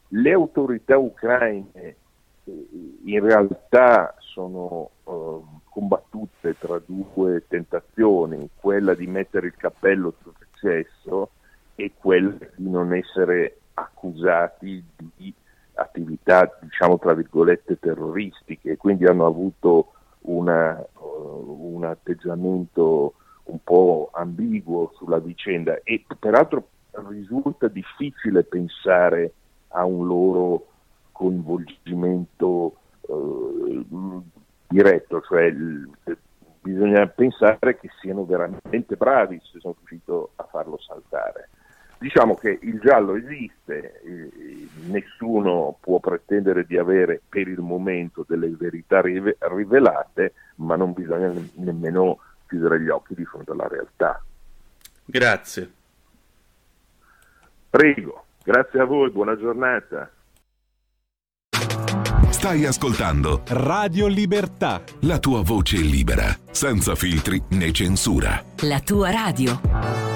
[0.08, 1.96] Le autorità ucraine eh,
[3.04, 11.30] in realtà sono uh, combattute tra due tentazioni, quella di mettere il cappello sul successo
[11.74, 14.84] è quella di non essere accusati
[15.16, 15.34] di
[15.76, 19.92] attività, diciamo tra virgolette, terroristiche, quindi hanno avuto
[20.22, 26.68] una, uh, un atteggiamento un po' ambiguo sulla vicenda e peraltro
[27.08, 29.32] risulta difficile pensare
[29.68, 30.66] a un loro
[31.12, 34.22] coinvolgimento uh,
[34.68, 35.52] diretto, cioè
[36.60, 41.50] bisogna pensare che siano veramente bravi se sono riuscito a farlo saltare.
[41.98, 48.48] Diciamo che il giallo esiste, eh, nessuno può pretendere di avere per il momento delle
[48.48, 54.22] verità rive- rivelate, ma non bisogna ne- nemmeno chiudere gli occhi di fronte alla realtà.
[55.04, 55.70] Grazie.
[57.70, 60.10] Prego, grazie a voi, buona giornata.
[62.30, 64.82] Stai ascoltando Radio Libertà.
[65.00, 68.42] la tua voce libera, senza filtri né censura.
[68.62, 70.15] La tua radio.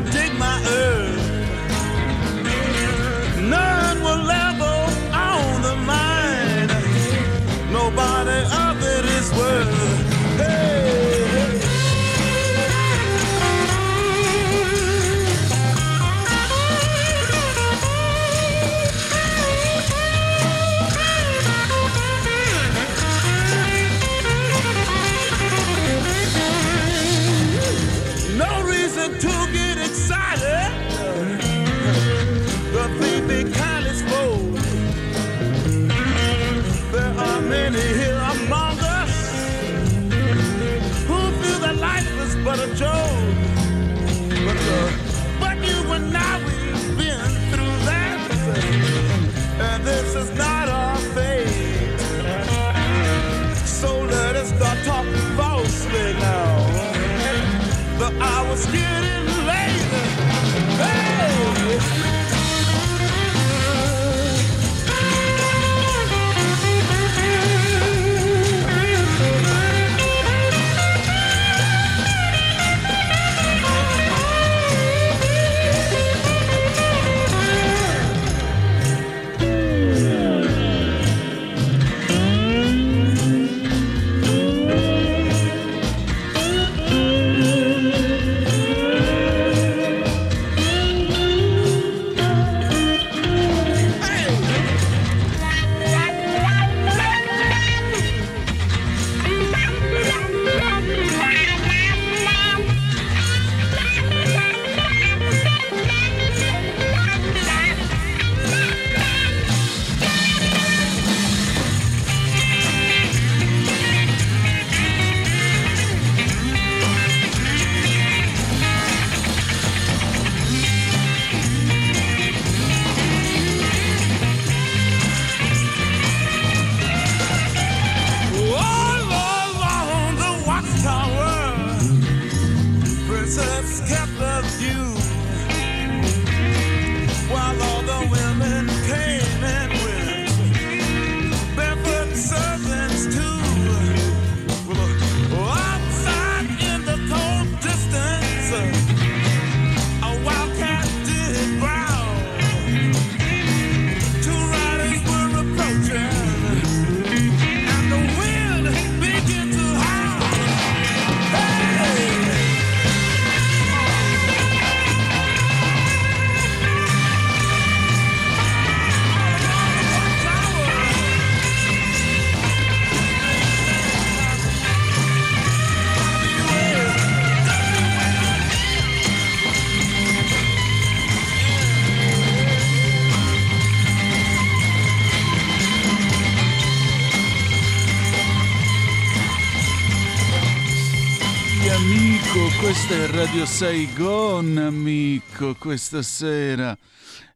[193.41, 196.77] Radio Saigon, amico, questa sera.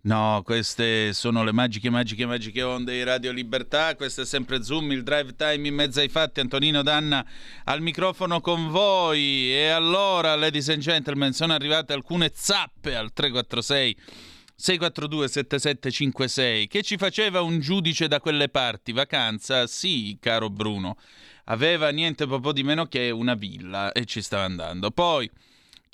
[0.02, 3.96] No, queste sono le magiche, magiche, magiche onde di Radio Libertà.
[3.96, 6.42] Questo è sempre Zoom, il drive time in mezzo ai fatti.
[6.42, 7.26] Antonino Danna
[7.64, 9.52] al microfono con voi.
[9.52, 13.98] E allora, ladies and gentlemen, sono arrivate alcune zappe al 346
[14.54, 16.68] 642 7756.
[16.68, 18.92] Che ci faceva un giudice da quelle parti?
[18.92, 19.66] Vacanza?
[19.66, 20.98] Sì, caro Bruno.
[21.46, 24.92] Aveva niente proprio di meno che una villa e ci stava andando.
[24.92, 25.32] Poi.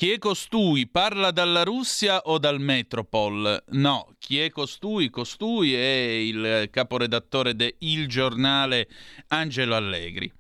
[0.02, 0.88] Chi è costui?
[0.88, 3.66] Parla dalla Russia o dal Metropol?
[3.74, 5.12] No, chi è costui?
[5.12, 8.88] Costui è il caporedattore de Il Giornale
[9.28, 10.34] Angelo Allegri.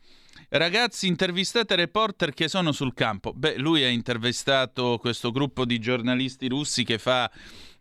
[0.49, 3.33] Ragazzi, intervistate reporter che sono sul campo.
[3.33, 7.29] Beh, lui ha intervistato questo gruppo di giornalisti russi che fa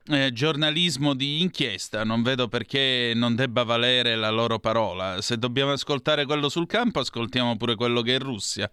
[0.05, 2.05] eh, giornalismo di inchiesta.
[2.05, 5.23] Non vedo perché non debba valere la loro parola.
[5.23, 8.71] Se dobbiamo ascoltare quello sul campo, ascoltiamo pure quello che è in Russia.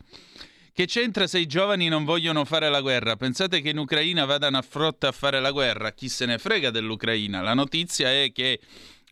[0.78, 3.16] Che c'entra se i giovani non vogliono fare la guerra?
[3.16, 5.92] Pensate che in Ucraina vadano a frotte a fare la guerra?
[5.92, 7.42] Chi se ne frega dell'Ucraina?
[7.42, 8.60] La notizia è che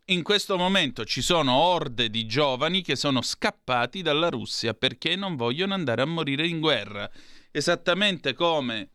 [0.06, 5.36] in questo momento ci sono orde di giovani che sono scappati dalla Russia perché non
[5.36, 7.10] vogliono andare a morire in guerra.
[7.50, 8.90] Esattamente come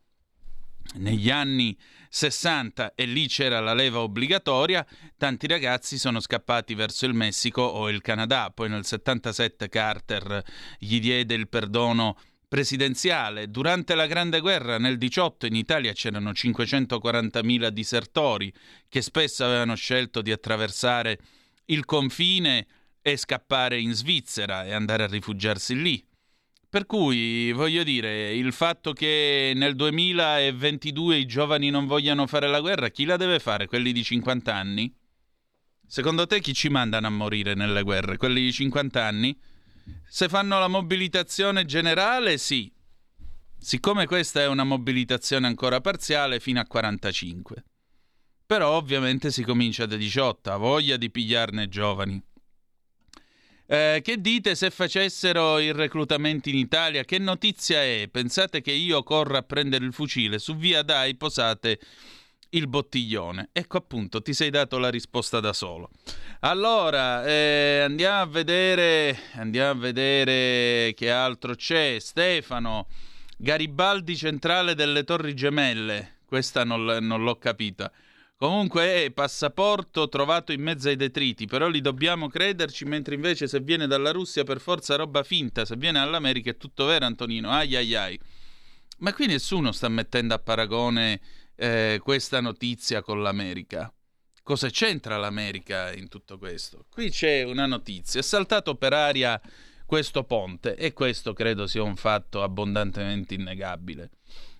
[0.93, 1.77] negli anni
[2.07, 4.87] 60 e lì c'era la leva obbligatoria,
[5.17, 8.49] tanti ragazzi sono scappati verso il Messico o il Canada.
[8.49, 10.41] Poi nel 77 Carter
[10.79, 12.17] gli diede il perdono
[12.51, 13.49] presidenziale.
[13.49, 18.51] Durante la Grande Guerra nel 18 in Italia c'erano 540.000 disertori
[18.89, 21.17] che spesso avevano scelto di attraversare
[21.67, 22.67] il confine
[23.01, 26.05] e scappare in Svizzera e andare a rifugiarsi lì.
[26.69, 32.59] Per cui, voglio dire, il fatto che nel 2022 i giovani non vogliano fare la
[32.59, 33.65] guerra, chi la deve fare?
[33.65, 34.93] Quelli di 50 anni?
[35.87, 38.17] Secondo te chi ci mandano a morire nelle guerre?
[38.17, 39.39] Quelli di 50 anni?
[40.07, 42.71] Se fanno la mobilitazione generale, sì.
[43.57, 47.63] Siccome questa è una mobilitazione ancora parziale, fino a 45.
[48.45, 52.21] Però ovviamente si comincia da 18, ha voglia di pigliarne giovani.
[53.65, 57.05] Eh, che dite se facessero il reclutamento in Italia?
[57.05, 58.09] Che notizia è?
[58.11, 60.39] Pensate che io corra a prendere il fucile?
[60.39, 61.79] Su via dai posate
[62.51, 63.49] il bottiglione.
[63.51, 65.89] Ecco appunto, ti sei dato la risposta da solo.
[66.41, 71.97] Allora, eh, andiamo a vedere, andiamo a vedere che altro c'è.
[71.99, 72.87] Stefano,
[73.37, 76.19] Garibaldi centrale delle Torri Gemelle.
[76.25, 77.91] Questa non, non l'ho capita.
[78.41, 83.59] Comunque è passaporto trovato in mezzo ai detriti, però li dobbiamo crederci, mentre invece se
[83.59, 87.75] viene dalla Russia per forza roba finta, se viene dall'America è tutto vero Antonino, ai
[87.75, 88.19] ai ai.
[88.99, 91.19] Ma qui nessuno sta mettendo a paragone
[91.61, 93.93] eh, questa notizia con l'America.
[94.41, 96.85] Cosa c'entra l'America in tutto questo?
[96.89, 99.39] Qui c'è una notizia, è saltato per aria
[99.85, 104.09] questo ponte e questo credo sia un fatto abbondantemente innegabile.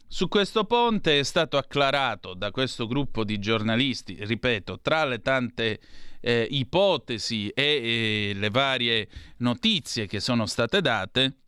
[0.08, 5.80] Su questo ponte è stato acclarato da questo gruppo di giornalisti, ripeto, tra le tante
[6.20, 9.08] eh, ipotesi e, e le varie
[9.38, 11.41] notizie che sono state date,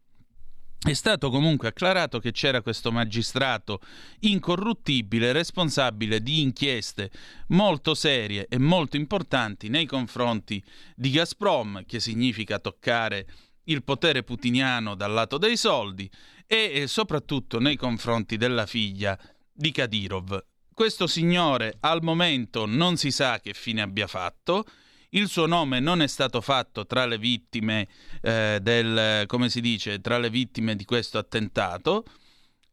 [0.84, 3.80] è stato comunque acclarato che c'era questo magistrato
[4.20, 7.10] incorruttibile, responsabile di inchieste
[7.48, 10.62] molto serie e molto importanti nei confronti
[10.94, 13.26] di Gazprom, che significa toccare
[13.66, 16.10] il potere putiniano dal lato dei soldi,
[16.46, 19.18] e soprattutto nei confronti della figlia
[19.54, 20.46] di Kadyrov.
[20.74, 24.66] Questo signore al momento non si sa che fine abbia fatto,
[25.14, 27.88] il suo nome non è stato fatto tra le vittime
[28.22, 32.06] eh, del, come si dice, tra le vittime di questo attentato.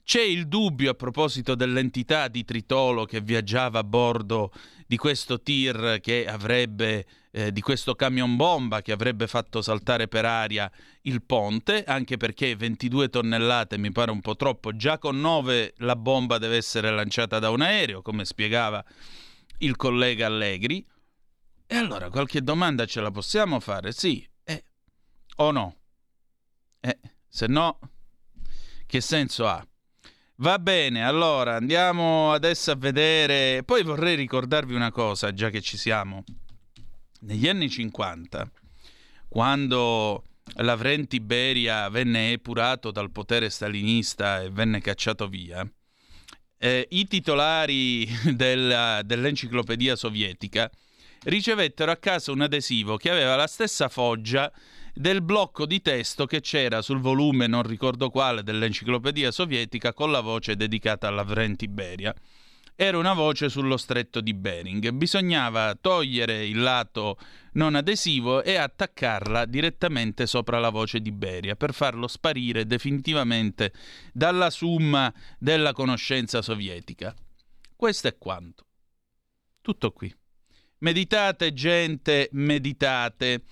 [0.02, 4.50] C'è il dubbio a proposito dell'entità di Tritolo che viaggiava a bordo
[4.86, 10.24] di questo tir che avrebbe, eh, di questo camion bomba che avrebbe fatto saltare per
[10.24, 10.68] aria
[11.02, 15.94] il ponte, anche perché 22 tonnellate mi pare un po' troppo, già con 9 la
[15.94, 18.84] bomba deve essere lanciata da un aereo, come spiegava
[19.58, 20.84] il collega Allegri.
[21.72, 23.92] E allora qualche domanda ce la possiamo fare?
[23.92, 24.64] Sì, eh,
[25.36, 25.76] o no?
[26.80, 26.98] Eh,
[27.28, 27.78] se no,
[28.86, 29.64] che senso ha?
[30.38, 33.62] Va bene, allora andiamo adesso a vedere.
[33.62, 36.24] Poi vorrei ricordarvi una cosa, già che ci siamo.
[37.20, 38.50] Negli anni 50,
[39.28, 40.24] quando
[40.54, 45.64] Lavrenti Beria venne epurato dal potere stalinista e venne cacciato via,
[46.58, 50.68] eh, i titolari della, dell'enciclopedia sovietica
[51.24, 54.50] ricevettero a casa un adesivo che aveva la stessa foggia
[54.94, 60.20] del blocco di testo che c'era sul volume non ricordo quale dell'enciclopedia sovietica con la
[60.20, 62.14] voce dedicata alla Lavrent Iberia.
[62.74, 64.88] era una voce sullo stretto di Bering.
[64.92, 67.18] Bisognava togliere il lato
[67.52, 73.74] non adesivo e attaccarla direttamente sopra la voce di Beria per farlo sparire definitivamente
[74.14, 77.14] dalla summa della conoscenza sovietica.
[77.76, 78.64] Questo è quanto.
[79.60, 80.19] Tutto qui.
[80.80, 83.42] Meditate, gente, meditate.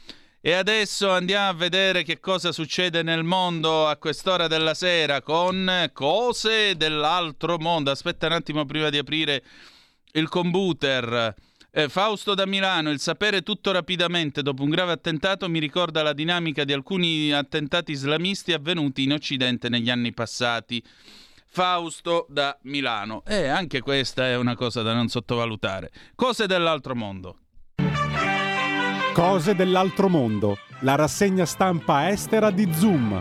[0.41, 5.91] E adesso andiamo a vedere che cosa succede nel mondo a quest'ora della sera con
[5.93, 7.91] cose dell'altro mondo.
[7.91, 9.43] Aspetta un attimo prima di aprire
[10.13, 11.35] il computer.
[11.71, 16.15] Eh, Fausto da Milano, il sapere tutto rapidamente dopo un grave attentato mi ricorda la
[16.15, 20.83] dinamica di alcuni attentati islamisti avvenuti in Occidente negli anni passati.
[21.51, 23.23] Fausto da Milano.
[23.27, 25.91] E eh, anche questa è una cosa da non sottovalutare.
[26.15, 27.39] Cose dell'altro mondo.
[29.13, 33.21] Cose dell'altro mondo, la rassegna stampa estera di Zoom.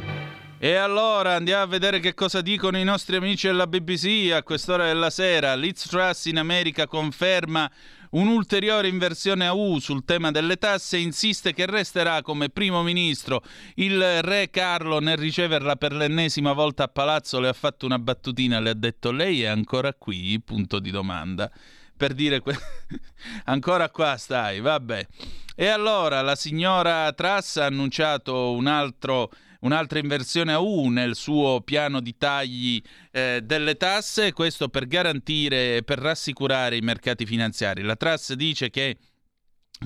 [0.59, 4.85] E allora andiamo a vedere che cosa dicono i nostri amici della BBC a quest'ora
[4.85, 5.55] della sera.
[5.55, 7.69] Liz Truss in America conferma
[8.11, 13.41] un'ulteriore inversione a U sul tema delle tasse insiste che resterà come primo ministro.
[13.75, 18.59] Il re Carlo nel riceverla per l'ennesima volta a palazzo le ha fatto una battutina,
[18.59, 20.41] le ha detto lei è ancora qui?
[20.43, 21.51] Punto di domanda.
[21.95, 22.57] Per dire que-
[23.45, 25.07] ancora qua stai, vabbè.
[25.55, 29.31] E allora la signora Truss ha annunciato un altro
[29.61, 32.81] un'altra inversione a U nel suo piano di tagli
[33.11, 37.81] eh, delle tasse, questo per garantire e per rassicurare i mercati finanziari.
[37.81, 38.97] La Truss dice che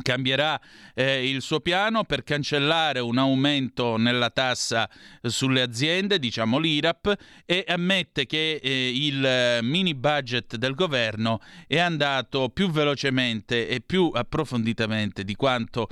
[0.02, 0.60] cambierà
[0.94, 4.90] eh, il suo piano per cancellare un aumento nella tassa
[5.22, 7.14] sulle aziende, diciamo l'IRAP,
[7.46, 14.12] e ammette che eh, il mini budget del governo è andato più velocemente e più
[14.14, 15.90] approfonditamente di quanto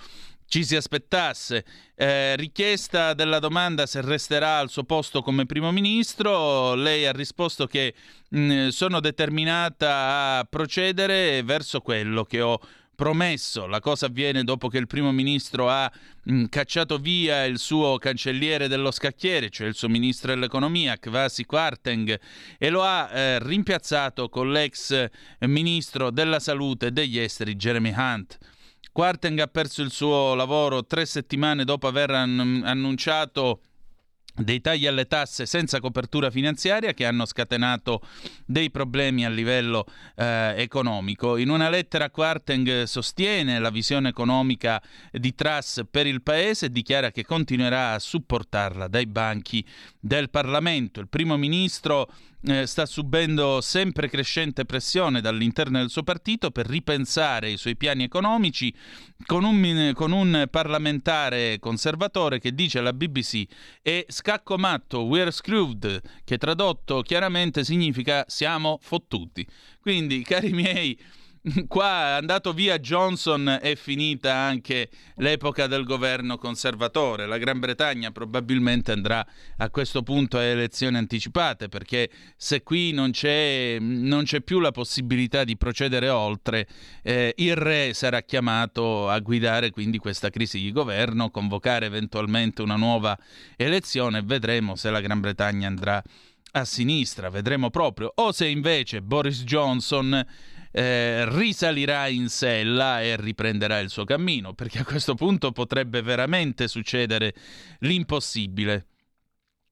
[0.49, 1.63] ci si aspettasse.
[1.95, 7.67] Eh, richiesta della domanda se resterà al suo posto come primo ministro, lei ha risposto
[7.67, 7.93] che
[8.27, 12.59] mh, sono determinata a procedere verso quello che ho
[12.95, 13.67] promesso.
[13.67, 15.89] La cosa avviene dopo che il primo ministro ha
[16.23, 22.19] mh, cacciato via il suo cancelliere dello scacchiere, cioè il suo ministro dell'economia, Kvasi Kwarteng,
[22.57, 25.05] e lo ha eh, rimpiazzato con l'ex
[25.41, 28.37] ministro della salute e degli esteri Jeremy Hunt.
[28.99, 33.61] Quarteng ha perso il suo lavoro tre settimane dopo aver an- annunciato
[34.35, 38.01] dei tagli alle tasse senza copertura finanziaria che hanno scatenato
[38.45, 39.85] dei problemi a livello
[40.17, 41.37] eh, economico.
[41.37, 44.81] In una lettera Quarteng sostiene la visione economica
[45.13, 49.65] di Truss per il paese e dichiara che continuerà a supportarla dai banchi
[49.97, 50.99] del Parlamento.
[50.99, 52.09] Il primo ministro
[52.43, 58.03] eh, sta subendo sempre crescente pressione dall'interno del suo partito per ripensare i suoi piani
[58.03, 58.73] economici
[59.25, 63.43] con un, con un parlamentare conservatore che dice alla BBC
[63.81, 69.45] è scacco matto, we're screwed, che tradotto chiaramente significa siamo fottuti.
[69.81, 70.97] Quindi, cari miei,
[71.67, 77.25] qua è andato via Johnson è finita anche l'epoca del governo conservatore.
[77.25, 79.25] La Gran Bretagna probabilmente andrà
[79.57, 84.71] a questo punto a elezioni anticipate perché se qui non c'è, non c'è più la
[84.71, 86.67] possibilità di procedere oltre,
[87.03, 92.75] eh, il re sarà chiamato a guidare quindi questa crisi di governo, convocare eventualmente una
[92.75, 93.17] nuova
[93.55, 96.01] elezione vedremo se la Gran Bretagna andrà
[96.51, 100.25] a sinistra, vedremo proprio, o se invece Boris Johnson
[100.71, 106.67] eh, risalirà in sella e riprenderà il suo cammino, perché a questo punto potrebbe veramente
[106.67, 107.33] succedere
[107.79, 108.85] l'impossibile.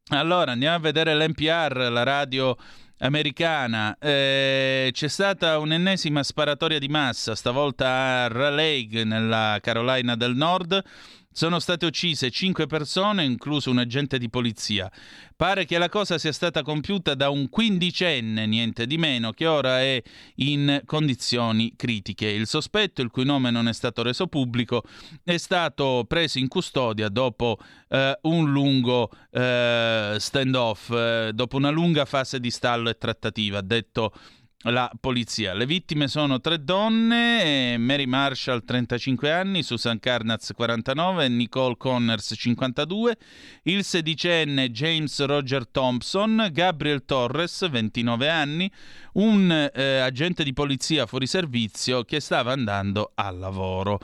[0.10, 2.56] Allora andiamo a vedere l'NPR, la radio
[3.00, 3.98] americana.
[4.00, 10.82] Eh, c'è stata un'ennesima sparatoria di massa, stavolta a Raleigh, nella Carolina del Nord.
[11.38, 14.92] Sono state uccise cinque persone, incluso un agente di polizia.
[15.36, 19.80] Pare che la cosa sia stata compiuta da un quindicenne, niente di meno, che ora
[19.80, 20.02] è
[20.38, 22.26] in condizioni critiche.
[22.26, 24.82] Il sospetto, il cui nome non è stato reso pubblico,
[25.24, 27.60] è stato preso in custodia dopo
[27.90, 34.12] eh, un lungo eh, stand-off, eh, dopo una lunga fase di stallo e trattativa, detto
[34.64, 35.54] la polizia.
[35.54, 42.34] Le vittime sono tre donne, Mary Marshall 35 anni, Susan Carnaz 49 e Nicole Connors
[42.36, 43.18] 52,
[43.64, 48.72] il sedicenne James Roger Thompson, Gabriel Torres 29 anni,
[49.14, 54.00] un eh, agente di polizia fuori servizio che stava andando al lavoro.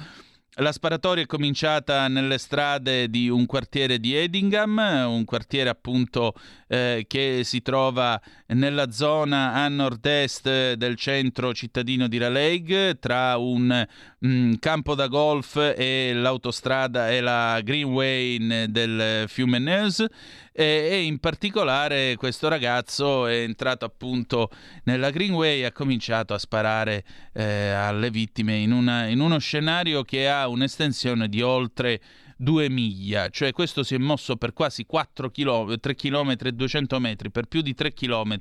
[0.58, 4.78] La sparatoria è cominciata nelle strade di un quartiere di Edingham,
[5.08, 6.36] un quartiere appunto
[6.68, 13.84] eh, che si trova nella zona a nord-est del centro cittadino di Raleigh, tra un
[14.24, 20.10] mh, campo da golf e l'autostrada e la Greenway del fiume Neuse
[20.52, 24.50] e, e, in particolare questo ragazzo è entrato appunto
[24.84, 30.04] nella Greenway e ha cominciato a sparare eh, alle vittime in, una, in uno scenario
[30.04, 32.02] che ha un'estensione di oltre
[32.36, 37.00] due miglia, cioè questo si è mosso per quasi 4 km, 3 km e 200
[37.00, 38.38] metri, per più di 3 km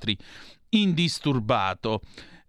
[0.70, 2.00] indisturbato.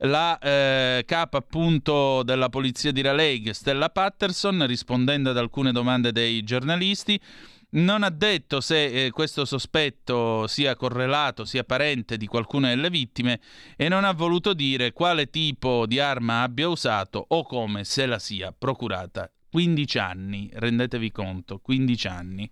[0.06, 6.44] La eh, capa appunto della polizia di Raleigh, Stella Patterson, rispondendo ad alcune domande dei
[6.44, 7.18] giornalisti,
[7.72, 13.40] non ha detto se eh, questo sospetto sia correlato, sia parente di qualcuna delle vittime
[13.78, 18.20] e non ha voluto dire quale tipo di arma abbia usato o come se la
[18.20, 22.50] sia procurata 15 anni, rendetevi conto, 15 anni.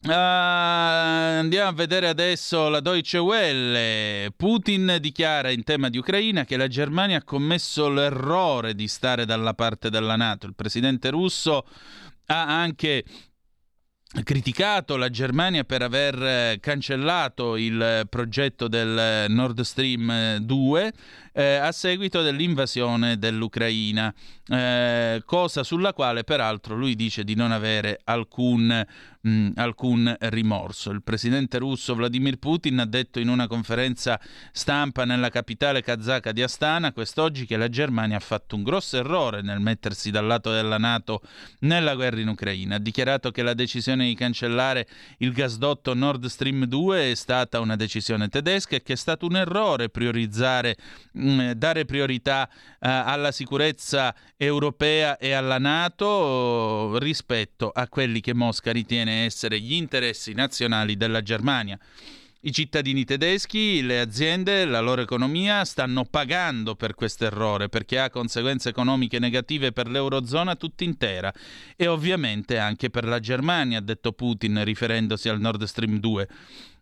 [0.00, 4.32] Uh, andiamo a vedere adesso la Deutsche Welle.
[4.36, 9.54] Putin dichiara in tema di Ucraina che la Germania ha commesso l'errore di stare dalla
[9.54, 10.46] parte della Nato.
[10.46, 11.66] Il presidente russo
[12.26, 13.04] ha anche
[14.22, 20.92] criticato la Germania per aver cancellato il progetto del Nord Stream 2
[21.38, 24.12] eh, a seguito dell'invasione dell'Ucraina
[24.50, 28.84] eh, cosa sulla quale peraltro lui dice di non avere alcun,
[29.20, 30.90] mh, alcun, rimorso.
[30.90, 34.18] Il presidente russo Vladimir Putin ha detto in una conferenza
[34.50, 39.42] stampa nella capitale kazaka di Astana quest'oggi che la Germania ha fatto un grosso errore
[39.42, 41.20] nel mettersi dal lato della Nato
[41.60, 42.76] nella guerra in Ucraina.
[42.76, 44.88] Ha dichiarato che la decisione di cancellare
[45.18, 49.36] il gasdotto Nord Stream 2 è stata una decisione tedesca e che è stato un
[49.36, 50.76] errore priorizzare,
[51.28, 58.72] mh, dare priorità uh, alla sicurezza europea e alla Nato rispetto a quelli che Mosca
[58.72, 61.78] ritiene essere gli interessi nazionali della Germania.
[62.42, 68.10] I cittadini tedeschi, le aziende, la loro economia stanno pagando per questo errore perché ha
[68.10, 71.32] conseguenze economiche negative per l'Eurozona tutta intera
[71.74, 76.28] e ovviamente anche per la Germania, ha detto Putin riferendosi al Nord Stream 2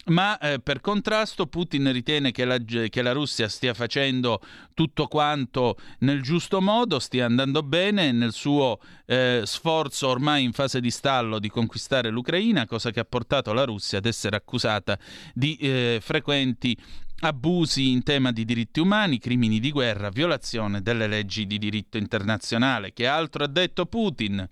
[0.07, 4.41] ma eh, per contrasto Putin ritiene che la, che la, Russia stia facendo
[4.75, 10.81] tutto quanto nel giusto modo, stia andando bene nel suo eh, sforzo ormai in fase
[10.81, 14.99] di stallo di conquistare l'Ucraina, cosa che ha portato la Russia ad essere accusata
[15.35, 16.77] di eh, frequenti
[17.21, 22.93] abusi in tema di diritti umani, crimini di guerra, violazione delle leggi di diritto internazionale.
[22.93, 24.49] Che altro ha detto Putin?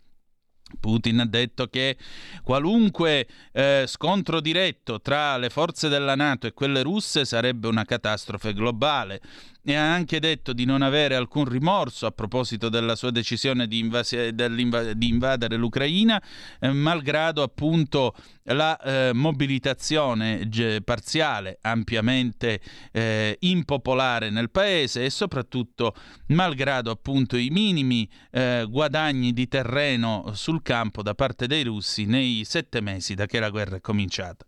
[0.78, 1.96] Putin ha detto che
[2.42, 8.52] qualunque eh, scontro diretto tra le forze della Nato e quelle russe sarebbe una catastrofe
[8.52, 9.20] globale
[9.64, 13.78] e ha anche detto di non avere alcun rimorso a proposito della sua decisione di,
[13.78, 16.22] invasi- di invadere l'Ucraina,
[16.60, 18.14] eh, malgrado appunto
[18.48, 22.60] la eh, mobilitazione ge- parziale ampiamente
[22.92, 25.94] eh, impopolare nel paese e soprattutto
[26.26, 32.44] malgrado appunto i minimi eh, guadagni di terreno sul campo da parte dei russi nei
[32.44, 34.44] sette mesi da che la guerra è cominciata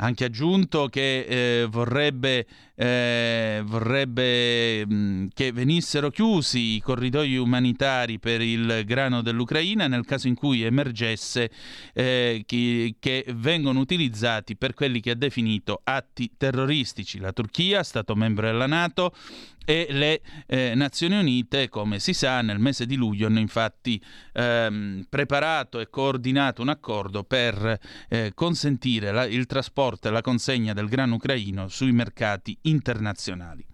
[0.00, 1.20] anche aggiunto che
[1.60, 9.86] eh, vorrebbe, eh, vorrebbe mh, che venissero chiusi i corridoi umanitari per il grano dell'Ucraina
[9.88, 11.50] nel caso in cui emergesse
[11.92, 17.18] eh, chi, che vengono utilizzati per quelli che ha definito atti terroristici.
[17.18, 19.12] La Turchia, Stato membro della Nato,
[19.64, 25.06] e le eh, Nazioni Unite, come si sa, nel mese di luglio hanno infatti ehm,
[25.08, 27.78] preparato e coordinato un accordo per
[28.08, 33.64] eh, consentire la, il trasporto e la consegna del grano ucraino sui mercati internazionali.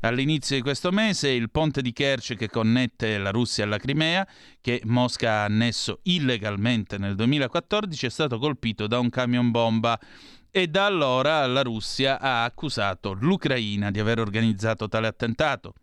[0.00, 4.26] All'inizio di questo mese il ponte di Kerch che connette la Russia alla Crimea,
[4.60, 9.98] che Mosca ha annesso illegalmente nel 2014, è stato colpito da un camion bomba
[10.50, 15.74] e da allora la Russia ha accusato l'Ucraina di aver organizzato tale attentato.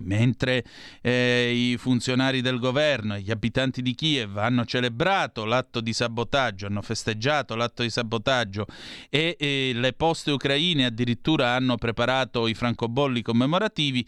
[0.00, 0.64] Mentre
[1.00, 6.66] eh, i funzionari del governo e gli abitanti di Kiev hanno celebrato l'atto di sabotaggio,
[6.66, 8.66] hanno festeggiato l'atto di sabotaggio
[9.08, 14.06] e, e le poste ucraine addirittura hanno preparato i francobolli commemorativi,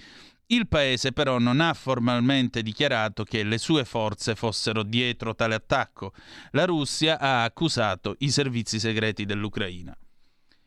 [0.51, 6.13] il paese però non ha formalmente dichiarato che le sue forze fossero dietro tale attacco.
[6.53, 9.97] La Russia ha accusato i servizi segreti dell'Ucraina.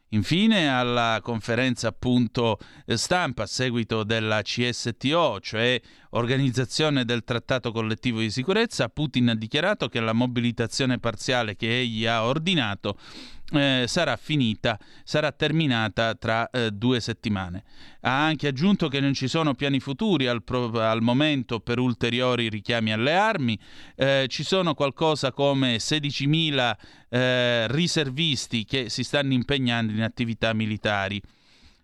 [0.10, 5.82] Infine, alla conferenza appunto stampa a seguito della CSTO, cioè
[6.16, 12.06] Organizzazione del Trattato Collettivo di Sicurezza, Putin ha dichiarato che la mobilitazione parziale che egli
[12.06, 12.98] ha ordinato
[13.52, 17.64] eh, sarà finita, sarà terminata tra eh, due settimane.
[18.02, 22.48] Ha anche aggiunto che non ci sono piani futuri al, pro- al momento per ulteriori
[22.48, 23.58] richiami alle armi,
[23.96, 26.76] eh, ci sono qualcosa come 16.000
[27.10, 31.20] eh, riservisti che si stanno impegnando in attività militari.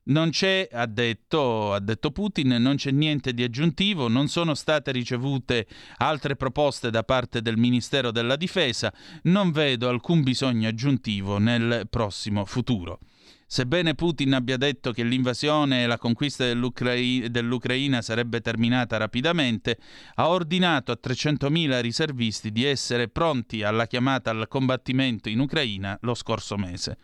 [0.09, 4.91] Non c'è, ha detto, ha detto Putin, non c'è niente di aggiuntivo, non sono state
[4.91, 5.67] ricevute
[5.97, 8.91] altre proposte da parte del Ministero della Difesa,
[9.23, 12.99] non vedo alcun bisogno aggiuntivo nel prossimo futuro.
[13.45, 19.77] Sebbene Putin abbia detto che l'invasione e la conquista dell'Ucra- dell'Ucraina sarebbe terminata rapidamente,
[20.15, 26.13] ha ordinato a 300.000 riservisti di essere pronti alla chiamata al combattimento in Ucraina lo
[26.13, 26.97] scorso mese.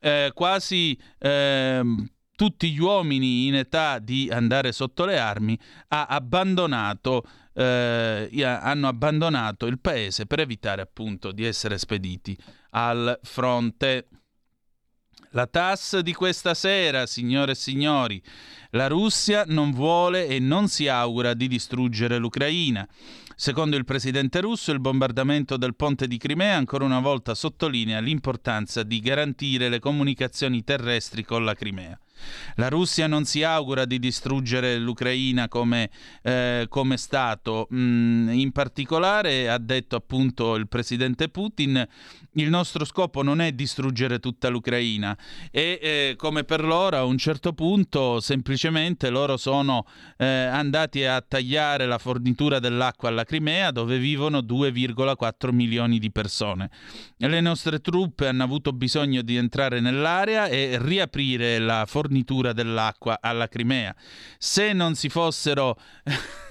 [0.00, 1.82] Eh, quasi eh,
[2.40, 5.58] tutti gli uomini in età di andare sotto le armi
[5.88, 7.22] ha abbandonato,
[7.52, 12.34] eh, hanno abbandonato il paese per evitare appunto di essere spediti
[12.70, 14.08] al fronte.
[15.32, 18.22] La TAS di questa sera, signore e signori,
[18.70, 22.88] la Russia non vuole e non si augura di distruggere l'Ucraina.
[23.36, 28.82] Secondo il presidente russo, il bombardamento del ponte di Crimea ancora una volta sottolinea l'importanza
[28.82, 31.98] di garantire le comunicazioni terrestri con la Crimea.
[32.56, 35.90] La Russia non si augura di distruggere l'Ucraina come,
[36.22, 37.68] eh, come Stato.
[37.74, 41.86] Mm, in particolare, ha detto appunto il presidente Putin,
[42.34, 45.16] il nostro scopo non è distruggere tutta l'Ucraina
[45.50, 49.84] e eh, come per loro a un certo punto semplicemente loro sono
[50.16, 56.70] eh, andati a tagliare la fornitura dell'acqua alla Crimea dove vivono 2,4 milioni di persone.
[57.16, 63.18] Le nostre truppe hanno avuto bisogno di entrare nell'area e riaprire la fornitura fornitura dell'acqua
[63.20, 63.94] alla Crimea.
[64.38, 65.78] Se non si fossero...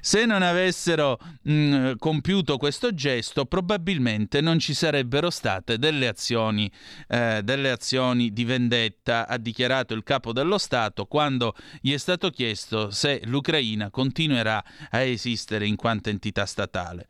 [0.00, 6.70] Se non avessero mh, mm, compiuto questo gesto, probabilmente non ci sarebbero state delle azioni,
[7.08, 12.30] eh, delle azioni di vendetta, ha dichiarato il capo dello Stato quando gli è stato
[12.30, 17.08] chiesto se l'Ucraina continuerà a esistere in quanto entità statale.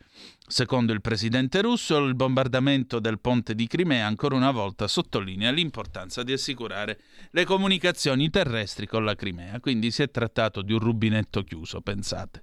[0.51, 6.23] Secondo il presidente russo, il bombardamento del ponte di Crimea ancora una volta sottolinea l'importanza
[6.23, 7.01] di assicurare
[7.33, 12.43] le comunicazioni terrestri con la Crimea, quindi si è trattato di un rubinetto chiuso, pensate.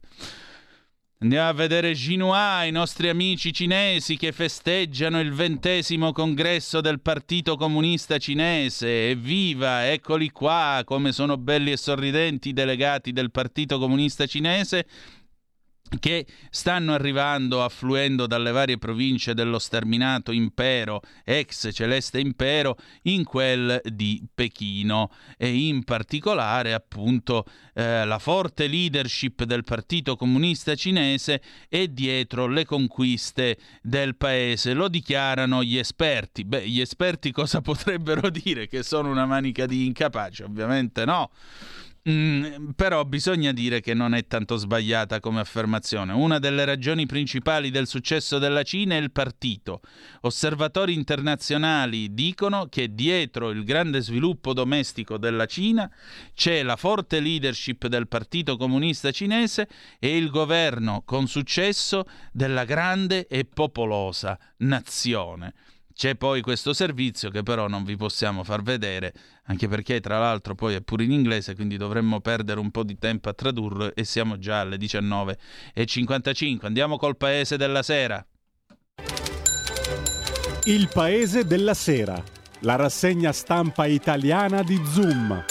[1.21, 7.55] Andiamo a vedere Xinhua, i nostri amici cinesi che festeggiano il ventesimo congresso del Partito
[7.55, 9.09] Comunista Cinese.
[9.09, 14.85] Evviva, eccoli qua, come sono belli e sorridenti i delegati del Partito Comunista Cinese
[15.99, 23.79] che stanno arrivando, affluendo dalle varie province dello sterminato impero, ex celeste impero, in quel
[23.83, 31.87] di Pechino e in particolare appunto eh, la forte leadership del Partito Comunista Cinese è
[31.87, 36.43] dietro le conquiste del paese, lo dichiarano gli esperti.
[36.43, 38.67] Beh, gli esperti cosa potrebbero dire?
[38.67, 40.43] Che sono una manica di incapaci?
[40.43, 41.31] Ovviamente no.
[42.07, 46.13] Mm, però bisogna dire che non è tanto sbagliata come affermazione.
[46.13, 49.81] Una delle ragioni principali del successo della Cina è il partito.
[50.21, 55.91] Osservatori internazionali dicono che dietro il grande sviluppo domestico della Cina
[56.35, 59.67] c'è la forte leadership del Partito Comunista Cinese
[59.97, 65.53] e il governo con successo della grande e popolosa nazione.
[65.95, 69.13] C'è poi questo servizio che però non vi possiamo far vedere,
[69.45, 72.97] anche perché tra l'altro poi è pure in inglese, quindi dovremmo perdere un po' di
[72.97, 76.65] tempo a tradurlo e siamo già alle 19.55.
[76.65, 78.25] Andiamo col Paese della Sera.
[80.65, 82.21] Il Paese della Sera,
[82.59, 85.45] la rassegna stampa italiana di Zoom.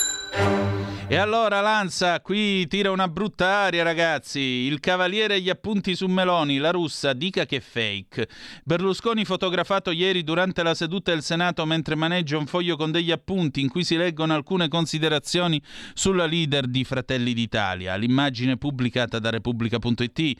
[1.06, 6.56] E allora Lanza qui tira una brutta aria ragazzi, il cavaliere gli appunti su Meloni,
[6.56, 8.26] la russa dica che è fake.
[8.64, 13.60] Berlusconi fotografato ieri durante la seduta del Senato mentre maneggia un foglio con degli appunti
[13.60, 15.62] in cui si leggono alcune considerazioni
[15.92, 20.36] sulla leader di Fratelli d'Italia, l'immagine pubblicata da Repubblica.it.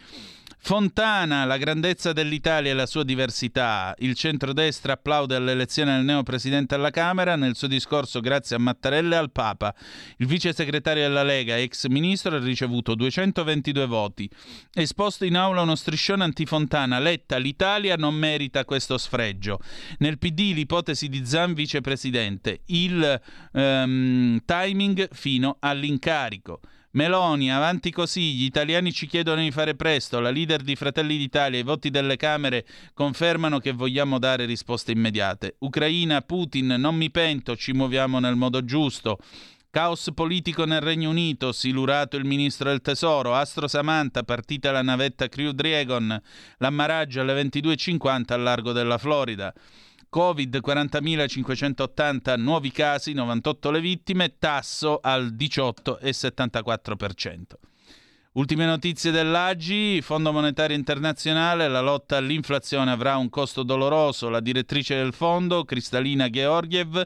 [0.66, 3.95] Fontana, la grandezza dell'Italia e la sua diversità.
[3.99, 7.36] Il centrodestra applaude all'elezione del neopresidente alla Camera.
[7.36, 9.74] Nel suo discorso, grazie a Mattarella e al Papa,
[10.16, 14.27] il vice segretario della Lega, ex ministro, ha ricevuto 222 voti.
[14.73, 16.99] Esposto in aula uno striscione antifontana.
[16.99, 19.61] Letta, l'Italia non merita questo sfregio.
[19.99, 22.61] Nel PD l'ipotesi di Zan vicepresidente.
[22.69, 23.20] Il
[23.53, 26.61] um, timing fino all'incarico.
[26.95, 31.59] Meloni, avanti così, gli italiani ci chiedono di fare presto, la leader di Fratelli d'Italia
[31.59, 32.65] i voti delle Camere
[32.95, 35.57] confermano che vogliamo dare risposte immediate.
[35.59, 39.19] Ucraina, Putin, non mi pento, ci muoviamo nel modo giusto.
[39.71, 45.29] Caos politico nel Regno Unito, silurato il ministro del Tesoro, Astro Samantha, partita la navetta
[45.29, 46.23] Crew Dragon,
[46.59, 49.53] l'ammaraggio alle 22.50 al largo della Florida.
[50.15, 57.41] Covid 40.580 nuovi casi, 98 le vittime, tasso al 18,74%.
[58.35, 64.95] Ultime notizie dell'Agi, Fondo Monetario Internazionale, la lotta all'inflazione avrà un costo doloroso, la direttrice
[64.95, 67.05] del fondo, Cristalina Georgiev,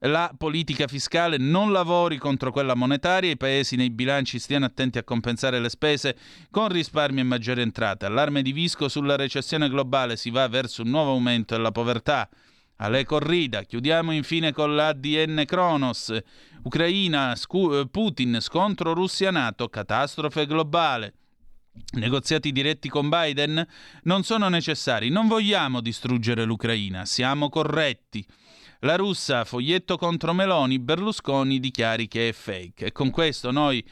[0.00, 5.04] la politica fiscale non lavori contro quella monetaria, i paesi nei bilanci stiano attenti a
[5.04, 6.16] compensare le spese
[6.50, 8.06] con risparmi e maggiori entrate.
[8.06, 12.28] Allarme di Visco sulla recessione globale, si va verso un nuovo aumento della povertà.
[12.76, 16.18] Ale corrida, chiudiamo infine con l'ADN Kronos.
[16.62, 21.12] Ucraina, scu- Putin, scontro Russia-NATO, catastrofe globale.
[21.92, 23.66] Negoziati diretti con Biden
[24.04, 28.26] non sono necessari, non vogliamo distruggere l'Ucraina, siamo corretti.
[28.82, 32.86] La russa, foglietto contro Meloni, Berlusconi dichiari che è fake.
[32.86, 33.84] E con questo noi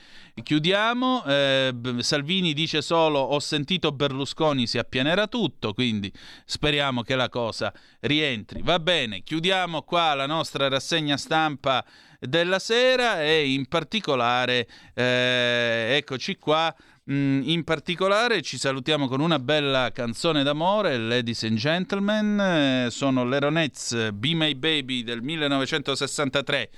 [0.42, 1.24] chiudiamo.
[1.26, 6.10] Eh, Salvini dice solo ho sentito Berlusconi si appianerà tutto, quindi
[6.46, 7.70] speriamo che la cosa
[8.00, 8.62] rientri.
[8.62, 11.84] Va bene, chiudiamo qua la nostra rassegna stampa
[12.18, 16.74] della sera e in particolare eh, eccoci qua
[17.10, 23.24] Mm, in particolare ci salutiamo con una bella canzone d'amore, Ladies and Gentlemen, eh, sono
[23.24, 26.70] le Ronettes Be My Baby del 1963.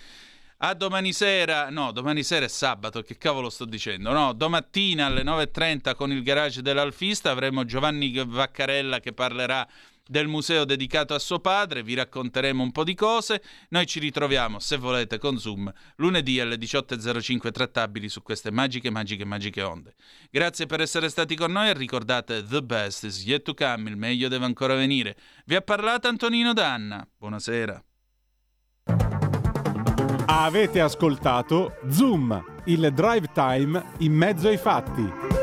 [0.59, 4.13] A domani sera, no, domani sera è sabato, che cavolo sto dicendo?
[4.13, 9.67] No, domattina alle 9.30 con il garage dell'Alfista avremo Giovanni Vaccarella che parlerà
[10.11, 13.41] del museo dedicato a suo padre, vi racconteremo un po' di cose.
[13.69, 19.25] Noi ci ritroviamo, se volete, con Zoom lunedì alle 18.05 trattabili su queste magiche, magiche,
[19.25, 19.95] magiche onde.
[20.29, 23.97] Grazie per essere stati con noi e ricordate The best is yet to come, il
[23.97, 25.17] meglio deve ancora venire.
[25.45, 27.07] Vi ha parlato Antonino Danna.
[27.17, 27.85] Buonasera.
[30.27, 35.40] Avete ascoltato Zoom, il drive time in mezzo ai fatti.